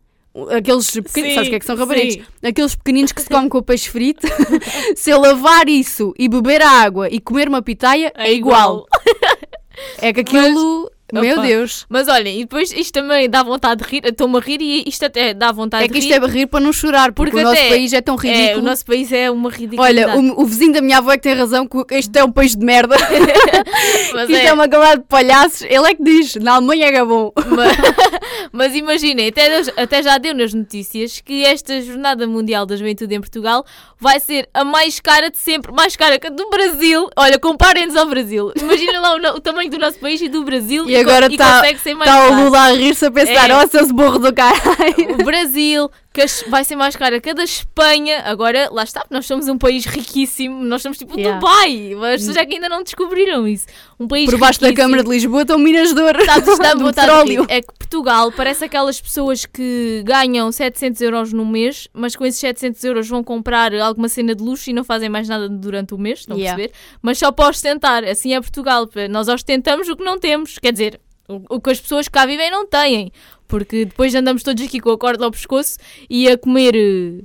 aqueles 0.55 0.89
pequeninos, 0.89 1.35
sabes 1.35 1.47
o 1.47 1.49
que 1.49 1.55
é 1.55 1.59
que 1.59 1.65
são 1.65 1.75
rabanetes? 1.75 2.13
sim. 2.15 2.23
Aqueles 2.47 2.75
pequeninos 2.75 3.11
que 3.11 3.21
se 3.21 3.29
comem 3.29 3.49
com 3.49 3.57
o 3.57 3.63
peixe 3.63 3.89
frito, 3.89 4.27
se 4.95 5.09
eu 5.09 5.19
lavar 5.19 5.67
isso 5.67 6.13
e 6.17 6.29
beber 6.29 6.61
a 6.61 6.69
água 6.69 7.09
e 7.09 7.19
comer 7.19 7.47
uma 7.47 7.61
pitaia, 7.61 8.11
é, 8.15 8.31
igual. 8.31 8.85
É 9.97 10.13
que 10.13 10.19
aquilo, 10.19 10.91
meu 11.13 11.33
Opa. 11.37 11.41
Deus, 11.47 11.85
Mas 11.89 12.07
olhem, 12.07 12.37
e 12.39 12.43
depois 12.43 12.71
isto 12.71 12.93
também 12.93 13.29
dá 13.29 13.43
vontade 13.43 13.83
de 13.83 13.89
rir, 13.89 14.01
estou-me 14.05 14.37
a 14.37 14.39
rir 14.39 14.61
e 14.61 14.83
isto 14.87 15.05
até 15.05 15.33
dá 15.33 15.51
vontade 15.51 15.83
é 15.83 15.87
que 15.87 15.93
de 15.93 15.99
isto 15.99 16.13
rir. 16.13 16.23
é 16.23 16.27
rir 16.27 16.47
para 16.47 16.59
não 16.59 16.71
chorar, 16.73 17.11
porque, 17.11 17.31
Porque 17.31 17.45
o 17.45 17.49
nosso 17.49 17.67
país 17.67 17.93
é 17.93 18.01
tão 18.01 18.15
É, 18.15 18.17
ridículo. 18.27 18.59
o 18.59 18.65
nosso 18.65 18.85
país 18.85 19.11
é 19.11 19.31
uma 19.31 19.49
ridícula. 19.49 19.87
Olha, 19.87 20.15
o, 20.17 20.41
o 20.41 20.45
vizinho 20.45 20.73
da 20.73 20.81
minha 20.81 20.97
avó 20.99 21.11
é 21.11 21.17
que 21.17 21.23
tem 21.23 21.33
razão, 21.33 21.67
que 21.67 21.83
este 21.95 22.17
é 22.17 22.23
um 22.23 22.31
país 22.31 22.55
de 22.55 22.65
merda. 22.65 22.95
mas, 24.13 24.29
Isto 24.29 24.41
é. 24.41 24.45
é, 24.47 24.53
uma 24.53 24.67
camada 24.67 24.97
de 25.01 25.07
palhaços. 25.07 25.61
Ele 25.63 25.87
é 25.87 25.95
que 25.95 26.03
diz, 26.03 26.35
na 26.35 26.55
Alemanha 26.55 26.87
é 26.87 27.03
bom. 27.05 27.31
mas, 27.47 27.77
mas 28.51 28.75
imaginem, 28.75 29.27
até, 29.29 29.61
até 29.77 30.03
já 30.03 30.17
deu 30.17 30.33
nas 30.33 30.53
notícias 30.53 31.21
que 31.21 31.43
esta 31.45 31.81
Jornada 31.81 32.27
Mundial 32.27 32.65
da 32.65 32.75
Juventude 32.75 33.15
em 33.15 33.19
Portugal 33.19 33.65
vai 33.99 34.19
ser 34.19 34.47
a 34.53 34.63
mais 34.63 34.99
cara 34.99 35.29
de 35.29 35.37
sempre, 35.37 35.71
mais 35.71 35.95
cara 35.95 36.19
que 36.19 36.29
do 36.29 36.49
Brasil. 36.49 37.09
Olha, 37.15 37.39
comparem-nos 37.39 37.95
ao 37.95 38.05
Brasil. 38.07 38.51
Imaginem 38.59 38.99
lá 38.99 39.15
o, 39.15 39.37
o 39.37 39.39
tamanho 39.41 39.69
do 39.69 39.77
nosso 39.77 39.99
país 39.99 40.21
e 40.21 40.29
do 40.29 40.43
Brasil 40.43 40.89
E 40.89 40.95
agora 41.01 41.27
está 41.27 41.61
tá 42.05 42.27
o. 42.27 42.43
Lula 42.45 42.59
a 42.59 42.71
rir-se 42.73 43.05
a 43.05 43.11
pensar, 43.11 43.49
É. 43.49 43.53
ó 43.53 43.67
seus 43.67 43.91
burro 43.91 44.19
do 44.19 44.33
caralho. 44.33 45.15
O 45.19 45.23
Brasil, 45.23 45.89
que 46.13 46.25
vai 46.49 46.63
ser 46.65 46.75
mais 46.75 46.95
cara 46.95 47.21
que 47.21 47.29
a 47.29 47.33
da 47.33 47.43
Espanha. 47.43 48.21
Agora, 48.25 48.69
lá 48.71 48.83
está, 48.83 49.05
nós 49.09 49.25
somos 49.25 49.47
um 49.47 49.57
país 49.57 49.85
riquíssimo. 49.85 50.63
Nós 50.63 50.81
somos 50.81 50.97
tipo 50.97 51.17
Yeah. 51.17 51.39
Dubai. 51.39 51.93
As 52.13 52.21
pessoas 52.21 52.37
é 52.37 52.45
que 52.45 52.55
ainda 52.55 52.67
não 52.67 52.83
descobriram 52.83 53.47
isso. 53.47 53.65
Um 53.99 54.07
país 54.07 54.29
Por 54.29 54.39
baixo 54.39 54.59
da. 54.59 54.73
Câmara 54.73 55.03
de 55.03 55.09
Lisboa 55.09 55.41
estão 55.43 55.57
Minas 55.59 55.93
de 55.93 56.01
Ouro. 56.01 56.25
Dá 56.25 56.39
de 56.39 56.45
vontade 56.45 56.79
de 56.79 56.85
petróleo. 56.85 57.45
É 57.47 57.61
que 57.61 57.67
Portugal 57.77 58.31
parece 58.31 58.65
aquelas 58.65 58.99
pessoas 58.99 59.45
que 59.45 60.01
ganham 60.05 60.51
700 60.51 61.01
euros 61.01 61.33
no 61.33 61.45
mês, 61.45 61.87
mas 61.93 62.15
com 62.15 62.25
esses 62.25 62.39
700 62.39 62.83
euros 62.83 63.07
vão 63.07 63.23
comprar 63.23 63.73
alguma 63.75 64.07
cena 64.09 64.33
de 64.33 64.43
luxo 64.43 64.69
e 64.69 64.73
não 64.73 64.83
fazem 64.83 65.09
mais 65.09 65.27
nada 65.29 65.47
durante 65.47 65.93
o 65.93 65.97
mês, 65.97 66.19
estão 66.19 66.37
Yeah. 66.37 66.53
a 66.53 66.55
perceber? 66.57 66.77
Mas 67.01 67.17
só 67.19 67.31
para 67.31 67.49
ostentar. 67.49 68.03
Assim 68.03 68.33
é 68.33 68.41
Portugal. 68.41 68.89
Nós 69.09 69.27
ostentamos 69.27 69.87
o 69.87 69.95
que 69.95 70.03
não 70.03 70.17
temos. 70.19 70.57
Quer 70.57 70.71
dizer, 70.71 70.99
o, 71.31 71.55
o 71.55 71.61
que 71.61 71.71
as 71.71 71.79
pessoas 71.79 72.07
que 72.07 72.13
cá 72.13 72.25
vivem 72.25 72.51
não 72.51 72.65
têm. 72.67 73.11
Porque 73.47 73.85
depois 73.85 74.13
andamos 74.15 74.43
todos 74.43 74.63
aqui 74.63 74.79
com 74.79 74.91
a 74.91 74.97
corda 74.97 75.25
ao 75.25 75.31
pescoço 75.31 75.77
e 76.09 76.27
a 76.29 76.37
comer... 76.37 76.75
eh, 76.75 77.23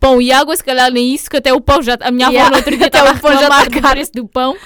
Pão 0.00 0.22
e 0.22 0.32
água, 0.32 0.56
se 0.56 0.64
calhar 0.64 0.90
nem 0.90 1.14
isso, 1.14 1.28
que 1.28 1.36
até 1.36 1.52
o 1.52 1.60
pão 1.60 1.82
já. 1.82 1.98
A 2.00 2.10
minha 2.10 2.28
avó 2.28 2.34
Yeah. 2.36 2.50
no 2.50 2.56
outro 2.56 2.76
dia 2.76 2.86
Até 2.88 3.02
o 3.02 3.18
pão 3.18 3.32
já 3.32 3.48
está 3.66 3.90
preço 3.90 4.12
do 4.12 4.26
pão 4.26 4.56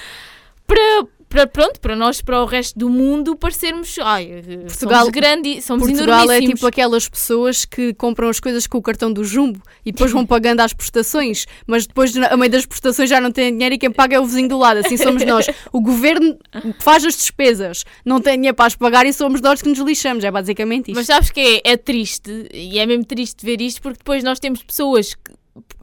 para, 0.67 1.05
para, 1.31 1.47
pronto, 1.47 1.81
para 1.81 1.95
nós, 1.97 2.21
para 2.21 2.43
o 2.43 2.45
resto 2.45 2.79
do 2.79 2.91
mundo, 2.91 3.37
parecermos. 3.37 3.97
Ai, 4.01 4.43
Portugal- 4.67 4.99
somos 5.05 5.13
grandes, 5.13 5.65
somos 5.65 5.87
Portugal 5.89 6.19
é 6.23 6.25
enormíssimos. 6.25 6.55
tipo 6.59 6.67
aquelas 6.67 7.09
pessoas 7.09 7.65
que 7.65 7.95
compram 7.95 8.29
as 8.29 8.41
coisas 8.41 8.67
com 8.67 8.77
o 8.79 8.83
cartão 8.83 9.13
do 9.13 9.25
Jumbo 9.25 9.63
e 9.87 9.93
depois 9.93 10.11
vão 10.11 10.27
pagando 10.27 10.61
às 10.61 10.73
prestações, 10.75 11.47
mas 11.67 11.87
depois 11.87 12.15
a 12.17 12.37
meio 12.37 12.51
das 12.51 12.67
prestações 12.67 13.09
já 13.09 13.21
não 13.21 13.31
têm 13.31 13.53
dinheiro 13.53 13.77
e 13.77 13.79
quem 13.79 13.91
paga 13.91 14.17
é 14.17 14.21
o 14.21 14.25
vizinho 14.27 14.49
do 14.49 14.59
lado. 14.59 14.79
Assim 14.81 14.97
somos 14.97 15.25
nós. 15.25 15.47
O 15.73 15.81
governo 15.81 16.37
faz 16.81 17.05
as 17.05 17.15
despesas, 17.17 17.85
não 18.05 18.21
tem 18.21 18.35
dinheiro 18.35 18.57
para 18.57 18.67
as 18.67 18.75
pagar 18.75 19.07
e 19.07 19.13
somos 19.13 19.41
nós 19.41 19.63
que 19.63 19.69
nos 19.69 19.79
lixamos. 19.79 20.25
É 20.25 20.31
basicamente 20.33 20.89
isto. 20.89 20.97
Mas 20.97 21.07
sabes 21.07 21.31
que 21.31 21.41
é, 21.65 21.73
é 21.73 21.77
triste, 21.77 22.49
e 22.53 22.79
é 22.79 22.85
mesmo 22.87 23.05
triste 23.05 23.47
ver 23.47 23.61
isto, 23.61 23.81
porque 23.81 23.99
depois 23.99 24.25
nós 24.25 24.41
temos 24.41 24.63
pessoas 24.65 25.15
que- 25.15 25.30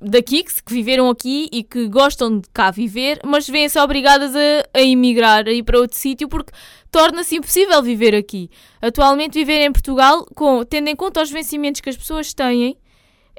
daqui 0.02 0.44
que, 0.44 0.64
que 0.64 0.74
viveram 0.74 1.10
aqui 1.10 1.50
e 1.52 1.64
que 1.64 1.88
gostam 1.88 2.40
de 2.40 2.50
cá 2.54 2.72
viver, 2.72 3.20
mas 3.26 3.48
vêm-se 3.48 3.80
obrigadas 3.80 4.36
a, 4.36 4.80
a 4.80 4.82
emigrar, 4.82 5.48
a 5.48 5.52
ir 5.52 5.64
para 5.64 5.80
outro 5.80 5.98
sítio, 5.98 6.28
porque 6.28 6.54
torna-se 6.92 7.36
impossível 7.36 7.82
viver 7.82 8.16
aqui. 8.16 8.50
Atualmente, 8.82 9.34
viver 9.34 9.66
em 9.66 9.72
Portugal, 9.72 10.26
com, 10.36 10.64
tendo 10.64 10.90
em 10.90 10.96
conta 10.96 11.22
os 11.22 11.32
vencimentos 11.32 11.82
que 11.82 11.90
as 11.90 11.98
pessoas 11.98 12.34
têm, 12.34 12.78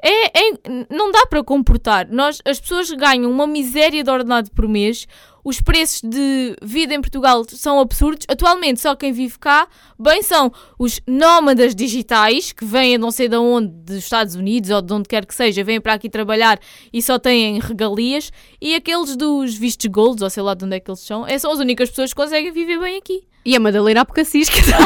é, 0.01 0.25
é- 0.27 0.85
não 0.89 1.11
dá 1.11 1.25
para 1.25 1.43
comportar. 1.43 2.07
Nós, 2.09 2.41
as 2.45 2.59
pessoas 2.59 2.89
ganham 2.91 3.29
uma 3.29 3.45
miséria 3.45 4.03
de 4.03 4.09
ordenado 4.09 4.49
por 4.51 4.67
mês. 4.67 5.05
Os 5.49 5.59
preços 5.59 6.01
de 6.07 6.55
vida 6.61 6.93
em 6.93 7.01
Portugal 7.01 7.43
são 7.47 7.79
absurdos. 7.79 8.23
Atualmente, 8.29 8.79
só 8.79 8.95
quem 8.95 9.11
vive 9.11 9.39
cá, 9.39 9.67
bem, 9.97 10.21
são 10.21 10.53
os 10.77 11.01
nómadas 11.07 11.73
digitais, 11.73 12.51
que 12.51 12.63
vêm 12.63 12.93
a 12.93 12.97
não 12.99 13.09
sei 13.09 13.27
de 13.27 13.35
onde, 13.35 13.67
dos 13.67 13.95
Estados 13.95 14.35
Unidos 14.35 14.69
ou 14.69 14.79
de 14.79 14.93
onde 14.93 15.09
quer 15.09 15.25
que 15.25 15.33
seja, 15.33 15.63
vêm 15.63 15.81
para 15.81 15.95
aqui 15.95 16.07
trabalhar 16.07 16.59
e 16.93 17.01
só 17.01 17.17
têm 17.17 17.59
regalias. 17.59 18.31
E 18.61 18.75
aqueles 18.75 19.15
dos 19.15 19.55
vistos 19.55 19.89
golds, 19.89 20.21
ou 20.21 20.29
sei 20.29 20.43
lá 20.43 20.53
de 20.53 20.65
onde 20.65 20.75
é 20.75 20.79
que 20.79 20.91
eles 20.91 20.99
são, 20.99 21.25
são 21.39 21.51
as 21.51 21.57
únicas 21.57 21.89
pessoas 21.89 22.13
que 22.13 22.21
conseguem 22.21 22.51
viver 22.51 22.79
bem 22.79 22.97
aqui. 22.97 23.23
E 23.45 23.55
a 23.55 23.59
Madalena 23.59 24.01
Apocassis, 24.01 24.49
que 24.49 24.61
também 24.61 24.81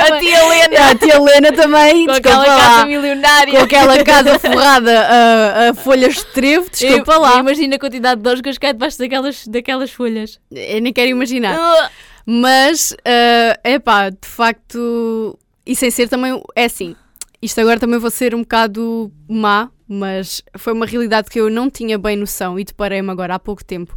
A 0.00 0.18
tia 0.18 0.38
Helena, 0.38 0.90
A 0.90 0.94
tia 0.94 1.14
Helena 1.16 1.52
também, 1.52 2.06
com 2.06 2.12
aquela 2.12 2.46
lá. 2.46 2.56
casa 2.58 2.86
milionária. 2.86 3.52
com 3.52 3.64
aquela 3.64 4.04
casa 4.04 4.38
forrada 4.38 5.00
a, 5.06 5.68
a 5.70 5.74
folhas 5.74 6.14
de 6.16 6.26
trevo, 6.26 6.68
desculpa 6.70 7.12
Eu- 7.12 7.20
lá. 7.20 7.38
Imagina 7.38 7.76
a 7.76 7.78
quantidade 7.78 8.20
de 8.20 8.28
osgas 8.28 8.58
que 8.58 8.66
é 8.66 8.72
debaixo 8.72 8.98
daquelas, 8.98 9.46
daquelas 9.46 9.90
folhas. 9.92 10.40
Eu 10.50 10.80
nem 10.80 10.92
quero 10.92 11.10
imaginar. 11.10 11.56
Ah, 11.58 11.90
Mas, 12.26 12.94
é 13.04 13.58
epá, 13.64 14.08
de 14.10 14.26
facto, 14.26 15.38
e 15.66 15.76
sem 15.76 15.90
ser 15.90 16.08
também, 16.08 16.42
é 16.56 16.64
assim, 16.64 16.96
isto 17.40 17.60
agora 17.60 17.78
também 17.78 17.98
vou 17.98 18.10
ser 18.10 18.34
um 18.34 18.40
bocado 18.40 19.12
má, 19.28 19.68
mas 19.86 20.42
foi 20.56 20.72
uma 20.72 20.86
realidade 20.86 21.28
que 21.30 21.38
eu 21.38 21.50
não 21.50 21.68
tinha 21.68 21.98
bem 21.98 22.16
noção 22.16 22.58
e 22.58 22.64
deparei-me 22.64 23.10
agora 23.10 23.34
há 23.34 23.38
pouco 23.38 23.62
tempo. 23.64 23.94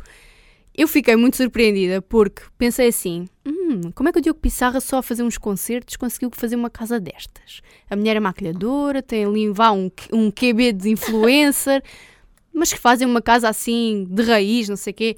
Eu 0.78 0.88
fiquei 0.88 1.16
muito 1.16 1.36
surpreendida 1.38 2.04
porque 2.04 2.44
pensei 2.56 2.90
assim: 2.90 3.28
hum, 3.44 3.92
como 3.96 4.10
é 4.10 4.12
que 4.12 4.20
o 4.20 4.22
Diogo 4.22 4.40
Pissarra 4.40 4.80
só 4.80 5.00
a 5.00 5.04
fazer 5.04 5.24
uns 5.24 5.38
concertos 5.38 5.96
conseguiu 5.96 6.30
fazer 6.32 6.56
uma 6.56 6.70
casa 6.70 7.00
destas? 7.00 7.62
A 7.90 7.96
mulher 7.96 8.16
é 8.16 8.20
maquilhadora, 8.20 9.02
tem 9.02 9.26
ali 9.26 9.50
vá, 9.50 9.72
um, 9.72 9.90
um 10.14 10.30
QB 10.30 10.74
de 10.74 10.90
influencer, 10.90 11.84
mas 12.54 12.72
que 12.72 12.80
fazem 12.80 13.08
uma 13.08 13.24
casa 13.24 13.50
assim 13.50 14.06
de 14.08 14.22
raiz, 14.22 14.70
não 14.70 14.76
sei 14.76 14.92
o 14.92 14.96
quê. 14.96 15.18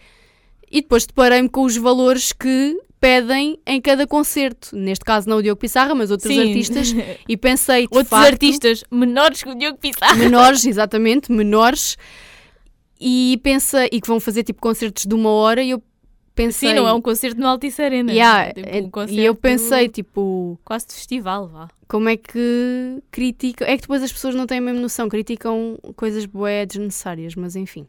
E 0.72 0.82
depois 0.82 1.06
deparei-me 1.06 1.50
com 1.50 1.64
os 1.64 1.76
valores 1.76 2.32
que 2.32 2.80
pedem 3.00 3.60
em 3.66 3.82
cada 3.82 4.06
concerto. 4.06 4.76
Neste 4.76 5.04
caso 5.04 5.28
não 5.28 5.38
o 5.38 5.44
Diogo 5.44 5.60
Pissarra, 5.60 5.96
mas 5.96 6.12
outros 6.12 6.34
Sim. 6.34 6.48
artistas. 6.48 6.94
E 7.28 7.38
pensei, 7.38 7.84
Outros 7.92 8.10
facto, 8.10 8.32
artistas 8.32 8.84
menores 8.90 9.44
que 9.44 9.50
o 9.50 9.56
Diogo 9.56 9.78
Pissarra. 9.78 10.16
menores, 10.16 10.66
exatamente, 10.66 11.32
menores. 11.32 11.98
E 13.00 13.40
pensei, 13.44 13.88
e 13.92 14.02
que 14.02 14.08
vão 14.08 14.20
fazer 14.20 14.44
tipo 14.44 14.60
concertos 14.62 15.06
de 15.06 15.14
uma 15.16 15.30
hora 15.30 15.64
e 15.64 15.70
eu 15.70 15.82
pensei... 16.36 16.70
Sim, 16.70 16.76
não 16.76 16.88
é 16.88 16.94
um 16.94 17.02
concerto 17.02 17.40
no 17.40 17.48
Altice 17.48 17.82
Arena. 17.82 18.12
Yeah, 18.12 18.48
é 18.48 18.54
tipo 18.54 18.70
é- 18.70 18.82
um 18.82 18.90
concerto 18.90 19.22
e 19.22 19.26
eu 19.26 19.36
pensei, 19.36 19.88
tipo, 19.90 20.60
Quase 20.66 20.88
de 20.88 20.94
festival, 20.94 21.48
vá. 21.48 21.70
como 21.88 22.10
é 22.10 22.18
que 22.18 23.02
criticam... 23.12 23.68
É 23.68 23.76
que 23.76 23.82
depois 23.82 24.04
as 24.04 24.12
pessoas 24.12 24.36
não 24.36 24.46
têm 24.46 24.58
a 24.58 24.62
mesma 24.62 24.82
noção, 24.82 25.08
criticam 25.08 25.78
coisas 25.96 26.26
bué 26.26 26.66
desnecessárias, 26.66 27.36
mas 27.36 27.56
enfim. 27.56 27.88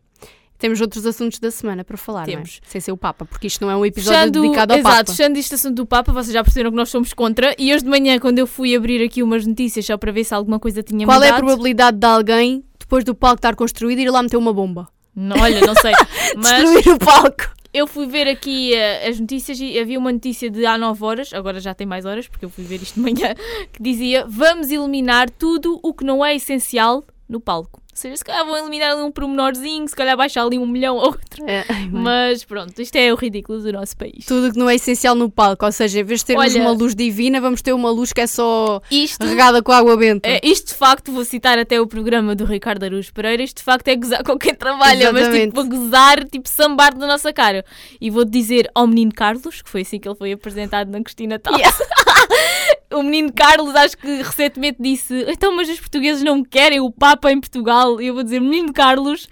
Temos 0.58 0.78
outros 0.82 1.06
assuntos 1.06 1.38
da 1.38 1.50
semana 1.50 1.82
para 1.82 1.96
falar, 1.96 2.26
Temos. 2.26 2.60
não 2.60 2.68
é? 2.68 2.70
Sem 2.70 2.80
ser 2.82 2.92
o 2.92 2.96
Papa, 2.96 3.24
porque 3.24 3.46
isto 3.46 3.62
não 3.62 3.70
é 3.70 3.76
um 3.76 3.86
episódio 3.86 4.18
Fechando, 4.18 4.42
dedicado 4.42 4.72
ao 4.74 4.78
exato, 4.78 4.94
Papa. 4.96 5.10
fechando 5.10 5.38
este 5.38 5.54
assunto 5.54 5.74
do 5.76 5.86
Papa, 5.86 6.12
vocês 6.12 6.34
já 6.34 6.44
perceberam 6.44 6.70
que 6.70 6.76
nós 6.76 6.90
somos 6.90 7.14
contra. 7.14 7.54
E 7.58 7.72
hoje 7.72 7.82
de 7.82 7.88
manhã, 7.88 8.18
quando 8.18 8.38
eu 8.40 8.46
fui 8.46 8.76
abrir 8.76 9.02
aqui 9.02 9.22
umas 9.22 9.46
notícias 9.46 9.86
só 9.86 9.96
para 9.96 10.12
ver 10.12 10.22
se 10.22 10.34
alguma 10.34 10.60
coisa 10.60 10.82
tinha 10.82 11.06
Qual 11.06 11.22
é 11.22 11.28
a 11.28 11.32
mudado... 11.32 11.46
probabilidade 11.46 11.96
de 11.96 12.06
alguém, 12.06 12.62
depois 12.78 13.04
do 13.04 13.14
palco 13.14 13.36
estar 13.36 13.56
construído, 13.56 14.00
ir 14.00 14.10
lá 14.10 14.22
meter 14.22 14.36
uma 14.36 14.52
bomba? 14.52 14.86
Não, 15.20 15.36
olha, 15.40 15.60
não 15.60 15.74
sei. 15.74 15.92
Mas 16.36 16.70
Destruir 16.70 16.94
o 16.94 16.98
palco. 16.98 17.50
eu 17.74 17.86
fui 17.86 18.06
ver 18.06 18.26
aqui 18.26 18.74
eh, 18.74 19.06
as 19.06 19.20
notícias 19.20 19.60
e 19.60 19.78
havia 19.78 19.98
uma 19.98 20.10
notícia 20.12 20.48
de 20.50 20.64
há 20.64 20.78
9 20.78 21.04
horas, 21.04 21.34
agora 21.34 21.60
já 21.60 21.74
tem 21.74 21.86
mais 21.86 22.06
horas, 22.06 22.26
porque 22.26 22.44
eu 22.44 22.50
fui 22.50 22.64
ver 22.64 22.80
isto 22.82 22.94
de 22.94 23.00
manhã, 23.00 23.34
que 23.70 23.82
dizia: 23.82 24.24
vamos 24.26 24.70
eliminar 24.70 25.28
tudo 25.28 25.78
o 25.82 25.92
que 25.92 26.04
não 26.04 26.24
é 26.24 26.34
essencial 26.34 27.04
no 27.28 27.38
palco. 27.40 27.82
Se 28.16 28.24
calhar 28.24 28.44
vão 28.44 28.56
eliminar 28.56 28.92
ali 28.92 29.02
um 29.02 29.10
pormenorzinho, 29.10 29.86
se 29.88 29.94
calhar 29.96 30.16
baixar 30.16 30.42
ali 30.44 30.58
um 30.58 30.66
milhão 30.66 30.96
ou 30.96 31.02
outro. 31.06 31.44
É. 31.48 31.64
Mas 31.90 32.44
pronto, 32.44 32.80
isto 32.80 32.96
é 32.96 33.12
o 33.12 33.16
ridículo 33.16 33.60
do 33.60 33.72
nosso 33.72 33.96
país. 33.96 34.24
Tudo 34.26 34.52
que 34.52 34.58
não 34.58 34.68
é 34.68 34.74
essencial 34.76 35.14
no 35.14 35.30
palco, 35.30 35.64
ou 35.66 35.72
seja, 35.72 36.00
em 36.00 36.04
vez 36.04 36.20
de 36.20 36.26
termos 36.26 36.44
Olha- 36.54 36.60
uma 36.62 36.70
luz 36.72 36.94
divina, 36.94 37.40
vamos 37.40 37.62
ter 37.62 37.72
uma 37.72 37.90
luz 37.90 38.12
que 38.12 38.20
é 38.20 38.26
só 38.26 38.80
Isto, 38.90 39.24
regada 39.26 39.62
com 39.62 39.72
água 39.72 39.96
benta. 39.96 40.28
é, 40.28 40.40
isto 40.42 40.68
de 40.68 40.74
facto, 40.74 41.12
vou 41.12 41.24
citar 41.24 41.58
até 41.58 41.80
o 41.80 41.86
programa 41.86 42.34
do 42.34 42.44
Ricardo 42.44 42.84
Aruz 42.84 43.10
Pereira, 43.10 43.42
isto 43.42 43.58
de 43.58 43.62
facto 43.64 43.88
é 43.88 43.96
gozar 43.96 44.22
com 44.24 44.38
quem 44.38 44.54
trabalha, 44.54 45.12
mas 45.12 45.22
Exatamente. 45.22 45.46
tipo, 45.52 45.62
vou 45.62 45.64
gozar, 45.80 46.24
tipo, 46.24 46.48
sambar 46.48 46.96
na 46.96 47.06
nossa 47.06 47.32
cara. 47.32 47.64
E 48.00 48.10
vou 48.10 48.24
dizer 48.24 48.70
ao 48.74 48.86
menino 48.86 49.12
Carlos, 49.12 49.62
que 49.62 49.68
foi 49.70 49.82
assim 49.82 49.98
que 49.98 50.08
ele 50.08 50.16
foi 50.16 50.32
apresentado 50.32 50.90
na 50.90 51.02
Cristina 51.02 51.38
Tal. 51.38 51.54
o 52.92 53.02
menino 53.02 53.32
Carlos, 53.32 53.74
acho 53.74 53.96
que 53.96 54.22
recentemente 54.22 54.78
disse: 54.80 55.24
Então, 55.28 55.54
mas 55.54 55.68
os 55.68 55.78
portugueses 55.80 56.22
não 56.22 56.42
querem 56.42 56.80
o 56.80 56.90
Papa 56.90 57.30
em 57.32 57.40
Portugal. 57.40 58.00
E 58.00 58.06
eu 58.08 58.14
vou 58.14 58.22
dizer: 58.22 58.40
Menino 58.40 58.72
Carlos, 58.72 59.28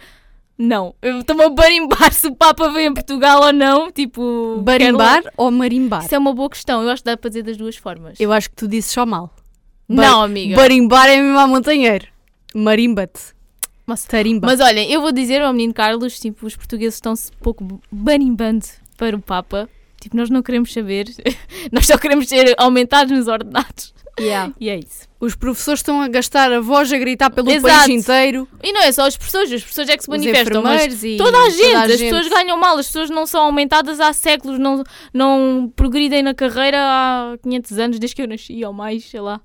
não. 0.56 0.94
Eu 1.02 1.20
estou-me 1.20 1.44
a 1.44 1.48
barimbar 1.48 2.12
se 2.12 2.26
o 2.26 2.34
Papa 2.34 2.68
vem 2.70 2.86
em 2.86 2.94
Portugal 2.94 3.42
ou 3.42 3.52
não. 3.52 3.90
Tipo, 3.92 4.60
Barimbar 4.62 5.22
quero- 5.22 5.34
ou 5.36 5.50
marimbar? 5.50 6.04
Isso 6.04 6.14
é 6.14 6.18
uma 6.18 6.32
boa 6.34 6.48
questão. 6.50 6.82
Eu 6.82 6.90
acho 6.90 7.02
que 7.02 7.06
dá 7.10 7.16
para 7.16 7.28
dizer 7.30 7.42
das 7.42 7.56
duas 7.56 7.76
formas. 7.76 8.18
Eu 8.20 8.32
acho 8.32 8.48
que 8.50 8.56
tu 8.56 8.66
dizes 8.68 8.90
só 8.90 9.04
mal. 9.06 9.32
Não, 9.88 10.22
amiga. 10.22 10.54
Barimbar 10.56 11.08
é 11.08 11.20
mesmo 11.20 11.38
a 11.38 11.46
montanheiro. 11.46 12.06
Marimba-te. 12.54 13.20
Mas- 13.86 14.04
Tarimba. 14.04 14.46
Mas 14.46 14.60
olha, 14.60 14.86
eu 14.90 15.00
vou 15.00 15.12
dizer 15.12 15.40
ao 15.42 15.52
menino 15.52 15.72
Carlos: 15.72 16.18
tipo, 16.20 16.46
os 16.46 16.54
portugueses 16.56 16.94
estão-se 16.96 17.30
um 17.30 17.42
pouco 17.42 17.80
barimbando 17.90 18.66
para 18.96 19.16
o 19.16 19.20
Papa. 19.20 19.68
Tipo, 20.00 20.16
nós 20.16 20.30
não 20.30 20.42
queremos 20.42 20.72
saber. 20.72 21.06
nós 21.72 21.86
só 21.86 21.98
queremos 21.98 22.28
ser 22.28 22.54
aumentados 22.58 23.16
nos 23.16 23.28
ordenados. 23.28 23.94
Yeah. 24.18 24.52
E 24.58 24.68
é 24.68 24.78
isso. 24.78 25.06
Os 25.20 25.34
professores 25.34 25.80
estão 25.80 26.00
a 26.00 26.08
gastar 26.08 26.52
a 26.52 26.60
voz 26.60 26.92
a 26.92 26.98
gritar 26.98 27.30
pelo 27.30 27.50
Exato. 27.50 27.74
país 27.74 27.88
inteiro. 27.88 28.48
E 28.62 28.72
não 28.72 28.82
é 28.82 28.92
só 28.92 29.06
as 29.06 29.16
pessoas, 29.16 29.50
as 29.52 29.62
pessoas 29.62 29.88
é 29.88 29.96
que 29.96 30.02
se 30.04 30.10
Os 30.10 30.16
manifestam, 30.16 30.62
mas 30.62 31.02
e 31.02 31.16
Toda 31.16 31.38
a 31.38 31.50
gente, 31.50 31.74
as 31.74 31.98
gente. 31.98 32.10
pessoas 32.10 32.28
ganham 32.28 32.56
mal, 32.56 32.78
as 32.78 32.86
pessoas 32.86 33.10
não 33.10 33.26
são 33.26 33.42
aumentadas 33.42 33.98
há 34.00 34.12
séculos, 34.12 34.58
não, 34.58 34.84
não 35.12 35.72
progridem 35.74 36.22
na 36.22 36.34
carreira 36.34 36.78
há 36.80 37.38
500 37.42 37.78
anos, 37.78 37.98
desde 37.98 38.14
que 38.14 38.22
eu 38.22 38.28
nasci 38.28 38.64
ou 38.64 38.72
mais, 38.72 39.04
sei 39.04 39.20
lá. 39.20 39.40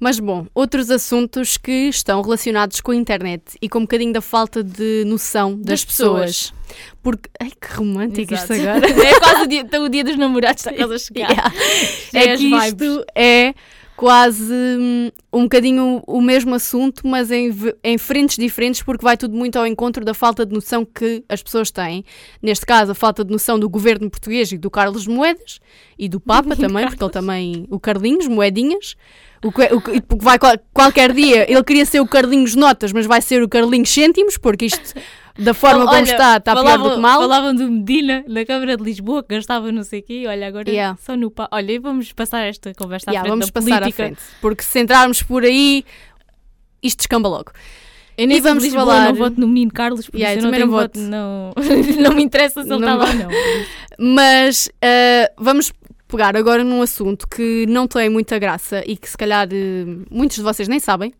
Mas 0.00 0.18
bom, 0.18 0.46
outros 0.54 0.90
assuntos 0.90 1.58
que 1.58 1.88
estão 1.88 2.22
relacionados 2.22 2.80
com 2.80 2.90
a 2.90 2.96
internet 2.96 3.42
e 3.60 3.68
com 3.68 3.80
um 3.80 3.82
bocadinho 3.82 4.14
da 4.14 4.22
falta 4.22 4.64
de 4.64 5.04
noção 5.06 5.54
das, 5.56 5.64
Das 5.66 5.84
pessoas. 5.84 6.54
Porque. 7.02 7.28
Ai 7.38 7.50
que 7.50 7.74
romântico 7.74 8.32
isto 8.32 8.52
Exato. 8.52 8.78
agora. 8.78 8.88
é 9.06 9.20
quase 9.20 9.42
o 9.42 9.46
dia, 9.46 9.66
o 9.80 9.88
dia 9.90 10.04
dos 10.04 10.16
namorados, 10.16 10.66
está 10.66 10.72
quase 10.72 10.94
a 10.94 10.98
chegar. 10.98 11.30
Yeah. 11.30 11.52
É 12.14 12.32
as 12.32 12.40
que 12.40 12.46
isto 12.46 13.04
é 13.14 13.54
quase 14.00 14.50
hum, 14.50 15.10
um 15.30 15.42
bocadinho 15.42 16.02
o 16.06 16.22
mesmo 16.22 16.54
assunto, 16.54 17.06
mas 17.06 17.30
em, 17.30 17.54
em 17.84 17.98
frentes 17.98 18.38
diferentes, 18.38 18.82
porque 18.82 19.04
vai 19.04 19.14
tudo 19.14 19.36
muito 19.36 19.58
ao 19.58 19.66
encontro 19.66 20.02
da 20.06 20.14
falta 20.14 20.46
de 20.46 20.54
noção 20.54 20.86
que 20.86 21.22
as 21.28 21.42
pessoas 21.42 21.70
têm. 21.70 22.02
Neste 22.40 22.64
caso, 22.64 22.92
a 22.92 22.94
falta 22.94 23.22
de 23.22 23.30
noção 23.30 23.58
do 23.58 23.68
governo 23.68 24.08
português 24.08 24.50
e 24.52 24.56
do 24.56 24.70
Carlos 24.70 25.06
Moedas 25.06 25.60
e 25.98 26.08
do 26.08 26.18
Papa 26.18 26.56
também, 26.56 26.86
porque 26.88 27.04
ele 27.04 27.12
também. 27.12 27.66
O 27.68 27.78
Carlinhos, 27.78 28.26
Moedinhas. 28.26 28.96
O 29.44 29.52
que, 29.52 29.62
o 29.74 29.80
que- 29.82 30.02
vai 30.18 30.38
qual- 30.38 30.58
qualquer 30.72 31.12
dia, 31.12 31.50
ele 31.50 31.62
queria 31.62 31.84
ser 31.84 32.00
o 32.00 32.06
Carlinhos 32.06 32.54
Notas, 32.54 32.92
mas 32.92 33.04
vai 33.04 33.20
ser 33.20 33.42
o 33.42 33.48
Carlinhos 33.50 33.90
Cêntimos, 33.90 34.38
porque 34.38 34.64
isto, 34.66 34.94
da 35.38 35.54
forma 35.54 35.84
como 35.84 35.96
Olha, 35.96 36.02
está, 36.02 36.36
está 36.36 36.54
pior 36.54 36.78
do 36.78 36.90
que 36.94 36.96
mal. 37.00 37.20
Falavam 37.20 37.54
do 37.54 37.70
Medina 37.70 38.24
na 38.28 38.44
Câmara 38.44 38.76
de 38.76 38.82
Lisboa, 38.82 39.22
que 39.22 39.34
gastava 39.34 39.70
não 39.72 39.82
sei 39.82 40.00
o 40.00 40.02
quê, 40.02 40.24
olha, 40.26 40.46
agora 40.48 40.68
Yeah. 40.70 40.98
só 41.04 41.16
no 41.16 41.30
pá. 41.30 41.48
Olha, 41.52 41.72
e 41.72 41.78
vamos 41.78 42.12
passar 42.12 42.40
esta 42.46 42.72
conversa 42.74 43.10
à 43.10 43.12
Yeah, 43.12 43.28
frente 43.28 43.30
vamos 43.38 43.46
da 43.46 43.52
passar 43.52 43.76
à 43.76 43.80
política. 43.80 44.02
frente, 44.04 44.20
porque 44.40 44.62
se 44.62 44.78
entrarmos 44.80 45.22
por 45.22 45.44
aí, 45.44 45.84
isto 46.82 46.98
descamba 46.98 47.28
logo. 47.28 47.52
Eu 48.18 48.26
nem 48.26 48.36
E 48.36 48.40
vamos 48.40 48.64
Lisboa, 48.64 48.84
falar- 48.84 49.06
não 49.06 49.14
voto 49.14 49.40
no 49.40 49.48
menino 49.48 49.72
Carlos, 49.72 50.08
por 50.10 50.16
Yeah, 50.18 50.38
eu 50.38 50.44
não 50.44 50.50
tenho 50.50 50.70
voto. 50.70 50.98
Não, 50.98 51.52
não 52.02 52.14
me 52.14 52.22
interessa 52.22 52.62
se 52.62 52.68
ele 52.70 52.78
Não 52.78 52.88
está 52.88 52.94
lá 52.94 53.06
ou 53.10 53.14
não. 53.14 54.14
Mas 54.14 54.70
ah, 54.82 55.30
vamos 55.38 55.72
pegar 56.08 56.36
agora 56.36 56.64
num 56.64 56.82
assunto 56.82 57.26
que 57.28 57.64
não 57.68 57.86
tem 57.86 58.10
muita 58.10 58.38
graça 58.38 58.82
e 58.86 58.96
que 58.96 59.08
se 59.08 59.16
calhar 59.16 59.48
eh, 59.52 59.84
muitos 60.10 60.36
de 60.38 60.42
vocês 60.42 60.68
nem 60.68 60.80
sabem. 60.80 61.14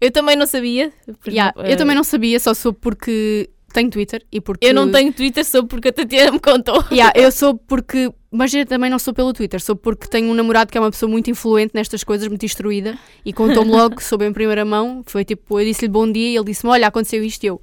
Eu 0.00 0.10
também 0.10 0.36
não 0.36 0.46
sabia. 0.46 0.92
Yeah, 1.26 1.50
exemplo, 1.50 1.62
eu 1.62 1.72
eh, 1.72 1.76
também 1.76 1.96
não 1.96 2.04
sabia, 2.04 2.38
só 2.38 2.52
soube 2.52 2.78
porque 2.80 3.48
tenho 3.72 3.90
Twitter 3.90 4.24
e 4.30 4.40
porque. 4.40 4.66
Eu 4.66 4.74
não 4.74 4.90
tenho 4.90 5.12
Twitter 5.12 5.44
só 5.44 5.62
porque 5.64 5.88
a 5.88 5.92
Tatiana 5.92 6.32
me 6.32 6.40
contou. 6.40 6.84
Yeah, 6.90 7.12
eu 7.18 7.30
sou 7.30 7.54
porque. 7.54 8.10
Mas 8.30 8.52
eu 8.52 8.66
também 8.66 8.90
não 8.90 8.98
sou 8.98 9.14
pelo 9.14 9.32
Twitter, 9.32 9.60
sou 9.60 9.74
porque 9.74 10.06
tenho 10.08 10.28
um 10.30 10.34
namorado 10.34 10.70
que 10.70 10.76
é 10.76 10.80
uma 10.80 10.90
pessoa 10.90 11.10
muito 11.10 11.30
influente 11.30 11.72
nestas 11.74 12.04
coisas, 12.04 12.28
muito 12.28 12.44
instruída, 12.44 12.98
e 13.24 13.32
contou-me 13.32 13.70
logo, 13.72 14.02
soube 14.02 14.26
em 14.26 14.32
primeira 14.32 14.64
mão. 14.64 15.02
Foi 15.06 15.24
tipo, 15.24 15.58
eu 15.58 15.64
disse-lhe 15.64 15.88
bom 15.88 16.10
dia 16.10 16.28
e 16.28 16.36
ele 16.36 16.44
disse-me: 16.44 16.70
Olha, 16.70 16.88
aconteceu 16.88 17.24
isto 17.24 17.44
e 17.44 17.46
eu. 17.46 17.60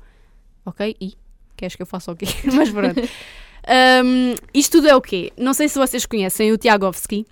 Ok, 0.65 0.95
e? 0.99 1.13
Queres 1.55 1.75
que 1.75 1.81
eu 1.81 1.85
faça 1.85 2.11
o 2.11 2.15
quê? 2.15 2.25
mas 2.53 2.69
pronto. 2.69 3.01
Um, 3.65 4.35
isto 4.53 4.73
tudo 4.73 4.89
é 4.89 4.95
o 4.95 4.99
quê? 4.99 5.31
Não 5.37 5.53
sei 5.53 5.69
se 5.69 5.79
vocês 5.79 6.05
conhecem 6.05 6.51
o 6.51 6.57
Tiagovski. 6.57 7.25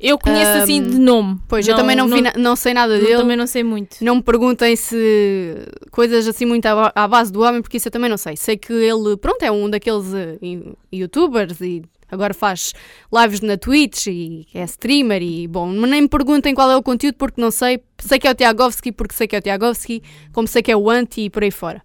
Eu 0.00 0.18
conheço 0.18 0.50
um, 0.50 0.62
assim 0.62 0.82
de 0.82 0.98
nome. 0.98 1.40
Pois, 1.48 1.66
eu 1.66 1.76
também 1.76 1.96
não, 1.96 2.08
vi, 2.08 2.22
não 2.36 2.56
sei 2.56 2.74
nada 2.74 2.98
dele. 2.98 3.16
também 3.16 3.36
não 3.36 3.46
sei 3.46 3.62
muito. 3.62 3.96
Não 4.02 4.16
me 4.16 4.22
perguntem 4.22 4.76
se 4.76 5.54
coisas 5.90 6.26
assim 6.26 6.44
muito 6.44 6.66
à, 6.66 6.92
à, 6.94 7.08
base 7.08 7.32
do 7.32 7.40
homem, 7.42 7.62
porque 7.62 7.76
isso 7.76 7.88
eu 7.88 7.92
também 7.92 8.10
não 8.10 8.16
sei. 8.16 8.36
Sei 8.36 8.56
que 8.56 8.72
ele, 8.72 9.16
pronto, 9.16 9.42
é 9.42 9.50
um 9.50 9.70
daqueles 9.70 10.06
uh, 10.06 10.76
youtubers 10.92 11.60
e 11.60 11.82
agora 12.10 12.34
faz 12.34 12.72
lives 13.12 13.40
na 13.40 13.56
Twitch 13.56 14.06
e 14.08 14.46
é 14.54 14.64
streamer 14.64 15.22
e 15.22 15.48
bom, 15.48 15.70
nem 15.70 16.02
me 16.02 16.08
perguntem 16.08 16.54
qual 16.54 16.70
é 16.70 16.76
o 16.76 16.82
conteúdo 16.82 17.16
porque 17.16 17.40
não 17.40 17.50
sei. 17.50 17.82
Sei 17.98 18.18
que 18.18 18.28
é 18.28 18.30
o 18.30 18.34
Tiagovski 18.34 18.92
porque 18.92 19.14
sei 19.14 19.26
que 19.26 19.36
é 19.36 19.38
o 19.38 19.42
Tiagovski, 19.42 20.02
como 20.32 20.46
sei 20.46 20.62
que 20.62 20.70
é 20.70 20.76
o 20.76 20.90
Anti 20.90 21.22
e 21.22 21.30
por 21.30 21.42
aí 21.42 21.50
fora. 21.50 21.82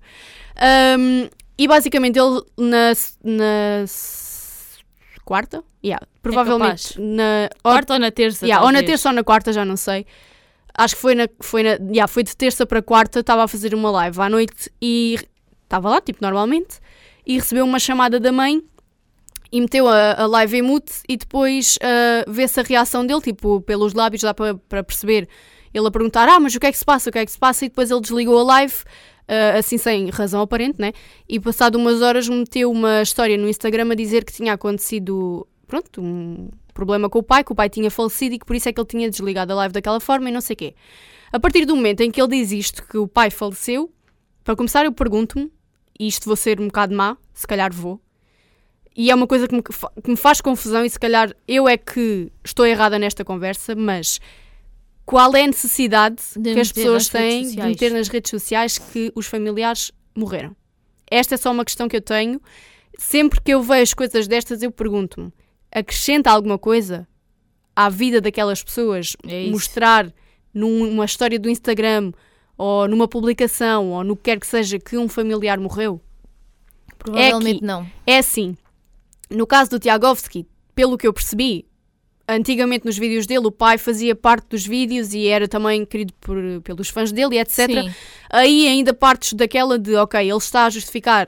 Um, 0.97 1.29
e 1.57 1.67
basicamente 1.67 2.17
ele 2.17 2.41
na, 2.57 2.93
na 3.23 3.85
quarta? 5.29 5.63
Yeah, 5.85 6.03
provavelmente 6.23 6.97
é 6.97 7.01
na 7.01 7.49
quarta 7.61 7.93
ou 7.93 7.99
na 7.99 8.09
terça. 8.09 8.47
Yeah, 8.47 8.65
ou 8.65 8.71
na 8.71 8.81
terça 8.81 9.09
ou 9.09 9.15
na 9.15 9.23
quarta, 9.23 9.53
já 9.53 9.63
não 9.63 9.77
sei. 9.77 10.07
Acho 10.75 10.95
que 10.95 11.01
foi 11.01 11.13
na, 11.13 11.27
foi 11.39 11.61
na, 11.61 11.69
yeah, 11.93 12.07
foi 12.07 12.23
de 12.23 12.35
terça 12.35 12.65
para 12.65 12.81
quarta, 12.81 13.19
estava 13.19 13.43
a 13.43 13.47
fazer 13.47 13.75
uma 13.75 13.91
live 13.91 14.19
à 14.19 14.27
noite 14.27 14.71
e 14.81 15.19
estava 15.63 15.87
lá, 15.87 16.01
tipo, 16.01 16.17
normalmente, 16.19 16.79
e 17.27 17.35
recebeu 17.35 17.63
uma 17.63 17.77
chamada 17.77 18.19
da 18.19 18.31
mãe 18.31 18.63
e 19.51 19.61
meteu 19.61 19.87
a, 19.87 20.23
a 20.23 20.25
live 20.25 20.57
em 20.57 20.61
mute 20.63 20.93
e 21.07 21.15
depois 21.15 21.77
uh, 21.77 22.31
vê-se 22.31 22.59
a 22.59 22.63
reação 22.63 23.05
dele, 23.05 23.21
tipo, 23.21 23.61
pelos 23.61 23.93
lábios 23.93 24.23
dá 24.23 24.33
para 24.33 24.83
perceber 24.83 25.29
ele 25.71 25.87
a 25.87 25.91
perguntar, 25.91 26.27
ah, 26.27 26.39
mas 26.39 26.55
o 26.55 26.59
que 26.59 26.65
é 26.65 26.71
que 26.71 26.77
se 26.77 26.85
passa, 26.85 27.09
o 27.11 27.13
que 27.13 27.19
é 27.19 27.25
que 27.25 27.31
se 27.31 27.37
passa, 27.37 27.65
e 27.65 27.69
depois 27.69 27.91
ele 27.91 28.01
desligou 28.01 28.39
a 28.39 28.43
live, 28.43 28.73
uh, 29.29 29.57
assim 29.57 29.77
sem 29.77 30.09
razão 30.09 30.41
aparente, 30.41 30.81
né? 30.81 30.91
E 31.27 31.39
passado 31.39 31.75
umas 31.75 32.01
horas 32.01 32.27
meteu 32.27 32.71
uma 32.71 33.01
história 33.01 33.37
no 33.37 33.47
Instagram 33.47 33.91
a 33.91 33.95
dizer 33.95 34.25
que 34.25 34.33
tinha 34.33 34.53
acontecido, 34.53 35.47
pronto, 35.67 36.01
um 36.01 36.49
problema 36.73 37.09
com 37.09 37.19
o 37.19 37.23
pai, 37.23 37.43
que 37.43 37.51
o 37.51 37.55
pai 37.55 37.69
tinha 37.69 37.91
falecido 37.91 38.35
e 38.35 38.39
que 38.39 38.45
por 38.45 38.55
isso 38.55 38.67
é 38.67 38.73
que 38.73 38.79
ele 38.79 38.87
tinha 38.87 39.09
desligado 39.09 39.53
a 39.53 39.55
live 39.55 39.73
daquela 39.73 39.99
forma 39.99 40.29
e 40.29 40.31
não 40.31 40.41
sei 40.41 40.55
quê. 40.55 40.75
A 41.31 41.39
partir 41.39 41.65
do 41.65 41.75
momento 41.75 42.01
em 42.01 42.09
que 42.09 42.19
ele 42.19 42.29
diz 42.29 42.51
isto, 42.51 42.83
que 42.87 42.97
o 42.97 43.07
pai 43.07 43.29
faleceu, 43.29 43.91
para 44.43 44.55
começar 44.55 44.83
eu 44.85 44.91
pergunto-me, 44.91 45.51
e 45.99 46.07
isto 46.07 46.25
vou 46.25 46.35
ser 46.35 46.59
um 46.59 46.67
bocado 46.67 46.95
má, 46.95 47.15
se 47.33 47.45
calhar 47.45 47.71
vou, 47.71 48.01
e 48.95 49.11
é 49.11 49.15
uma 49.15 49.27
coisa 49.27 49.47
que 49.47 49.55
me, 49.55 49.61
que 49.61 50.09
me 50.09 50.17
faz 50.17 50.41
confusão 50.41 50.83
e 50.83 50.89
se 50.89 50.99
calhar 50.99 51.33
eu 51.47 51.67
é 51.67 51.77
que 51.77 52.31
estou 52.43 52.65
errada 52.65 52.97
nesta 52.97 53.23
conversa, 53.23 53.75
mas 53.75 54.19
qual 55.09 55.35
é 55.35 55.43
a 55.43 55.47
necessidade 55.47 56.21
de 56.37 56.53
que 56.53 56.59
as 56.59 56.71
pessoas 56.71 57.09
têm 57.09 57.49
de 57.49 57.57
meter 57.59 57.91
nas 57.91 58.07
redes 58.07 58.29
sociais 58.29 58.77
que 58.77 59.11
os 59.15 59.25
familiares 59.25 59.91
morreram? 60.15 60.55
Esta 61.09 61.33
é 61.33 61.37
só 61.37 61.51
uma 61.51 61.65
questão 61.65 61.87
que 61.87 61.95
eu 61.95 62.01
tenho. 62.01 62.39
Sempre 62.95 63.41
que 63.41 63.51
eu 63.51 63.63
vejo 63.63 63.95
coisas 63.95 64.27
destas, 64.27 64.61
eu 64.61 64.71
pergunto-me: 64.71 65.33
acrescenta 65.71 66.29
alguma 66.29 66.59
coisa 66.59 67.07
à 67.75 67.89
vida 67.89 68.21
daquelas 68.21 68.63
pessoas? 68.63 69.17
É 69.27 69.49
mostrar 69.49 70.13
numa 70.53 71.05
história 71.05 71.39
do 71.39 71.49
Instagram 71.49 72.11
ou 72.55 72.87
numa 72.87 73.07
publicação 73.07 73.89
ou 73.89 74.03
no 74.03 74.15
que 74.15 74.25
quer 74.25 74.39
que 74.39 74.45
seja 74.45 74.77
que 74.77 74.95
um 74.95 75.09
familiar 75.09 75.59
morreu? 75.59 75.99
Provavelmente 76.99 77.63
é 77.63 77.65
não. 77.65 77.91
É 78.05 78.19
assim. 78.19 78.55
No 79.27 79.47
caso 79.47 79.71
do 79.71 79.79
Tiagovski, 79.79 80.45
pelo 80.75 80.99
que 80.99 81.07
eu 81.07 81.13
percebi, 81.13 81.65
antigamente 82.35 82.85
nos 82.85 82.97
vídeos 82.97 83.25
dele 83.25 83.47
o 83.47 83.51
pai 83.51 83.77
fazia 83.77 84.15
parte 84.15 84.47
dos 84.49 84.65
vídeos 84.65 85.13
e 85.13 85.27
era 85.27 85.47
também 85.47 85.85
querido 85.85 86.13
por, 86.21 86.37
pelos 86.63 86.89
fãs 86.89 87.11
dele 87.11 87.39
etc. 87.39 87.67
Sim. 87.67 87.91
Aí 88.29 88.67
ainda 88.67 88.93
partes 88.93 89.33
daquela 89.33 89.77
de, 89.79 89.95
ok, 89.95 90.19
ele 90.19 90.37
está 90.37 90.65
a 90.65 90.69
justificar 90.69 91.27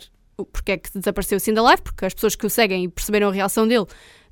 porque 0.52 0.72
é 0.72 0.78
que 0.78 0.90
desapareceu 0.98 1.38
assim 1.38 1.54
da 1.54 1.62
live, 1.62 1.82
porque 1.82 2.06
as 2.06 2.14
pessoas 2.14 2.36
que 2.36 2.46
o 2.46 2.50
seguem 2.50 2.86
e 2.86 2.88
perceberam 2.88 3.30
a 3.30 3.32
reação 3.32 3.68
dele 3.68 3.86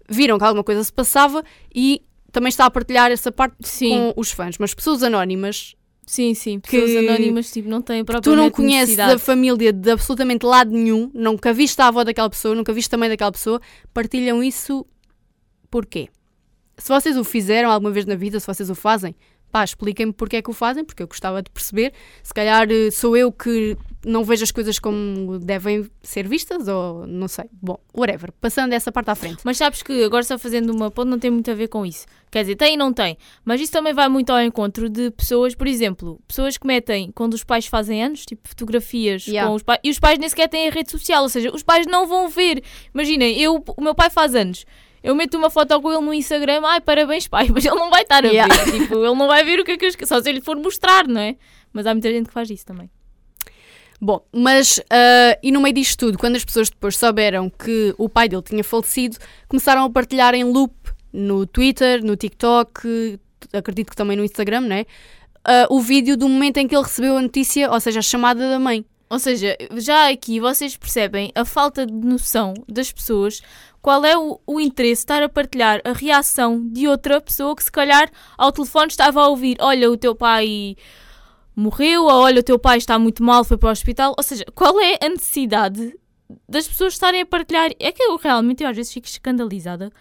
viram 0.09 0.37
que 0.37 0.43
alguma 0.43 0.63
coisa 0.63 0.83
se 0.83 0.91
passava 0.91 1.43
e 1.73 2.01
também 2.31 2.49
está 2.49 2.65
a 2.65 2.71
partilhar 2.71 3.11
essa 3.11 3.31
parte 3.31 3.55
sim. 3.61 3.89
com 3.89 4.13
os 4.15 4.31
fãs. 4.31 4.57
Mas 4.57 4.73
pessoas 4.73 5.03
anónimas 5.03 5.75
Sim, 6.05 6.33
sim, 6.33 6.59
pessoas 6.59 6.89
que 6.89 6.97
anónimas 6.97 7.51
tipo, 7.51 7.69
não 7.69 7.83
têm 7.83 8.03
própria 8.03 8.23
Tu 8.23 8.35
não 8.35 8.49
conheces 8.49 8.97
a 8.97 9.19
família 9.19 9.71
de 9.71 9.91
absolutamente 9.91 10.43
lado 10.43 10.71
nenhum, 10.71 11.11
nunca 11.13 11.53
viste 11.53 11.79
a 11.83 11.87
avó 11.87 12.03
daquela 12.03 12.27
pessoa, 12.27 12.55
nunca 12.55 12.73
viste 12.73 12.89
também 12.89 13.07
daquela 13.07 13.31
pessoa, 13.31 13.61
partilham 13.93 14.41
isso 14.41 14.87
porquê? 15.69 16.09
Se 16.79 16.87
vocês 16.87 17.17
o 17.17 17.23
fizeram 17.23 17.69
alguma 17.69 17.91
vez 17.91 18.05
na 18.05 18.15
vida, 18.15 18.39
se 18.39 18.47
vocês 18.47 18.69
o 18.69 18.75
fazem, 18.75 19.15
pá, 19.51 19.63
expliquem-me 19.63 20.13
porque 20.13 20.37
é 20.37 20.41
que 20.41 20.49
o 20.49 20.53
fazem, 20.53 20.83
porque 20.83 21.03
eu 21.03 21.07
gostava 21.07 21.41
de 21.41 21.49
perceber. 21.49 21.93
Se 22.23 22.33
calhar 22.33 22.67
eh, 22.69 22.91
sou 22.91 23.17
eu 23.17 23.31
que 23.31 23.77
não 24.05 24.23
vejo 24.23 24.43
as 24.43 24.51
coisas 24.51 24.79
como 24.79 25.39
devem 25.39 25.89
ser 26.01 26.27
vistas, 26.27 26.67
ou 26.67 27.05
não 27.05 27.27
sei. 27.27 27.45
Bom, 27.61 27.77
whatever. 27.95 28.31
Passando 28.39 28.73
essa 28.73 28.91
parte 28.91 29.09
à 29.09 29.15
frente. 29.15 29.39
Mas 29.43 29.57
sabes 29.57 29.83
que 29.83 30.03
agora 30.03 30.23
só 30.23 30.37
fazendo 30.37 30.69
uma 30.71 30.89
ponte 30.89 31.09
não 31.09 31.19
tem 31.19 31.29
muito 31.29 31.49
a 31.51 31.53
ver 31.53 31.67
com 31.67 31.85
isso. 31.85 32.05
Quer 32.31 32.41
dizer, 32.41 32.55
tem 32.55 32.75
e 32.75 32.77
não 32.77 32.93
tem. 32.93 33.17
Mas 33.43 33.59
isso 33.59 33.71
também 33.71 33.93
vai 33.93 34.07
muito 34.07 34.29
ao 34.29 34.41
encontro 34.41 34.87
de 34.87 35.11
pessoas, 35.11 35.55
por 35.55 35.67
exemplo, 35.67 36.21
pessoas 36.27 36.57
que 36.57 36.65
metem 36.65 37.11
quando 37.11 37.33
os 37.33 37.43
pais 37.43 37.65
fazem 37.65 38.03
anos, 38.03 38.25
tipo 38.25 38.47
fotografias 38.47 39.25
yeah. 39.25 39.49
com 39.49 39.55
os 39.55 39.63
pais, 39.63 39.79
e 39.83 39.89
os 39.89 39.99
pais 39.99 40.19
nem 40.19 40.29
sequer 40.29 40.47
têm 40.47 40.67
a 40.67 40.71
rede 40.71 40.91
social, 40.91 41.23
ou 41.23 41.29
seja, 41.29 41.51
os 41.53 41.63
pais 41.63 41.87
não 41.87 42.07
vão 42.07 42.29
ver. 42.29 42.63
Imaginem, 42.93 43.37
eu, 43.41 43.63
o 43.75 43.81
meu 43.81 43.95
pai 43.95 44.09
faz 44.09 44.35
anos 44.35 44.65
eu 45.03 45.15
meto 45.15 45.37
uma 45.37 45.49
foto 45.49 45.79
com 45.81 45.91
ele 45.91 46.01
no 46.01 46.13
Instagram, 46.13 46.61
ai, 46.65 46.81
parabéns, 46.81 47.27
pai, 47.27 47.47
mas 47.53 47.65
ele 47.65 47.75
não 47.75 47.89
vai 47.89 48.03
estar 48.03 48.25
a 48.25 48.27
yeah. 48.27 48.53
ver. 48.53 48.71
tipo, 48.71 48.95
ele 48.95 49.15
não 49.15 49.27
vai 49.27 49.43
ver 49.43 49.59
o 49.59 49.65
que 49.65 49.71
é 49.71 49.77
que 49.77 49.85
eu 49.85 50.07
Só 50.07 50.21
se 50.21 50.29
ele 50.29 50.41
for 50.41 50.55
mostrar, 50.57 51.07
não 51.07 51.21
é? 51.21 51.35
Mas 51.71 51.85
há 51.85 51.93
muita 51.93 52.11
gente 52.11 52.27
que 52.27 52.33
faz 52.33 52.49
isso 52.49 52.65
também. 52.65 52.89
Bom, 54.01 54.25
mas 54.33 54.77
uh, 54.77 55.37
e 55.43 55.51
no 55.51 55.59
meio 55.59 55.75
disto 55.75 55.99
tudo, 56.05 56.17
quando 56.17 56.37
as 56.37 56.45
pessoas 56.45 56.69
depois 56.69 56.95
souberam 56.95 57.49
que 57.49 57.93
o 57.97 58.07
pai 58.07 58.29
dele 58.29 58.41
tinha 58.41 58.63
falecido, 58.63 59.17
começaram 59.47 59.83
a 59.83 59.89
partilhar 59.89 60.33
em 60.33 60.43
loop 60.45 60.73
no 61.11 61.45
Twitter, 61.45 62.03
no 62.03 62.15
TikTok, 62.15 63.19
acredito 63.51 63.89
que 63.89 63.95
também 63.95 64.15
no 64.15 64.23
Instagram, 64.23 64.61
né? 64.61 64.85
Uh, 65.39 65.75
o 65.75 65.81
vídeo 65.81 66.15
do 66.15 66.29
momento 66.29 66.57
em 66.57 66.67
que 66.67 66.75
ele 66.75 66.83
recebeu 66.83 67.17
a 67.17 67.21
notícia, 67.21 67.69
ou 67.69 67.79
seja, 67.79 67.99
a 67.99 68.03
chamada 68.03 68.49
da 68.49 68.59
mãe. 68.59 68.85
Ou 69.09 69.17
seja, 69.17 69.57
já 69.77 70.09
aqui 70.09 70.39
vocês 70.39 70.77
percebem 70.77 71.31
a 71.33 71.43
falta 71.43 71.85
de 71.85 71.93
noção 71.93 72.53
das 72.67 72.91
pessoas 72.91 73.41
qual 73.81 74.05
é 74.05 74.17
o, 74.17 74.39
o 74.45 74.59
interesse 74.59 75.01
de 75.01 75.03
estar 75.03 75.23
a 75.23 75.29
partilhar 75.29 75.81
a 75.83 75.93
reação 75.93 76.67
de 76.67 76.87
outra 76.87 77.19
pessoa 77.19 77.55
que 77.55 77.63
se 77.63 77.71
calhar 77.71 78.11
ao 78.37 78.51
telefone 78.51 78.87
estava 78.87 79.21
a 79.21 79.27
ouvir, 79.27 79.57
olha, 79.61 79.89
o 79.89 79.97
teu 79.97 80.13
pai 80.13 80.75
morreu, 81.55 82.03
ou 82.03 82.11
olha, 82.11 82.39
o 82.39 82.43
teu 82.43 82.59
pai 82.59 82.77
está 82.77 82.99
muito 82.99 83.23
mal, 83.23 83.43
foi 83.43 83.57
para 83.57 83.69
o 83.69 83.71
hospital. 83.71 84.13
Ou 84.17 84.23
seja, 84.23 84.45
qual 84.53 84.79
é 84.79 84.97
a 85.01 85.09
necessidade 85.09 85.97
das 86.47 86.67
pessoas 86.67 86.93
estarem 86.93 87.21
a 87.21 87.25
partilhar? 87.25 87.71
É 87.79 87.91
que 87.91 88.03
eu 88.03 88.17
realmente 88.17 88.63
eu 88.63 88.69
às 88.69 88.75
vezes 88.75 88.93
fico 88.93 89.07
escandalizada 89.07 89.91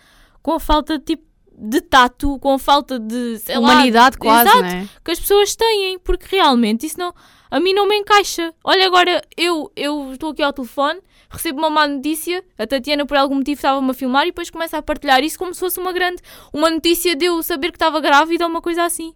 com 0.42 0.52
a 0.52 0.60
falta 0.60 0.98
de 0.98 1.04
tipo 1.04 1.28
de 1.60 1.80
tato, 1.80 2.38
com 2.38 2.54
a 2.54 2.58
falta 2.58 3.00
de 3.00 3.40
humanidade 3.56 4.16
lá, 4.16 4.20
quase, 4.20 4.48
exato, 4.48 4.62
né? 4.62 4.88
que 5.04 5.10
as 5.10 5.18
pessoas 5.18 5.56
têm, 5.56 5.98
porque 5.98 6.36
realmente 6.36 6.86
isso 6.86 6.96
não 6.96 7.12
a 7.50 7.60
mim 7.60 7.72
não 7.72 7.88
me 7.88 7.96
encaixa. 7.96 8.54
Olha 8.64 8.86
agora 8.86 9.22
eu 9.36 9.70
eu 9.76 10.12
estou 10.12 10.30
aqui 10.30 10.42
ao 10.42 10.52
telefone 10.52 11.00
recebo 11.30 11.58
uma 11.58 11.70
má 11.70 11.86
notícia, 11.86 12.42
a 12.56 12.66
Tatiana 12.66 13.04
por 13.04 13.16
algum 13.16 13.36
motivo 13.36 13.58
estava-me 13.58 13.90
a 13.90 13.94
filmar 13.94 14.24
e 14.24 14.30
depois 14.30 14.50
começa 14.50 14.78
a 14.78 14.82
partilhar 14.82 15.22
isso 15.22 15.38
como 15.38 15.52
se 15.52 15.60
fosse 15.60 15.78
uma 15.78 15.92
grande, 15.92 16.22
uma 16.52 16.70
notícia 16.70 17.14
de 17.14 17.26
eu 17.26 17.42
saber 17.42 17.70
que 17.70 17.76
estava 17.76 18.00
grávida 18.00 18.44
ou 18.44 18.50
uma 18.50 18.62
coisa 18.62 18.84
assim. 18.84 19.12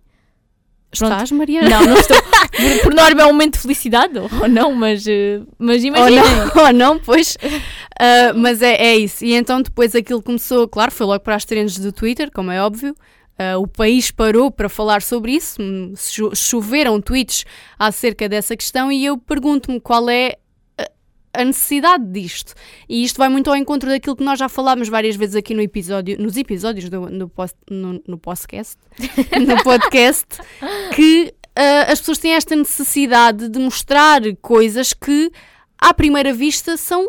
Pronto. 0.96 1.12
Estás, 1.12 1.32
Mariana? 1.32 1.70
Não, 1.70 1.86
não 1.86 1.94
estou. 1.94 2.18
por, 2.22 2.82
por 2.82 2.94
norma 2.94 3.22
é 3.22 3.24
um 3.24 3.28
momento 3.28 3.54
de 3.54 3.60
felicidade, 3.60 4.18
ou 4.18 4.28
não, 4.48 4.74
mas, 4.74 5.06
uh, 5.06 5.46
mas 5.58 5.82
imagina. 5.82 6.22
Ou 6.22 6.50
não, 6.54 6.62
ou 6.66 6.72
não 6.72 6.98
pois. 6.98 7.36
Uh, 7.36 8.36
mas 8.36 8.60
é, 8.60 8.74
é 8.74 8.96
isso. 8.96 9.24
E 9.24 9.32
então 9.32 9.62
depois 9.62 9.94
aquilo 9.94 10.22
começou, 10.22 10.68
claro, 10.68 10.92
foi 10.92 11.06
logo 11.06 11.20
para 11.20 11.34
as 11.34 11.46
trends 11.46 11.78
do 11.78 11.92
Twitter, 11.92 12.30
como 12.30 12.50
é 12.50 12.62
óbvio. 12.62 12.94
Uh, 13.38 13.58
o 13.60 13.66
país 13.66 14.10
parou 14.10 14.50
para 14.50 14.68
falar 14.68 15.02
sobre 15.02 15.32
isso, 15.32 15.58
choveram 16.34 17.00
tweets 17.00 17.44
acerca 17.78 18.28
dessa 18.28 18.56
questão 18.56 18.92
e 18.92 19.04
eu 19.04 19.16
pergunto-me 19.16 19.80
qual 19.80 20.08
é 20.10 20.36
a 21.32 21.44
necessidade 21.44 22.04
disto. 22.08 22.54
E 22.88 23.02
isto 23.02 23.16
vai 23.16 23.28
muito 23.28 23.48
ao 23.48 23.56
encontro 23.56 23.88
daquilo 23.88 24.16
que 24.16 24.22
nós 24.24 24.38
já 24.38 24.48
falámos 24.48 24.88
várias 24.88 25.16
vezes 25.16 25.34
aqui 25.34 25.54
no 25.54 25.62
episódio, 25.62 26.20
nos 26.20 26.36
episódios 26.36 26.88
do, 26.88 27.08
no, 27.08 27.28
post, 27.28 27.56
no, 27.70 28.02
no 28.06 28.18
podcast, 28.18 28.76
no 29.46 29.62
podcast, 29.62 30.26
que 30.94 31.34
uh, 31.58 31.90
as 31.90 32.00
pessoas 32.00 32.18
têm 32.18 32.34
esta 32.34 32.54
necessidade 32.54 33.48
de 33.48 33.58
mostrar 33.58 34.20
coisas 34.40 34.92
que, 34.92 35.30
à 35.78 35.94
primeira 35.94 36.32
vista, 36.32 36.76
são 36.76 37.06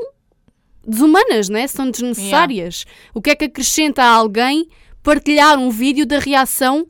desumanas, 0.86 1.50
né? 1.50 1.68
são 1.68 1.90
desnecessárias. 1.90 2.86
Yeah. 2.86 3.12
O 3.14 3.22
que 3.22 3.30
é 3.30 3.36
que 3.36 3.46
acrescenta 3.46 4.04
a 4.04 4.10
alguém 4.10 4.68
partilhar 5.04 5.60
um 5.60 5.70
vídeo 5.70 6.06
da 6.06 6.18
reação 6.18 6.88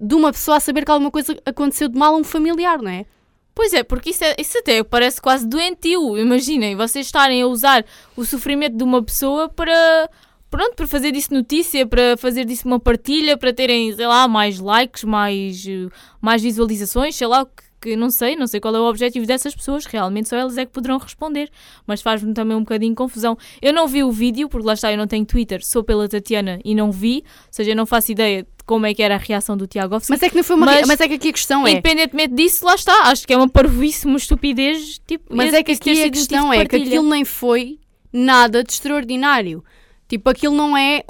de 0.00 0.14
uma 0.14 0.32
pessoa 0.32 0.56
a 0.56 0.60
saber 0.60 0.84
que 0.84 0.90
alguma 0.90 1.10
coisa 1.10 1.36
aconteceu 1.46 1.88
de 1.88 1.96
mal 1.96 2.14
a 2.14 2.18
um 2.18 2.24
familiar, 2.24 2.82
não 2.82 2.90
é? 2.90 3.06
Pois 3.54 3.72
é, 3.72 3.82
porque 3.82 4.10
isso, 4.10 4.24
é, 4.24 4.34
isso 4.38 4.58
até 4.58 4.82
parece 4.82 5.20
quase 5.20 5.46
doentio. 5.46 6.18
Imaginem, 6.18 6.74
vocês 6.74 7.06
estarem 7.06 7.42
a 7.42 7.46
usar 7.46 7.84
o 8.16 8.24
sofrimento 8.24 8.76
de 8.76 8.82
uma 8.82 9.02
pessoa 9.02 9.48
para. 9.48 10.10
Pronto, 10.50 10.74
para 10.74 10.86
fazer 10.86 11.12
disso 11.12 11.32
notícia, 11.32 11.86
para 11.86 12.16
fazer 12.18 12.44
disso 12.44 12.66
uma 12.66 12.78
partilha, 12.78 13.38
para 13.38 13.54
terem, 13.54 13.94
sei 13.94 14.06
lá, 14.06 14.28
mais 14.28 14.58
likes, 14.58 15.02
mais, 15.02 15.64
eh, 15.66 15.88
mais 16.20 16.42
visualizações, 16.42 17.14
sei 17.16 17.26
lá, 17.26 17.42
o 17.42 17.46
que, 17.46 17.62
que 17.82 17.96
não 17.96 18.08
sei, 18.10 18.36
não 18.36 18.46
sei 18.46 18.60
qual 18.60 18.74
é 18.76 18.80
o 18.80 18.84
objetivo 18.88 19.26
dessas 19.26 19.54
pessoas, 19.54 19.84
realmente 19.84 20.28
só 20.28 20.36
elas 20.36 20.56
é 20.56 20.64
que 20.64 20.70
poderão 20.72 20.98
responder, 20.98 21.50
mas 21.86 22.00
faz-me 22.00 22.32
também 22.32 22.56
um 22.56 22.60
bocadinho 22.60 22.94
confusão. 22.94 23.36
Eu 23.60 23.72
não 23.72 23.88
vi 23.88 24.04
o 24.04 24.12
vídeo, 24.12 24.48
porque 24.48 24.66
lá 24.66 24.74
está, 24.74 24.90
eu 24.92 24.96
não 24.96 25.06
tenho 25.06 25.26
Twitter, 25.26 25.64
sou 25.64 25.82
pela 25.82 26.08
Tatiana 26.08 26.60
e 26.64 26.74
não 26.74 26.92
vi, 26.92 27.24
ou 27.26 27.48
seja, 27.50 27.72
eu 27.72 27.76
não 27.76 27.84
faço 27.84 28.12
ideia 28.12 28.42
de 28.44 28.48
como 28.64 28.86
é 28.86 28.94
que 28.94 29.02
era 29.02 29.16
a 29.16 29.18
reação 29.18 29.56
do 29.56 29.66
Tiago. 29.66 29.98
Mas 30.08 30.22
é 30.22 30.28
que 30.30 30.36
não 30.36 30.44
foi 30.44 30.54
uma. 30.56 30.66
Mas- 30.66 30.86
Mas, 30.86 31.00
é 31.00 31.08
que 31.08 31.14
aqui 31.14 31.28
a 31.30 31.32
questão 31.32 31.66
é. 31.66 31.72
Independentemente 31.72 32.34
disso, 32.34 32.64
lá 32.64 32.76
está, 32.76 32.94
acho 33.10 33.26
que 33.26 33.32
é 33.32 33.36
uma 33.36 33.48
parvoíce, 33.48 34.06
uma 34.06 34.16
estupidez, 34.16 35.00
tipo, 35.06 35.34
Mas 35.34 35.52
é 35.52 35.62
que 35.62 35.72
aqui 35.72 35.90
a 35.90 35.94
sido 35.96 36.12
questão 36.12 36.50
de 36.50 36.56
é 36.56 36.66
que 36.66 36.76
aquilo 36.76 37.08
nem 37.10 37.24
foi 37.24 37.78
nada 38.12 38.62
de 38.62 38.72
extraordinário. 38.72 39.64
Tipo, 40.08 40.28
aquilo 40.30 40.54
não 40.54 40.76
é 40.76 41.02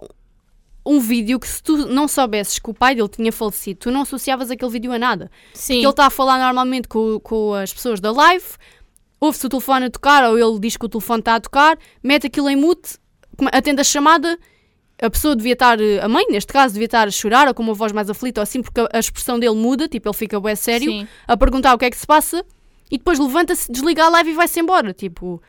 um 0.85 0.99
vídeo 0.99 1.39
que 1.39 1.47
se 1.47 1.63
tu 1.63 1.87
não 1.87 2.09
soubesses 2.09 2.59
que 2.59 2.71
o 2.71 2.75
pai 2.75 2.95
dele 2.95 3.09
tinha 3.09 3.33
falecido, 3.33 3.81
tu 3.81 3.91
não 3.91 4.03
associavas 4.03 4.51
aquele 4.51 4.71
vídeo 4.71 4.93
a 4.93 4.99
nada. 4.99 5.31
Sim. 5.55 5.75
Porque 5.75 5.87
ele 5.87 5.91
está 5.91 6.07
a 6.07 6.11
falar 6.11 6.39
normalmente 6.39 6.89
com, 6.89 7.21
com 7.21 7.55
as 7.55 7.73
pessoas 7.73 8.01
da 8.01 8.11
live, 8.11 8.45
ouve-se 9.21 9.47
o 9.47 9.49
telefone 9.49 9.87
a 9.87 9.91
tocar, 9.91 10.25
ou 10.25 10.39
ele 10.39 10.59
diz 10.59 10.77
que 10.77 10.85
o 10.85 10.89
telefone 10.89 11.21
está 11.21 11.37
a 11.37 11.41
tocar, 11.41 11.79
mete 12.03 12.27
aquilo 12.27 12.49
em 12.49 12.57
mute, 12.57 12.99
atende 13.53 13.81
a 13.81 13.85
chamada, 13.85 14.39
a 15.01 15.11
pessoa 15.11 15.37
devia 15.37 15.53
estar, 15.53 15.79
a 16.03 16.09
mãe 16.09 16.27
neste 16.29 16.53
caso, 16.53 16.75
devia 16.75 16.87
estar 16.87 17.07
a 17.07 17.11
chorar 17.11 17.49
ou 17.49 17.55
com 17.55 17.63
uma 17.63 17.75
voz 17.75 17.93
mais 17.93 18.11
aflita 18.11 18.41
ou 18.41 18.43
assim, 18.43 18.61
porque 18.61 18.81
a, 18.81 18.89
a 18.93 18.99
expressão 18.99 19.39
dele 19.39 19.55
muda, 19.55 19.89
tipo, 19.89 20.09
ele 20.09 20.17
fica 20.17 20.39
bué 20.41 20.55
sério, 20.55 20.91
Sim. 20.91 21.09
a 21.27 21.37
perguntar 21.37 21.75
o 21.75 21.79
que 21.79 21.85
é 21.85 21.91
que 21.91 21.97
se 21.97 22.07
passa 22.07 22.45
e 22.91 22.99
depois 22.99 23.19
levanta-se, 23.19 23.71
desliga 23.71 24.05
a 24.05 24.09
live 24.11 24.31
e 24.31 24.35
vai-se 24.35 24.61
embora. 24.61 24.93
Tipo, 24.93 25.41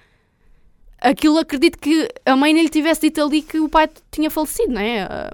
aquilo 1.03 1.37
acredito 1.37 1.77
que 1.77 2.07
a 2.25 2.35
mãe 2.35 2.53
nem 2.53 2.63
lhe 2.63 2.69
tivesse 2.69 3.01
dito 3.01 3.21
ali 3.21 3.41
que 3.41 3.59
o 3.59 3.69
pai 3.69 3.89
tinha 4.09 4.31
falecido, 4.31 4.73
não 4.73 4.81
é? 4.81 5.01
Ah, 5.03 5.31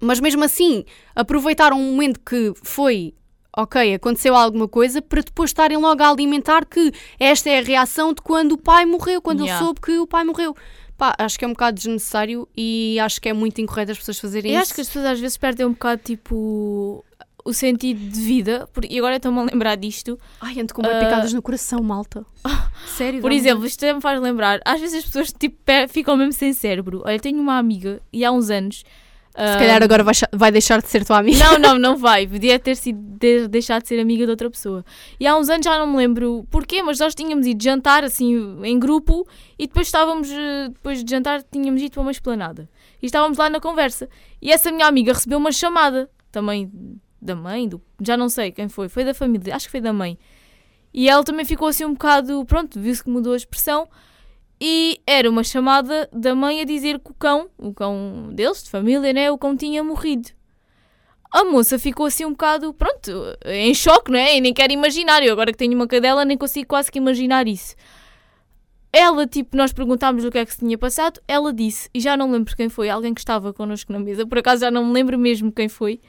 Mas 0.00 0.18
mesmo 0.20 0.42
assim, 0.42 0.84
aproveitaram 1.14 1.78
um 1.78 1.92
momento 1.92 2.18
que 2.20 2.52
foi. 2.62 3.14
Ok, 3.56 3.94
aconteceu 3.94 4.34
alguma 4.34 4.66
coisa 4.66 5.00
para 5.00 5.22
depois 5.22 5.50
estarem 5.50 5.76
logo 5.76 6.02
a 6.02 6.10
alimentar 6.10 6.64
que 6.66 6.90
esta 7.20 7.48
é 7.50 7.60
a 7.60 7.62
reação 7.62 8.12
de 8.12 8.20
quando 8.20 8.52
o 8.52 8.58
pai 8.58 8.84
morreu, 8.84 9.22
quando 9.22 9.40
Yeah. 9.44 9.56
ele 9.60 9.64
soube 9.64 9.80
que 9.80 9.96
o 9.98 10.06
pai 10.08 10.24
morreu. 10.24 10.56
Pá, 10.98 11.14
acho 11.18 11.38
que 11.38 11.44
é 11.44 11.48
um 11.48 11.52
bocado 11.52 11.76
desnecessário 11.76 12.48
e 12.56 12.98
acho 13.00 13.20
que 13.20 13.28
é 13.28 13.32
muito 13.32 13.60
incorreto 13.60 13.92
as 13.92 13.98
pessoas 13.98 14.18
fazerem 14.18 14.50
Eu 14.52 14.54
isso. 14.60 14.62
acho 14.62 14.74
que 14.74 14.80
as 14.80 14.86
pessoas 14.88 15.06
às 15.06 15.20
vezes 15.20 15.36
perdem 15.36 15.66
um 15.66 15.72
bocado, 15.72 16.02
tipo, 16.04 17.04
o 17.44 17.52
sentido 17.52 18.00
de 18.08 18.20
vida, 18.20 18.68
e 18.88 18.98
agora 18.98 19.16
estou-me 19.16 19.38
a 19.40 19.42
lembrar 19.42 19.76
disto. 19.76 20.18
Ai, 20.40 20.58
ando 20.60 20.72
com 20.72 20.80
Ah. 20.84 20.98
picadas 21.00 21.32
no 21.32 21.42
coração, 21.42 21.82
malta. 21.82 22.24
Sério? 22.96 23.20
Por 23.20 23.30
exemplo, 23.32 23.66
isto 23.66 23.84
me 23.84 24.00
faz 24.00 24.20
lembrar, 24.20 24.60
às 24.64 24.80
vezes 24.80 25.00
as 25.00 25.04
pessoas 25.04 25.32
tipo, 25.32 25.56
ficam 25.88 26.16
mesmo 26.16 26.32
sem 26.32 26.52
cérebro. 26.52 27.02
Olha, 27.04 27.18
tenho 27.18 27.38
uma 27.40 27.58
amiga 27.58 28.00
e 28.12 28.24
há 28.24 28.32
uns 28.32 28.48
anos. 28.50 28.82
Se 29.36 29.58
calhar 29.58 29.82
agora 29.82 30.04
vai, 30.04 30.14
vai 30.32 30.52
deixar 30.52 30.80
de 30.80 30.88
ser 30.88 31.04
tua 31.04 31.18
amiga. 31.18 31.36
Não, 31.44 31.58
não, 31.58 31.74
não 31.76 31.96
vai. 31.96 32.24
Podia 32.24 32.56
ter 32.56 32.76
sido 32.76 33.00
de, 33.18 33.48
deixar 33.48 33.82
de 33.82 33.88
ser 33.88 33.98
amiga 33.98 34.24
de 34.24 34.30
outra 34.30 34.48
pessoa. 34.48 34.84
E 35.18 35.26
há 35.26 35.36
uns 35.36 35.48
anos 35.48 35.64
já 35.64 35.76
não 35.76 35.88
me 35.88 35.96
lembro 35.96 36.46
porquê, 36.52 36.84
mas 36.84 37.00
nós 37.00 37.16
tínhamos 37.16 37.44
ido 37.44 37.60
jantar 37.60 38.04
assim 38.04 38.62
em 38.62 38.78
grupo 38.78 39.26
e 39.58 39.66
depois 39.66 39.88
estávamos, 39.88 40.30
eh, 40.30 40.68
depois 40.68 41.02
de 41.02 41.10
jantar, 41.10 41.42
tínhamos 41.50 41.82
ido 41.82 41.90
para 41.90 42.00
uma 42.02 42.12
esplanada. 42.12 42.68
E 43.02 43.06
estávamos 43.06 43.36
lá 43.36 43.50
na 43.50 43.58
conversa. 43.58 44.08
E 44.40 44.52
essa 44.52 44.70
minha 44.70 44.86
amiga 44.86 45.12
recebeu 45.12 45.38
uma 45.38 45.50
chamada 45.50 46.08
também 46.30 46.70
da 47.24 47.34
mãe, 47.34 47.68
do, 47.68 47.80
já 48.00 48.16
não 48.16 48.28
sei 48.28 48.52
quem 48.52 48.68
foi, 48.68 48.88
foi 48.88 49.04
da 49.04 49.14
família, 49.14 49.56
acho 49.56 49.66
que 49.66 49.72
foi 49.72 49.80
da 49.80 49.92
mãe. 49.92 50.18
E 50.92 51.08
ela 51.08 51.24
também 51.24 51.44
ficou 51.44 51.68
assim 51.68 51.84
um 51.84 51.92
bocado, 51.92 52.44
pronto, 52.44 52.78
viu-se 52.78 53.02
que 53.02 53.10
mudou 53.10 53.32
a 53.32 53.36
expressão. 53.36 53.88
E 54.60 55.00
era 55.06 55.28
uma 55.28 55.42
chamada 55.42 56.08
da 56.12 56.34
mãe 56.34 56.60
a 56.60 56.64
dizer 56.64 57.00
que 57.00 57.10
o 57.10 57.14
cão, 57.14 57.48
o 57.58 57.74
cão 57.74 58.30
deles, 58.32 58.62
de 58.62 58.70
família, 58.70 59.12
né, 59.12 59.30
o 59.30 59.36
cão 59.36 59.56
tinha 59.56 59.82
morrido 59.82 60.30
a 61.34 61.42
moça 61.42 61.80
ficou 61.80 62.06
assim 62.06 62.24
um 62.24 62.30
bocado, 62.30 62.72
pronto, 62.72 63.10
em 63.44 63.74
choque, 63.74 64.08
não 64.08 64.18
é? 64.18 64.36
E 64.36 64.40
nem 64.40 64.54
quero 64.54 64.72
imaginar. 64.72 65.20
Eu 65.20 65.32
agora 65.32 65.50
que 65.50 65.58
tenho 65.58 65.74
uma 65.74 65.88
cadela 65.88 66.24
nem 66.24 66.38
consigo 66.38 66.68
quase 66.68 66.92
que 66.92 66.98
imaginar 66.98 67.48
isso. 67.48 67.74
Ela, 68.92 69.26
tipo, 69.26 69.56
nós 69.56 69.72
perguntámos 69.72 70.24
o 70.24 70.30
que 70.30 70.38
é 70.38 70.46
que 70.46 70.52
se 70.52 70.60
tinha 70.60 70.78
passado, 70.78 71.20
ela 71.26 71.52
disse, 71.52 71.90
e 71.92 71.98
já 71.98 72.16
não 72.16 72.30
lembro 72.30 72.54
quem 72.54 72.68
foi, 72.68 72.88
alguém 72.88 73.12
que 73.12 73.20
estava 73.20 73.52
connosco 73.52 73.92
na 73.92 73.98
mesa, 73.98 74.24
por 74.24 74.38
acaso 74.38 74.60
já 74.60 74.70
não 74.70 74.86
me 74.86 74.92
lembro 74.92 75.18
mesmo 75.18 75.50
quem 75.50 75.68
foi, 75.68 76.00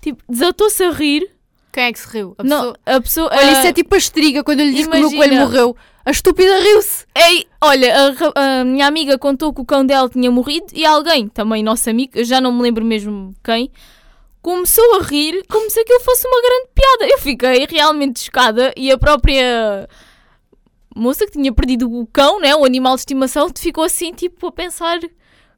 tipo, 0.00 0.22
desatou-se 0.28 0.82
a 0.82 0.90
rir. 0.90 1.30
Quem 1.72 1.84
é 1.84 1.92
que 1.92 1.98
se 2.00 2.08
riu? 2.08 2.34
A 2.38 2.42
não, 2.42 2.56
pessoa- 2.58 2.78
a 2.86 3.00
pessoa... 3.00 3.28
Olha, 3.32 3.48
a- 3.48 3.52
isso 3.52 3.66
é 3.68 3.72
tipo 3.72 3.94
a 3.94 3.98
estriga 3.98 4.42
quando 4.42 4.60
eu 4.60 4.66
lhe 4.66 4.72
disse 4.74 4.88
que 4.88 4.96
o 4.96 5.00
meu 5.00 5.10
coelho 5.10 5.36
morreu. 5.36 5.76
A 6.04 6.10
estúpida 6.10 6.58
riu-se. 6.60 7.04
Ei, 7.14 7.46
olha, 7.60 7.94
a, 8.34 8.60
a 8.60 8.64
minha 8.64 8.86
amiga 8.86 9.16
contou 9.18 9.52
que 9.52 9.60
o 9.60 9.64
cão 9.64 9.84
dela 9.86 10.08
tinha 10.08 10.30
morrido 10.30 10.66
e 10.72 10.84
alguém, 10.84 11.28
também 11.28 11.62
nosso 11.62 11.88
amigo, 11.88 12.12
eu 12.16 12.24
já 12.24 12.40
não 12.40 12.50
me 12.52 12.62
lembro 12.62 12.84
mesmo 12.84 13.32
quem, 13.44 13.70
começou 14.42 14.96
a 14.96 15.02
rir 15.04 15.44
como 15.48 15.70
se 15.70 15.78
aquilo 15.78 16.00
fosse 16.00 16.26
uma 16.26 16.40
grande 16.42 16.68
piada. 16.74 17.12
Eu 17.12 17.18
fiquei 17.18 17.66
realmente 17.70 18.24
chocada 18.24 18.72
e 18.76 18.90
a 18.90 18.98
própria 18.98 19.88
moça 20.96 21.24
que 21.26 21.32
tinha 21.32 21.52
perdido 21.52 21.90
o 21.92 22.06
cão, 22.06 22.40
né, 22.40 22.54
o 22.56 22.64
animal 22.64 22.94
de 22.94 23.02
estimação, 23.02 23.48
ficou 23.56 23.84
assim, 23.84 24.12
tipo, 24.12 24.46
a 24.48 24.52
pensar 24.52 24.98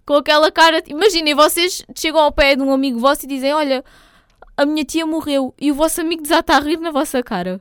com 0.04 0.14
aquela 0.14 0.50
cara. 0.50 0.82
Imaginem, 0.88 1.34
vocês 1.34 1.84
chegam 1.96 2.20
ao 2.20 2.32
pé 2.32 2.54
de 2.56 2.62
um 2.62 2.72
amigo 2.72 2.98
vosso 2.98 3.24
e 3.24 3.28
dizem: 3.28 3.52
Olha, 3.54 3.84
a 4.62 4.66
minha 4.66 4.84
tia 4.84 5.04
morreu 5.04 5.54
e 5.60 5.70
o 5.70 5.74
vosso 5.74 6.00
amigo 6.00 6.22
desata 6.22 6.54
a 6.54 6.60
rir 6.60 6.78
na 6.78 6.90
vossa 6.90 7.22
cara. 7.22 7.60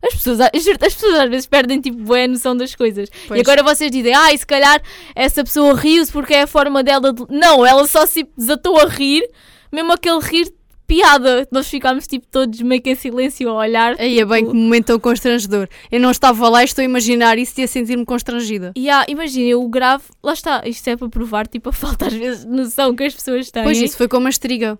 As 0.00 0.14
pessoas, 0.14 0.38
eu 0.38 0.46
as 0.54 0.94
pessoas 0.94 1.14
às 1.14 1.28
vezes 1.28 1.46
perdem 1.46 1.80
tipo 1.80 1.98
boa 1.98 2.26
noção 2.28 2.56
das 2.56 2.74
coisas. 2.74 3.08
Pois. 3.26 3.38
E 3.38 3.40
agora 3.40 3.62
vocês 3.62 3.90
dizem, 3.90 4.14
ah, 4.14 4.32
e 4.32 4.38
se 4.38 4.46
calhar 4.46 4.80
essa 5.14 5.42
pessoa 5.42 5.74
riu-se 5.74 6.12
porque 6.12 6.34
é 6.34 6.42
a 6.42 6.46
forma 6.46 6.82
dela 6.84 7.12
de... 7.12 7.24
Não, 7.28 7.66
ela 7.66 7.86
só 7.86 8.06
se 8.06 8.26
desatou 8.36 8.78
a 8.78 8.86
rir, 8.86 9.28
mesmo 9.72 9.92
aquele 9.92 10.20
rir 10.20 10.44
de 10.44 10.52
piada. 10.86 11.48
Nós 11.50 11.68
ficámos 11.68 12.06
tipo 12.06 12.28
todos 12.30 12.60
meio 12.62 12.80
que 12.80 12.90
em 12.90 12.94
silêncio 12.94 13.48
a 13.48 13.54
olhar. 13.54 13.96
Aí 13.98 14.20
é 14.20 14.24
bem 14.24 14.46
que 14.46 14.54
momento 14.54 14.86
tão 14.86 15.00
constrangedor. 15.00 15.68
Eu 15.90 15.98
não 15.98 16.12
estava 16.12 16.48
lá 16.48 16.62
e 16.62 16.66
estou 16.66 16.82
a 16.82 16.84
imaginar 16.84 17.36
isso 17.36 17.60
e 17.60 17.64
a 17.64 17.68
sentir-me 17.68 18.04
constrangida. 18.04 18.72
E 18.76 18.88
ah, 18.88 19.04
imaginem, 19.08 19.56
o 19.56 19.68
grave, 19.68 20.04
lá 20.22 20.32
está, 20.32 20.62
isto 20.64 20.86
é 20.88 20.96
para 20.96 21.08
provar 21.08 21.48
tipo 21.48 21.70
a 21.70 21.72
falta 21.72 22.06
às 22.06 22.12
vezes 22.12 22.44
de 22.44 22.52
noção 22.52 22.94
que 22.94 23.02
as 23.02 23.14
pessoas 23.14 23.50
têm. 23.50 23.64
Pois 23.64 23.78
isso 23.78 23.96
foi 23.96 24.06
como 24.06 24.28
a 24.28 24.30
estriga. 24.30 24.78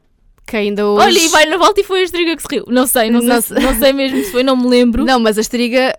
Que 0.49 0.57
ainda 0.57 0.87
hoje... 0.87 1.05
Olha, 1.07 1.19
e 1.19 1.29
vai 1.29 1.45
na 1.45 1.59
volta 1.59 1.81
e 1.81 1.85
foi 1.85 2.01
a 2.01 2.05
estriga 2.05 2.35
que 2.35 2.41
se 2.43 2.49
riu. 2.51 2.65
Não 2.69 2.87
sei, 2.87 3.11
não, 3.11 3.21
Não 3.21 3.43
sei, 3.43 3.57
se- 3.57 3.63
não 3.63 3.79
sei 3.79 3.93
mesmo 3.93 4.19
se 4.25 4.31
foi, 4.33 4.43
não 4.43 4.57
me 4.57 4.67
lembro. 4.67 5.05
Não, 5.05 5.21
mas 5.21 5.37
a 5.37 5.43
estriga 5.43 5.95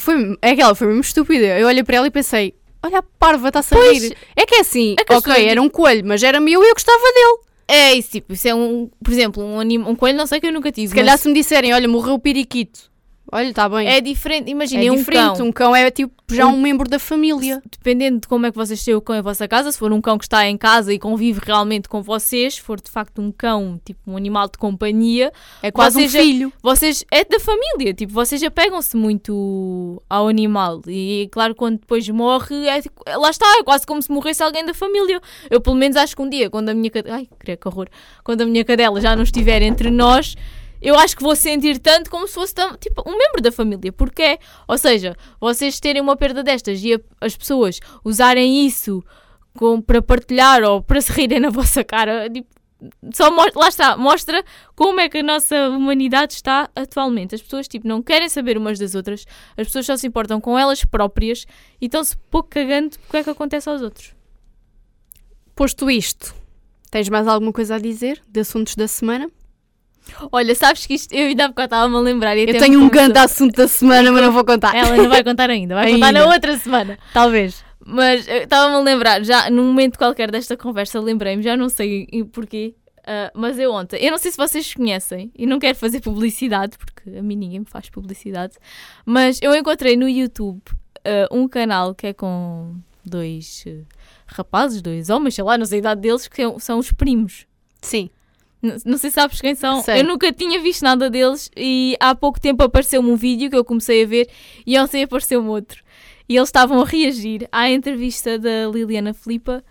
foi... 0.00 0.36
É 0.42 0.54
que 0.56 0.60
ela 0.60 0.74
foi 0.74 0.88
mesmo 0.88 1.02
estúpida. 1.02 1.46
Eu 1.58 1.68
olhei 1.68 1.84
para 1.84 1.96
ela 1.98 2.06
e 2.08 2.10
pensei... 2.10 2.52
Olha 2.84 2.98
a 2.98 3.02
parva, 3.02 3.46
está-se 3.46 3.72
a 3.72 3.78
rir. 3.92 4.16
É 4.34 4.44
que 4.44 4.56
é 4.56 4.60
assim, 4.60 4.96
É 4.98 5.04
que 5.04 5.14
ok, 5.14 5.46
era 5.46 5.62
um 5.62 5.68
coelho, 5.68 6.04
mas 6.04 6.20
era 6.20 6.40
meu 6.40 6.64
e 6.64 6.68
eu 6.68 6.74
gostava 6.74 6.98
dele. 6.98 7.38
É 7.68 7.94
isso, 7.94 8.10
tipo, 8.10 8.32
isso 8.32 8.48
é 8.48 8.52
um, 8.54 8.90
por 9.02 9.12
exemplo, 9.12 9.40
um, 9.40 9.60
anim, 9.60 9.78
um 9.78 9.94
coelho, 9.94 10.18
não 10.18 10.26
sei 10.26 10.40
que 10.40 10.48
eu 10.48 10.52
nunca 10.52 10.72
tive. 10.72 10.88
Se 10.88 10.94
calhar 10.96 11.12
mas 11.14 11.20
se 11.20 11.28
me 11.28 11.34
disserem, 11.34 11.72
olha, 11.72 11.86
morreu 11.86 12.14
o 12.14 12.18
periquito. 12.18 12.90
Olha, 13.32 13.48
está 13.48 13.66
bem. 13.68 13.88
é 13.88 13.98
diferente, 14.00 14.48
É 14.48 14.50
imaginem, 14.50 14.90
um 14.90 14.96
diferente. 14.96 15.38
cão. 15.38 15.46
Um 15.46 15.52
cão 15.52 15.74
é 15.74 15.90
tipo 15.90 16.12
já 16.30 16.46
Um- 16.46 16.54
um 16.54 16.60
membro 16.60 16.88
da 16.88 16.98
família. 16.98 17.62
dependendo 17.70 18.20
de 18.20 18.28
como 18.28 18.44
é 18.46 18.50
que 18.50 18.56
vocês 18.56 18.82
têm 18.84 18.94
o 18.94 19.00
cão 19.00 19.16
em 19.16 19.22
vossa 19.22 19.48
casa, 19.48 19.72
se 19.72 19.78
for 19.78 19.90
um 19.92 20.00
cão 20.00 20.18
que 20.18 20.24
está 20.24 20.46
em 20.46 20.56
casa 20.58 20.92
e 20.92 20.98
convive 20.98 21.40
realmente 21.44 21.88
com 21.88 22.02
vocês, 22.02 22.54
se 22.54 22.60
for 22.60 22.78
de 22.80 22.90
facto 22.90 23.20
um 23.22 23.32
cão, 23.32 23.80
tipo 23.84 24.00
um 24.10 24.16
animal 24.18 24.48
de 24.48 24.58
companhia, 24.58 25.32
É 25.62 25.70
quase 25.70 25.98
um 26.04 26.08
filho. 26.08 26.52
vocês 26.62 27.04
é 27.10 27.24
da 27.24 27.40
família, 27.40 27.94
tipo, 27.94 28.12
vocês 28.12 28.42
apegam-se 28.42 28.96
muito 28.96 30.02
ao 30.08 30.28
animal 30.28 30.80
e 30.86 31.28
claro, 31.32 31.54
quando 31.54 31.78
depois 31.80 32.06
morre, 32.10 32.66
é, 32.68 32.82
tipo- 32.82 33.02
lá 33.06 33.30
está, 33.30 33.46
é 33.58 33.62
quase 33.62 33.86
como 33.86 34.00
se 34.02 34.10
morresse 34.10 34.42
alguém 34.42 34.64
da 34.64 34.74
família. 34.74 35.20
Eu 35.50 35.60
pelo 35.60 35.76
menos 35.76 35.96
acho 35.96 36.14
que 36.14 36.22
um 36.22 36.28
dia, 36.28 36.50
quando 36.50 36.68
a 36.68 36.74
minha 36.74 36.90
cadela, 36.90 37.16
ai, 37.16 37.28
que 37.44 37.58
horror, 37.68 37.88
quando 38.22 38.42
a 38.42 38.46
minha 38.46 38.64
cadela 38.64 39.00
já 39.00 39.16
não 39.16 39.22
estiver 39.22 39.62
entre 39.62 39.90
nós, 39.90 40.34
eu 40.82 40.98
acho 40.98 41.16
que 41.16 41.22
vou 41.22 41.34
sentir 41.36 41.78
tanto 41.78 42.10
como 42.10 42.26
se 42.26 42.34
fosse 42.34 42.54
tipo 42.80 43.02
um 43.08 43.16
membro 43.16 43.40
da 43.40 43.52
família, 43.52 43.92
porque 43.92 44.22
é, 44.22 44.38
ou 44.68 44.76
seja, 44.76 45.16
vocês 45.40 45.78
terem 45.80 46.02
uma 46.02 46.16
perda 46.16 46.42
destas 46.42 46.82
e 46.82 46.94
a- 46.94 47.00
as 47.20 47.36
pessoas 47.36 47.78
usarem 48.04 48.66
isso 48.66 49.02
com, 49.56 49.80
para 49.80 50.02
partilhar 50.02 50.62
ou 50.64 50.82
para 50.82 51.00
se 51.00 51.12
rirem 51.12 51.40
na 51.40 51.48
vossa 51.50 51.84
cara, 51.84 52.28
tipo, 52.28 52.48
só 53.14 53.30
mo- 53.30 53.46
lá 53.54 53.68
está, 53.68 53.96
mostra 53.96 54.42
como 54.74 54.98
é 54.98 55.08
que 55.08 55.18
a 55.18 55.22
nossa 55.22 55.68
humanidade 55.68 56.32
está 56.34 56.68
atualmente. 56.74 57.32
As 57.34 57.40
pessoas 57.40 57.68
tipo, 57.68 57.86
não 57.86 58.02
querem 58.02 58.28
saber 58.28 58.58
umas 58.58 58.76
das 58.78 58.96
outras, 58.96 59.24
as 59.56 59.68
pessoas 59.68 59.86
só 59.86 59.96
se 59.96 60.06
importam 60.08 60.40
com 60.40 60.58
elas 60.58 60.84
próprias 60.84 61.46
e 61.80 61.86
estão-se 61.86 62.16
pouco 62.28 62.48
cagando 62.48 62.96
o 62.96 63.10
que 63.12 63.16
é 63.18 63.22
que 63.22 63.30
acontece 63.30 63.68
aos 63.68 63.82
outros. 63.82 64.14
Posto 65.54 65.88
isto, 65.90 66.34
tens 66.90 67.08
mais 67.08 67.28
alguma 67.28 67.52
coisa 67.52 67.76
a 67.76 67.78
dizer 67.78 68.20
de 68.26 68.40
assuntos 68.40 68.74
da 68.74 68.88
semana? 68.88 69.30
Olha, 70.30 70.54
sabes 70.54 70.86
que 70.86 70.94
isto, 70.94 71.12
eu 71.12 71.26
ainda 71.28 71.44
há 71.44 71.48
bocado 71.48 71.66
estava-me 71.66 71.96
a 71.96 72.00
lembrar. 72.00 72.36
E 72.36 72.48
Eu 72.48 72.58
tenho 72.58 72.80
um 72.80 72.88
grande 72.88 73.18
assunto 73.18 73.56
da 73.56 73.68
semana, 73.68 74.10
mas 74.12 74.22
não 74.22 74.32
vou 74.32 74.44
contar. 74.44 74.74
Ela 74.74 74.96
não 74.96 75.08
vai 75.08 75.22
contar 75.24 75.50
ainda, 75.50 75.74
vai 75.74 75.92
contar 75.92 76.12
na 76.12 76.20
Ainda. 76.20 76.32
outra 76.32 76.56
semana. 76.58 76.98
Talvez. 77.12 77.64
Mas 77.84 78.26
estava-me 78.28 78.76
a 78.76 78.80
lembrar, 78.80 79.24
já 79.24 79.50
num 79.50 79.64
momento 79.64 79.98
qualquer 79.98 80.30
desta 80.30 80.56
conversa, 80.56 81.00
lembrei-me, 81.00 81.42
já 81.42 81.56
não 81.56 81.68
sei 81.68 82.06
porquê. 82.32 82.74
Uh, 83.00 83.34
mas 83.34 83.58
eu 83.58 83.72
ontem, 83.72 83.96
eu 83.96 84.12
não 84.12 84.18
sei 84.18 84.30
se 84.30 84.36
vocês 84.36 84.74
conhecem, 84.74 85.32
e 85.36 85.44
não 85.44 85.58
quero 85.58 85.76
fazer 85.76 86.00
publicidade, 86.00 86.78
porque 86.78 87.18
a 87.18 87.20
mim 87.20 87.34
ninguém 87.34 87.58
me 87.58 87.66
faz 87.66 87.90
publicidade, 87.90 88.54
mas 89.04 89.40
eu 89.42 89.52
encontrei 89.56 89.96
no 89.96 90.08
YouTube 90.08 90.62
uh, 90.98 91.36
um 91.36 91.48
canal 91.48 91.96
que 91.96 92.06
é 92.06 92.12
com 92.12 92.76
dois 93.04 93.64
uh, 93.66 93.84
rapazes, 94.26 94.80
dois 94.80 95.10
homens, 95.10 95.34
sei 95.34 95.42
lá, 95.42 95.58
não 95.58 95.66
sei 95.66 95.78
a 95.78 95.80
idade 95.80 96.00
deles, 96.00 96.28
que 96.28 96.36
são, 96.36 96.58
são 96.60 96.78
os 96.78 96.92
primos. 96.92 97.44
Sim. 97.80 98.08
Não 98.62 98.96
sei 98.96 99.10
se 99.10 99.14
sabes 99.14 99.40
quem 99.40 99.54
são. 99.56 99.82
Sei. 99.82 100.00
Eu 100.00 100.04
nunca 100.04 100.32
tinha 100.32 100.60
visto 100.60 100.82
nada 100.82 101.10
deles 101.10 101.50
e 101.56 101.96
há 101.98 102.14
pouco 102.14 102.40
tempo 102.40 102.62
apareceu-me 102.62 103.10
um 103.10 103.16
vídeo 103.16 103.50
que 103.50 103.56
eu 103.56 103.64
comecei 103.64 104.04
a 104.04 104.06
ver 104.06 104.28
e 104.64 104.78
ontem 104.78 105.02
apareceu-me 105.02 105.48
outro. 105.48 105.82
E 106.28 106.36
eles 106.36 106.48
estavam 106.48 106.80
a 106.80 106.84
reagir 106.84 107.48
à 107.50 107.68
entrevista 107.68 108.38
da 108.38 108.68
Liliana 108.72 109.12
Filipa 109.12 109.64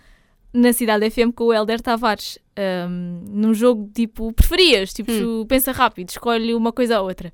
na 0.54 0.74
Cidade 0.74 1.10
FM 1.10 1.32
com 1.34 1.46
o 1.46 1.54
Helder 1.54 1.80
Tavares. 1.82 2.38
ahm, 2.58 3.24
num 3.30 3.54
jogo 3.54 3.90
tipo, 3.96 4.34
preferias? 4.34 4.94
Tipo, 4.94 5.10
Hum. 5.12 5.46
pensa 5.48 5.72
rápido, 5.72 6.10
escolhe 6.10 6.54
uma 6.54 6.74
coisa 6.74 7.00
ou 7.00 7.08
outra. 7.08 7.32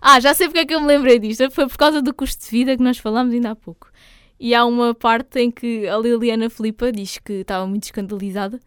Ah, 0.00 0.20
já 0.20 0.34
sei 0.34 0.46
porque 0.46 0.58
é 0.60 0.66
que 0.66 0.74
eu 0.74 0.80
me 0.80 0.86
lembrei 0.86 1.18
disto. 1.18 1.50
Foi 1.50 1.66
por 1.66 1.76
causa 1.78 2.02
do 2.02 2.12
custo 2.14 2.44
de 2.44 2.50
vida 2.50 2.76
que 2.76 2.82
nós 2.82 2.98
falámos 2.98 3.32
ainda 3.32 3.50
há 3.52 3.56
pouco. 3.56 3.90
E 4.38 4.54
há 4.54 4.64
uma 4.66 4.94
parte 4.94 5.40
em 5.40 5.50
que 5.50 5.88
a 5.88 5.96
Liliana 5.98 6.50
Filipa 6.50 6.92
diz 6.92 7.16
que 7.18 7.32
estava 7.40 7.66
muito 7.66 7.84
escandalizada 7.84 8.60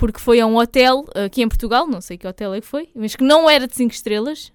porque 0.00 0.18
foi 0.18 0.40
a 0.40 0.46
um 0.46 0.56
hotel 0.56 1.04
aqui 1.14 1.42
em 1.42 1.48
Portugal, 1.48 1.86
não 1.86 2.00
sei 2.00 2.16
que 2.16 2.26
hotel 2.26 2.54
é 2.54 2.60
que 2.62 2.66
foi, 2.66 2.88
mas 2.94 3.14
que 3.14 3.22
não 3.22 3.48
era 3.50 3.68
de 3.68 3.76
5 3.76 3.92
estrelas. 3.92 4.50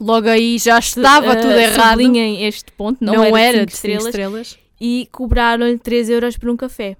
Logo 0.00 0.28
aí 0.28 0.58
já 0.58 0.76
estava 0.80 1.34
Eh, 1.34 1.36
tudo 1.36 1.52
errado. 1.52 1.90
sublinhem 2.00 2.44
este 2.44 2.72
ponto, 2.72 2.98
não, 3.04 3.14
Não, 3.14 3.24
era, 3.36 3.58
era 3.58 3.66
de 3.66 3.72
5 3.72 3.76
estrelas. 3.76 4.06
estrelas. 4.06 4.58
E 4.80 5.08
cobraram-lhe 5.12 5.78
3 5.78 6.08
euros 6.10 6.36
por 6.36 6.50
um 6.50 6.56
café. 6.56 6.96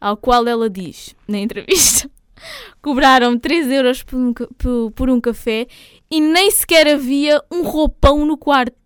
Ao 0.00 0.16
qual 0.16 0.46
ela 0.46 0.70
diz, 0.70 1.16
na 1.26 1.38
entrevista, 1.38 2.08
cobraram 2.80 3.36
3 3.36 3.68
euros 3.72 4.04
por 4.04 4.16
um, 4.16 4.32
por- 4.32 4.92
por 4.92 5.10
um 5.10 5.20
café 5.20 5.66
e 6.08 6.20
nem 6.20 6.48
sequer 6.52 6.86
havia 6.86 7.42
um 7.50 7.62
roupão 7.62 8.24
no 8.24 8.36
quarto. 8.38 8.76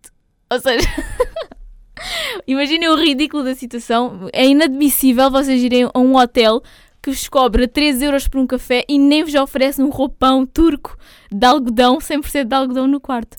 Ou 0.51 0.59
seja, 0.59 0.89
imaginem 2.47 2.89
o 2.89 2.97
ridículo 2.97 3.45
da 3.45 3.55
situação. 3.55 4.29
É 4.33 4.47
inadmissível 4.47 5.31
vocês 5.31 5.63
irem 5.63 5.91
a 5.93 5.99
um 5.99 6.17
hotel 6.17 6.63
que 7.03 7.11
vos 7.11 7.29
cobra 7.29 7.67
3 7.67 8.03
euros 8.03 8.29
por 8.29 8.39
um 8.41 8.47
café 8.47 8.85
e 8.89 8.99
nem 8.99 9.25
vos 9.25 9.35
oferece 9.35 9.83
um 9.83 9.89
roupão 9.89 10.45
turco 10.47 10.97
de 11.33 11.47
algodão, 11.47 11.99
100% 11.99 12.45
de 12.45 12.55
algodão 12.55 12.87
no 12.87 13.01
quarto. 13.01 13.37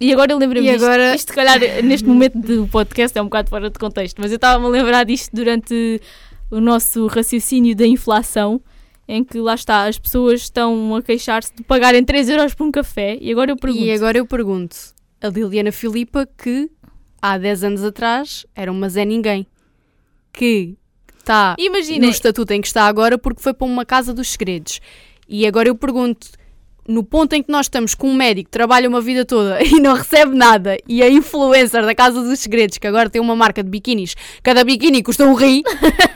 E 0.00 0.12
agora 0.12 0.32
eu 0.32 0.38
lembro-me 0.38 0.66
E 0.66 0.72
disto. 0.72 0.84
agora- 0.84 1.14
Isto, 1.14 1.28
se 1.28 1.34
calhar, 1.34 1.60
neste 1.84 2.06
momento 2.08 2.38
do 2.38 2.66
podcast 2.66 3.16
é 3.16 3.22
um 3.22 3.26
bocado 3.26 3.48
fora 3.50 3.70
de 3.70 3.78
contexto, 3.78 4.20
mas 4.20 4.32
eu 4.32 4.36
estava-me 4.36 4.66
a 4.66 4.68
lembrar 4.68 5.04
disto 5.04 5.30
durante 5.32 6.00
o 6.50 6.60
nosso 6.60 7.06
raciocínio 7.06 7.76
da 7.76 7.86
inflação, 7.86 8.60
em 9.06 9.22
que 9.22 9.38
lá 9.38 9.54
está, 9.54 9.84
as 9.86 9.98
pessoas 9.98 10.42
estão 10.42 10.96
a 10.96 11.02
queixar-se 11.02 11.54
de 11.54 11.62
pagarem 11.62 12.04
3 12.04 12.28
euros 12.28 12.54
por 12.54 12.66
um 12.66 12.72
café. 12.72 13.16
E 13.20 13.30
agora 13.30 13.52
eu 13.52 13.56
pergunto: 13.56 13.84
E 13.84 13.90
agora 13.92 14.18
eu 14.18 14.26
pergunto, 14.26 14.76
a 15.20 15.28
Liliana 15.28 15.70
Filipa, 15.70 16.26
que 16.36 16.68
há 17.20 17.38
10 17.38 17.62
anos 17.64 17.84
atrás 17.84 18.44
era 18.56 18.72
uma 18.72 18.88
Zé 18.88 19.04
Ninguém, 19.04 19.46
que 20.32 20.76
está 21.22 21.56
no 21.58 21.64
imaginem, 21.64 22.10
estatuto 22.10 22.52
em 22.52 22.60
que 22.60 22.66
está 22.66 22.86
agora 22.86 23.16
porque 23.16 23.42
foi 23.42 23.54
para 23.54 23.66
uma 23.66 23.84
casa 23.84 24.12
dos 24.12 24.28
segredos. 24.30 24.80
E 25.28 25.46
agora 25.46 25.68
eu 25.68 25.74
pergunto, 25.74 26.28
no 26.86 27.04
ponto 27.04 27.32
em 27.34 27.42
que 27.42 27.50
nós 27.50 27.66
estamos 27.66 27.94
com 27.94 28.08
um 28.08 28.14
médico 28.14 28.46
que 28.46 28.50
trabalha 28.50 28.88
uma 28.88 29.00
vida 29.00 29.24
toda 29.24 29.62
e 29.64 29.80
não 29.80 29.94
recebe 29.94 30.34
nada, 30.36 30.76
e 30.88 31.02
a 31.02 31.08
influencer 31.08 31.84
da 31.84 31.94
Casa 31.94 32.22
dos 32.22 32.40
Segredos, 32.40 32.78
que 32.78 32.86
agora 32.86 33.08
tem 33.08 33.20
uma 33.20 33.36
marca 33.36 33.62
de 33.62 33.70
biquinis, 33.70 34.14
cada 34.42 34.64
biquíni 34.64 35.02
custa 35.02 35.24
um 35.24 35.34
ri, 35.34 35.62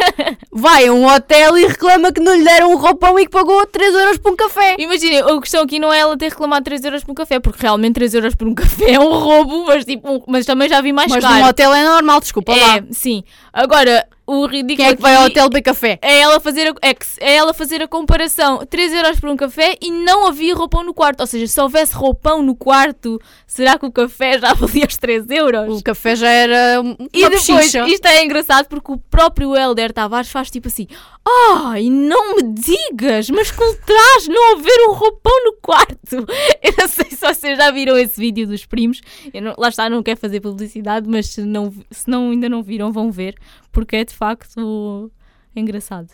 vai 0.50 0.86
a 0.86 0.92
um 0.92 1.06
hotel 1.06 1.56
e 1.56 1.66
reclama 1.66 2.12
que 2.12 2.20
não 2.20 2.34
lhe 2.34 2.44
deram 2.44 2.72
um 2.72 2.76
roupão 2.76 3.18
e 3.18 3.24
que 3.24 3.30
pagou 3.30 3.64
3 3.66 3.94
euros 3.94 4.18
por 4.18 4.32
um 4.32 4.36
café. 4.36 4.76
Imaginem, 4.78 5.20
a 5.20 5.40
questão 5.40 5.62
aqui 5.62 5.78
não 5.78 5.92
é 5.92 6.00
ela 6.00 6.16
ter 6.16 6.30
reclamado 6.30 6.64
3 6.64 6.84
euros 6.84 7.04
por 7.04 7.12
um 7.12 7.14
café, 7.14 7.38
porque 7.38 7.62
realmente 7.62 7.94
3 7.94 8.14
euros 8.14 8.34
por 8.34 8.48
um 8.48 8.54
café 8.54 8.92
é 8.92 9.00
um 9.00 9.10
roubo, 9.10 9.66
mas, 9.66 9.84
tipo, 9.84 10.24
mas 10.26 10.44
também 10.44 10.68
já 10.68 10.80
vi 10.80 10.92
mais 10.92 11.10
Mas 11.10 11.24
caro. 11.24 11.36
num 11.36 11.44
hotel 11.44 11.72
é 11.74 11.84
normal, 11.84 12.20
desculpa 12.20 12.54
lá. 12.54 12.76
É, 12.78 12.84
sim. 12.90 13.22
Agora, 13.52 14.06
o 14.26 14.46
ridículo 14.46 14.76
Quem 14.76 14.86
é 14.86 14.96
que 14.96 15.02
vai 15.02 15.14
ao 15.14 15.26
hotel 15.26 15.48
beber 15.48 15.62
café? 15.62 15.98
É 16.02 16.20
ela, 16.20 16.40
fazer 16.40 16.66
a, 16.68 16.74
é, 16.86 16.96
é 17.20 17.36
ela 17.36 17.54
fazer 17.54 17.80
a 17.80 17.86
comparação 17.88 18.66
3 18.68 18.92
euros 18.92 19.20
por 19.20 19.30
um 19.30 19.36
café 19.36 19.76
e 19.80 19.90
não 19.90 20.26
havia 20.26 20.54
roupão 20.54 20.82
no 20.82 20.92
quarto. 20.92 21.20
Ou 21.20 21.26
seja, 21.26 21.46
se 21.46 21.60
houvesse 21.60 21.94
roupão 21.94 22.42
no 22.42 22.56
quarto, 22.56 23.20
será 23.46 23.78
que 23.78 23.86
o 23.86 23.92
café 23.92 24.38
já 24.38 24.52
valia 24.54 24.86
os 24.86 24.96
3 24.96 25.30
euros? 25.30 25.80
O 25.80 25.82
café 25.82 26.16
já 26.16 26.28
era 26.28 26.80
uma 26.80 26.96
E 27.12 27.22
depois, 27.22 27.46
bochicha. 27.46 27.86
isto 27.86 28.06
é 28.06 28.24
engraçado 28.24 28.66
porque 28.66 28.90
o 28.92 28.98
próprio 28.98 29.54
Helder 29.54 29.92
Tavares 29.92 30.30
faz 30.30 30.50
tipo 30.50 30.68
assim: 30.68 30.88
Ai, 31.28 31.90
não 31.90 32.36
me 32.36 32.42
digas, 32.54 33.28
mas 33.30 33.50
com 33.50 33.74
trás 33.84 34.28
não 34.28 34.52
haver 34.56 34.88
um 34.88 34.92
roupão 34.92 35.44
no 35.44 35.54
quarto. 35.60 36.24
Eu 36.62 36.72
não 36.78 36.86
sei 36.88 37.10
se 37.10 37.16
vocês 37.16 37.58
já 37.58 37.70
viram 37.72 37.98
esse 37.98 38.18
vídeo 38.20 38.46
dos 38.46 38.64
primos. 38.64 39.00
Não- 39.34 39.54
lá 39.58 39.68
está, 39.68 39.90
não 39.90 40.02
quero 40.02 40.20
fazer 40.20 40.40
publicidade, 40.40 41.08
mas 41.08 41.26
se, 41.26 41.42
não, 41.42 41.72
se 41.90 42.08
não, 42.08 42.30
ainda 42.30 42.48
não 42.48 42.62
viram, 42.62 42.92
vão 42.92 43.10
ver, 43.10 43.34
porque 43.72 43.96
é 43.96 44.04
de 44.04 44.14
facto 44.14 45.10
engraçado. 45.54 46.10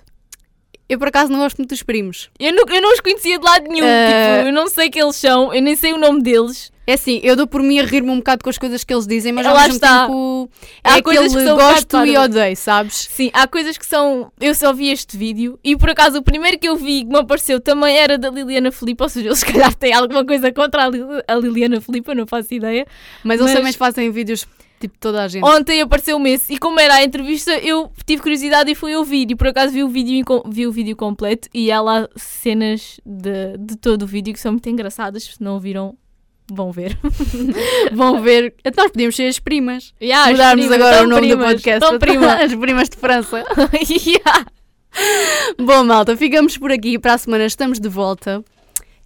Eu 0.93 0.99
por 0.99 1.09
acaso 1.09 1.33
não 1.33 1.39
gosto 1.39 1.57
muito 1.57 1.71
dos 1.71 1.83
primos. 1.83 2.29
Eu 2.39 2.53
não, 2.53 2.65
eu 2.69 2.83
não 2.83 2.93
os 2.93 3.01
conhecia 3.01 3.39
de 3.39 3.45
lado 3.45 3.67
nenhum, 3.67 3.87
Eh, 3.87 4.37
tipo, 4.37 4.49
eu 4.49 4.53
não 4.53 4.69
sei 4.69 4.91
quem 4.91 5.01
eles 5.03 5.17
são, 5.17 5.53
eu 5.55 5.63
nem 5.63 5.75
sei 5.75 5.95
o 5.95 5.97
nome 5.97 6.21
deles. 6.23 6.71
É 6.87 6.95
assim, 6.95 7.19
eu 7.23 7.35
dou 7.35 7.47
por 7.47 7.63
mim 7.63 7.79
a 7.79 7.83
rir-me 7.85 8.11
um 8.11 8.17
bocado 8.17 8.43
com 8.45 8.51
as 8.51 8.59
coisas 8.59 8.85
que 8.85 8.93
eles 8.93 9.07
dizem, 9.07 9.33
mas 9.33 9.47
Lá 9.47 9.53
ao 9.53 9.59
mesmo 9.59 9.75
está. 9.77 10.03
tempo 10.03 10.51
Há 10.85 10.99
é 10.99 11.03
coisas 11.03 11.25
aquele 11.27 11.39
que 11.41 11.47
são 11.49 11.55
um 11.55 11.59
gosto 11.59 11.85
e 11.85 12.13
parvas. 12.13 12.25
odeio, 12.25 12.57
sabes? 12.57 12.95
Sim, 13.11 13.31
há 13.33 13.47
coisas 13.47 13.79
que 13.79 13.87
são. 13.87 14.31
Eu 14.39 14.55
só 14.55 14.73
vi 14.75 14.91
este 14.91 15.17
vídeo 15.17 15.59
e 15.65 15.77
por 15.77 15.89
acaso 15.89 16.19
o 16.19 16.23
primeiro 16.23 16.59
que 16.59 16.69
eu 16.69 16.77
vi 16.77 17.05
que 17.05 17.09
me 17.09 17.19
apareceu 17.21 17.59
também 17.59 17.97
era 17.97 18.19
da 18.19 18.29
Liliana 18.29 18.71
Filipe, 18.71 19.03
ou 19.03 19.09
seja, 19.09 19.29
eles 19.29 19.39
se 19.41 19.47
calhar 19.47 19.75
têm 19.75 19.95
alguma 19.95 20.27
coisa 20.27 20.53
contra 20.53 20.85
a, 20.85 20.89
Lil- 20.91 21.23
a 21.27 21.35
Liliana 21.37 21.81
Filipe, 21.81 22.11
eu 22.11 22.17
não 22.17 22.27
faço 22.27 22.53
ideia. 22.53 22.85
Mas 23.25 23.41
eles 23.41 23.53
Mas- 23.53 23.59
também 23.61 23.73
fazem 23.73 24.11
vídeos 24.11 24.45
tipo 24.83 24.99
toda 24.99 25.23
a 25.23 25.29
gente. 25.29 25.45
Ontem 25.45 25.81
apareceu-me 25.81 26.31
esse 26.31 26.53
e 26.53 26.59
como 26.59 26.79
era 26.81 26.95
a 26.95 27.05
entrevista, 27.05 27.53
eu 27.59 27.91
tive 28.05 28.23
curiosidade 28.23 28.71
e 28.71 28.75
fui 28.75 28.95
ouvir 28.95 29.31
e 29.31 29.35
por 29.35 29.47
acaso 29.47 29.73
vi 29.73 29.83
o 29.83 29.89
vídeo, 29.89 30.25
vi 30.47 30.67
o 30.67 30.73
vídeo 30.73 30.97
completo 30.97 31.49
e 31.55 31.71
há 31.71 31.81
lá 31.81 32.09
cenas 32.17 33.01
de, 33.07 33.57
de 33.59 33.77
todo 33.77 34.03
o 34.03 34.07
vídeo 34.07 34.33
que 34.35 34.41
são 34.41 34.53
muito 34.53 34.69
engraçadas, 34.69 35.25
se 35.25 35.43
não 35.43 35.59
viram. 35.59 35.97
Vão 36.53 36.73
ver. 36.73 36.99
Vão 37.95 38.21
ver. 38.21 38.55
Então 38.65 38.85
nós 38.85 38.93
podíamos 38.93 39.17
ser 39.17 39.29
as 39.29 39.39
primas. 39.39 39.95
Yeah, 40.03 40.31
Mudarmos 40.33 40.67
primas, 40.67 40.87
agora 40.87 41.05
o 41.05 41.09
nome 41.09 41.29
do 41.29 41.37
primas, 41.37 41.53
podcast. 41.53 41.81
tão 41.81 41.99
para 41.99 41.99
prima. 41.99 42.35
As 42.43 42.55
primas 42.55 42.89
de 42.89 42.97
França. 42.97 43.45
Yeah. 43.89 44.47
Bom, 45.59 45.85
malta, 45.85 46.17
ficamos 46.17 46.59
por 46.59 46.73
aqui. 46.73 46.99
Para 46.99 47.15
a 47.15 47.19
semana 47.19 47.47
estamos 47.47 47.79
de 47.79 47.89
volta. 47.89 48.45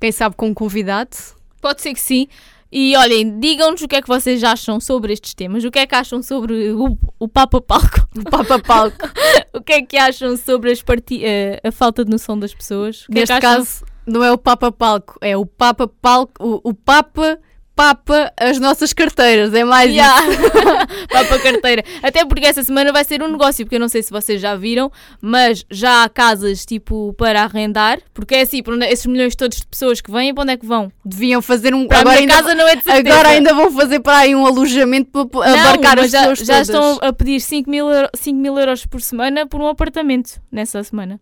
Quem 0.01 0.11
sabe 0.11 0.35
com 0.35 0.49
um 0.49 0.55
convidado. 0.55 1.16
Pode 1.61 1.83
ser 1.83 1.93
que 1.93 2.01
sim. 2.01 2.27
E 2.71 2.97
olhem, 2.97 3.39
digam-nos 3.39 3.81
o 3.83 3.89
que 3.89 3.97
é 3.97 4.03
que 4.03 4.09
vocês 4.09 4.43
acham 4.43 4.81
sobre 4.81 5.12
estes 5.12 5.35
temas. 5.35 5.62
O 5.64 5.71
que 5.71 5.79
é 5.79 5.87
que 5.87 5.95
acham 5.95 6.23
sobre 6.23 6.73
o, 6.73 6.99
o 7.19 7.29
Papa 7.29 7.61
Palco? 7.61 8.09
O 8.17 8.25
Papa 8.25 8.59
Palco. 8.59 8.97
O 9.55 9.61
que 9.62 9.73
é 9.73 9.83
que 9.83 9.97
acham 9.97 10.37
sobre 10.37 10.71
as 10.71 10.83
parti 10.83 11.25
eh, 11.25 11.59
a 11.64 11.73
falta 11.73 12.05
de 12.05 12.11
noção 12.11 12.39
das 12.39 12.53
pessoas? 12.55 13.07
O 13.09 13.12
é 13.12 13.14
Neste 13.21 13.33
acham- 13.33 13.41
caso, 13.57 13.85
não 14.07 14.23
é 14.23 14.31
o 14.31 14.37
Papa 14.37 14.71
Palco, 14.71 15.17
é 15.23 15.35
o 15.37 15.47
Papa 15.47 15.89
Palco. 15.89 16.33
O, 16.62 16.71
o 16.71 16.75
Papa 16.75 17.39
Papa 17.77 18.33
as 18.41 18.59
nossas 18.59 18.95
carteiras. 18.95 19.53
É 19.53 19.62
mais 19.62 19.91
isso. 19.91 19.99
Yeah. 19.99 20.27
Papa 21.12 21.39
carteira. 21.39 21.85
Até 22.03 22.24
porque 22.24 22.47
essa 22.47 22.62
semana 22.62 22.91
vai 22.91 23.05
ser 23.05 23.22
um 23.22 23.29
negócio, 23.31 23.64
porque 23.66 23.77
eu 23.77 23.81
não 23.81 23.89
sei 23.89 24.03
se 24.03 24.11
vocês 24.11 24.41
já 24.41 24.57
viram, 24.57 24.91
mas 25.20 25.64
já 25.70 26.03
há 26.05 26.09
casas 26.09 26.64
tipo 26.64 27.12
para 27.18 27.43
arrendar, 27.43 27.99
porque 28.14 28.35
é 28.35 28.41
assim, 28.41 28.62
para 28.62 28.74
onde- 28.74 28.87
esses 28.87 29.05
milhões 29.05 29.37
todos 29.37 29.59
de 29.59 29.66
pessoas 29.66 30.01
que 30.01 30.11
vêm, 30.11 30.33
para 30.35 30.43
onde 30.43 30.53
é 30.53 30.57
que 30.57 30.64
vão? 30.66 30.91
Deviam 31.05 31.43
fazer 31.43 31.74
um. 31.74 31.87
Para 31.87 32.01
agora 32.01 32.18
ainda, 32.18 32.33
casa 32.35 32.55
não 32.55 32.66
é 32.66 32.77
de 32.77 32.83
certeza. 32.85 33.14
agora 33.14 33.29
ainda 33.29 33.53
vão 33.53 33.70
fazer 33.70 34.01
para 34.01 34.18
aí 34.18 34.35
um 34.35 34.47
alojamento 34.47 35.27
para 35.27 35.51
Não, 35.51 35.59
abarcar 35.61 35.99
as 35.99 36.11
já, 36.11 36.20
pessoas 36.31 36.39
já 36.39 36.55
todas. 36.64 36.68
estão 36.70 36.99
a 37.09 37.12
pedir 37.12 37.41
5 37.41 37.68
mil, 37.70 37.91
euro- 37.91 38.09
5 38.14 38.39
mil 38.41 38.59
euros 38.59 38.87
por 38.87 39.03
semana 39.03 39.47
por 39.47 39.61
um 39.61 39.68
apartamento 39.68 40.41
nessa 40.51 40.83
semana. 40.83 41.20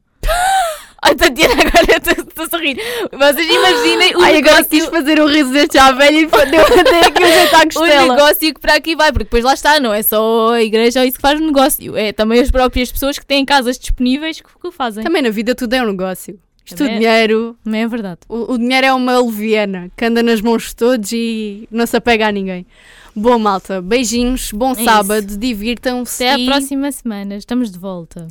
Ai, 1.06 1.14
Tatiana, 1.14 1.54
agora 1.54 1.86
estou 1.98 2.58
a 2.58 2.62
rir. 2.62 2.78
Vocês 3.12 3.46
imaginem 3.50 4.16
o 4.16 4.20
Ai, 4.22 4.38
agora 4.38 4.64
quis 4.64 4.84
negócio, 4.84 4.90
fazer 4.90 5.20
um 5.20 5.26
riso 5.26 5.52
deste 5.52 5.74
já 5.76 5.92
velho 5.92 6.16
e 6.20 6.26
deu 6.26 6.60
até 6.62 7.00
aqui 7.06 7.22
um 7.22 7.56
à 7.56 7.60
o 7.60 7.64
costela. 7.64 8.14
negócio 8.14 8.54
que 8.54 8.60
para 8.60 8.74
aqui 8.74 8.96
vai, 8.96 9.12
porque 9.12 9.24
depois 9.24 9.44
lá 9.44 9.52
está, 9.52 9.78
não 9.78 9.92
é 9.92 10.02
só 10.02 10.54
a 10.54 10.62
igreja 10.62 11.00
ou 11.00 11.06
isso 11.06 11.16
que 11.16 11.22
faz 11.22 11.38
o 11.38 11.44
negócio, 11.44 11.96
é 11.96 12.12
também 12.12 12.40
as 12.40 12.50
próprias 12.50 12.90
pessoas 12.90 13.18
que 13.18 13.26
têm 13.26 13.44
casas 13.44 13.78
disponíveis 13.78 14.40
que, 14.40 14.48
que 14.48 14.66
o 14.66 14.72
fazem. 14.72 15.04
Também 15.04 15.20
na 15.22 15.30
vida 15.30 15.54
tudo 15.54 15.74
é 15.74 15.82
um 15.82 15.86
negócio. 15.86 16.40
Isto 16.64 16.76
o 16.76 16.78
Também 16.78 16.94
é. 16.94 16.98
dinheiro, 16.98 17.56
Não 17.62 17.76
é 17.78 17.86
verdade. 17.86 18.20
o, 18.26 18.54
o 18.54 18.58
dinheiro 18.58 18.86
é 18.86 18.94
uma 18.94 19.18
leviana 19.20 19.90
que 19.94 20.02
anda 20.06 20.22
nas 20.22 20.40
mãos 20.40 20.68
de 20.68 20.76
todos 20.76 21.12
e 21.12 21.68
não 21.70 21.86
se 21.86 21.94
apega 21.98 22.28
a 22.28 22.32
ninguém. 22.32 22.66
Bom, 23.14 23.38
malta, 23.38 23.82
beijinhos, 23.82 24.50
bom 24.52 24.72
É 24.72 24.82
sábado, 24.82 25.36
divirtam-se. 25.36 26.24
Até 26.24 26.42
à 26.42 26.46
próxima 26.46 26.90
semana, 26.90 27.36
estamos 27.36 27.70
de 27.70 27.78
volta. 27.78 28.26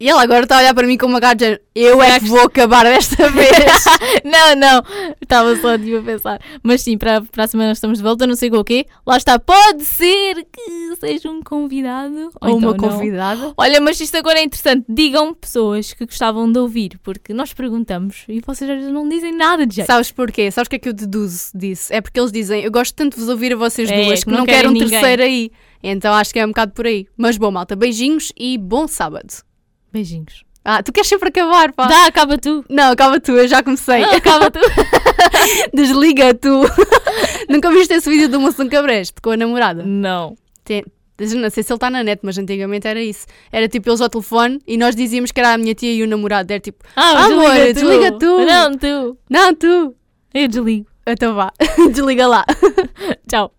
E 0.00 0.08
ela 0.08 0.22
agora 0.22 0.44
está 0.44 0.56
a 0.56 0.60
olhar 0.60 0.74
para 0.74 0.86
mim 0.86 0.96
com 0.96 1.06
uma 1.06 1.20
cara 1.20 1.34
de 1.34 1.44
género, 1.44 1.60
eu 1.74 2.00
é 2.00 2.20
que 2.20 2.26
vou 2.26 2.42
acabar 2.42 2.84
desta 2.84 3.28
vez. 3.32 3.50
não, 4.24 4.54
não, 4.54 4.82
estava 5.20 5.56
só 5.56 5.76
tipo, 5.76 5.96
a 5.98 6.02
pensar. 6.02 6.40
Mas 6.62 6.82
sim, 6.82 6.96
para, 6.96 7.20
para 7.22 7.44
a 7.44 7.48
semana 7.48 7.72
estamos 7.72 7.98
de 7.98 8.04
volta, 8.04 8.24
não 8.26 8.36
sei 8.36 8.48
com 8.48 8.58
o 8.58 8.64
quê. 8.64 8.86
Lá 9.04 9.16
está, 9.16 9.40
pode 9.40 9.84
ser 9.84 10.46
que 10.52 10.94
seja 11.00 11.28
um 11.28 11.42
convidado 11.42 12.30
Ou 12.40 12.56
uma 12.56 12.70
então 12.70 12.70
não. 12.70 12.76
convidada. 12.76 13.52
Olha, 13.56 13.80
mas 13.80 14.00
isto 14.00 14.16
agora 14.16 14.38
é 14.38 14.44
interessante. 14.44 14.84
Digam 14.88 15.34
pessoas 15.34 15.92
que 15.92 16.06
gostavam 16.06 16.50
de 16.50 16.58
ouvir, 16.60 16.98
porque 17.02 17.34
nós 17.34 17.52
perguntamos 17.52 18.24
e 18.28 18.40
vocês 18.40 18.84
não 18.92 19.08
dizem 19.08 19.32
nada 19.36 19.66
de 19.66 19.76
jeito. 19.76 19.88
Sabes 19.88 20.12
porquê? 20.12 20.48
Sabes 20.52 20.66
o 20.68 20.70
que 20.70 20.76
é 20.76 20.78
que 20.78 20.88
eu 20.90 20.92
deduzo 20.92 21.50
disso? 21.54 21.92
É 21.92 22.00
porque 22.00 22.20
eles 22.20 22.30
dizem, 22.30 22.62
eu 22.62 22.70
gosto 22.70 22.94
tanto 22.94 23.14
de 23.14 23.20
vos 23.20 23.28
ouvir 23.28 23.52
a 23.52 23.56
vocês 23.56 23.90
É, 23.90 24.04
duas 24.04 24.22
que 24.22 24.30
não 24.30 24.38
não, 24.38 24.46
quero 24.46 24.68
um 24.68 24.72
ninguém. 24.72 24.90
terceiro 24.90 25.22
aí. 25.24 25.50
Então 25.82 26.14
acho 26.14 26.32
que 26.32 26.38
é 26.38 26.44
um 26.44 26.48
bocado 26.50 26.72
por 26.72 26.86
aí. 26.86 27.06
Mas 27.16 27.36
bom, 27.36 27.50
malta, 27.50 27.74
beijinhos 27.74 28.32
e 28.38 28.56
bom 28.56 28.86
sábado. 28.86 29.47
Beijinhos. 29.92 30.44
Ah, 30.64 30.82
tu 30.82 30.92
queres 30.92 31.08
sempre 31.08 31.28
acabar, 31.30 31.72
pá. 31.72 31.86
Dá, 31.86 32.06
acaba 32.06 32.36
tu. 32.36 32.64
Não, 32.68 32.92
acaba 32.92 33.18
tu, 33.20 33.32
eu 33.32 33.48
já 33.48 33.62
comecei. 33.62 34.02
Ah, 34.04 34.16
acaba 34.16 34.50
tu. 34.50 34.60
Desliga 35.72 36.34
tu. 36.34 36.62
Nunca 37.48 37.70
viste 37.70 37.94
esse 37.94 38.08
vídeo 38.10 38.28
do 38.28 38.38
um 38.38 38.68
cabreste 38.68 39.14
com 39.22 39.30
a 39.30 39.36
namorada? 39.36 39.82
não. 39.84 40.36
Tem- 40.64 40.84
Não 41.18 41.48
sei 41.50 41.62
se 41.62 41.72
ele 41.72 41.76
está 41.76 41.88
na 41.90 42.04
net, 42.04 42.20
mas 42.22 42.36
antigamente 42.36 42.86
era 42.86 43.00
isso. 43.02 43.26
Era 43.50 43.66
tipo 43.66 43.88
eles 43.88 44.00
ao 44.02 44.08
telefone 44.10 44.60
e 44.66 44.76
nós 44.76 44.94
dizíamos 44.94 45.32
que 45.32 45.40
era 45.40 45.54
a 45.54 45.58
minha 45.58 45.74
tia 45.74 45.92
e 45.92 46.02
o 46.02 46.06
namorado. 46.06 46.50
Era 46.52 46.60
tipo, 46.60 46.84
Ah, 46.94 47.24
Amor, 47.24 47.50
desliga, 47.50 47.72
desliga 47.72 48.12
tu. 48.12 48.18
tu. 48.18 48.44
Não, 48.44 48.76
tu. 48.76 49.18
não, 49.30 49.54
tu. 49.54 49.94
Eu 50.34 50.46
desligo. 50.48 50.86
Então 51.06 51.34
vá, 51.34 51.50
desliga 51.90 52.26
lá. 52.26 52.44
Tchau. 53.26 53.50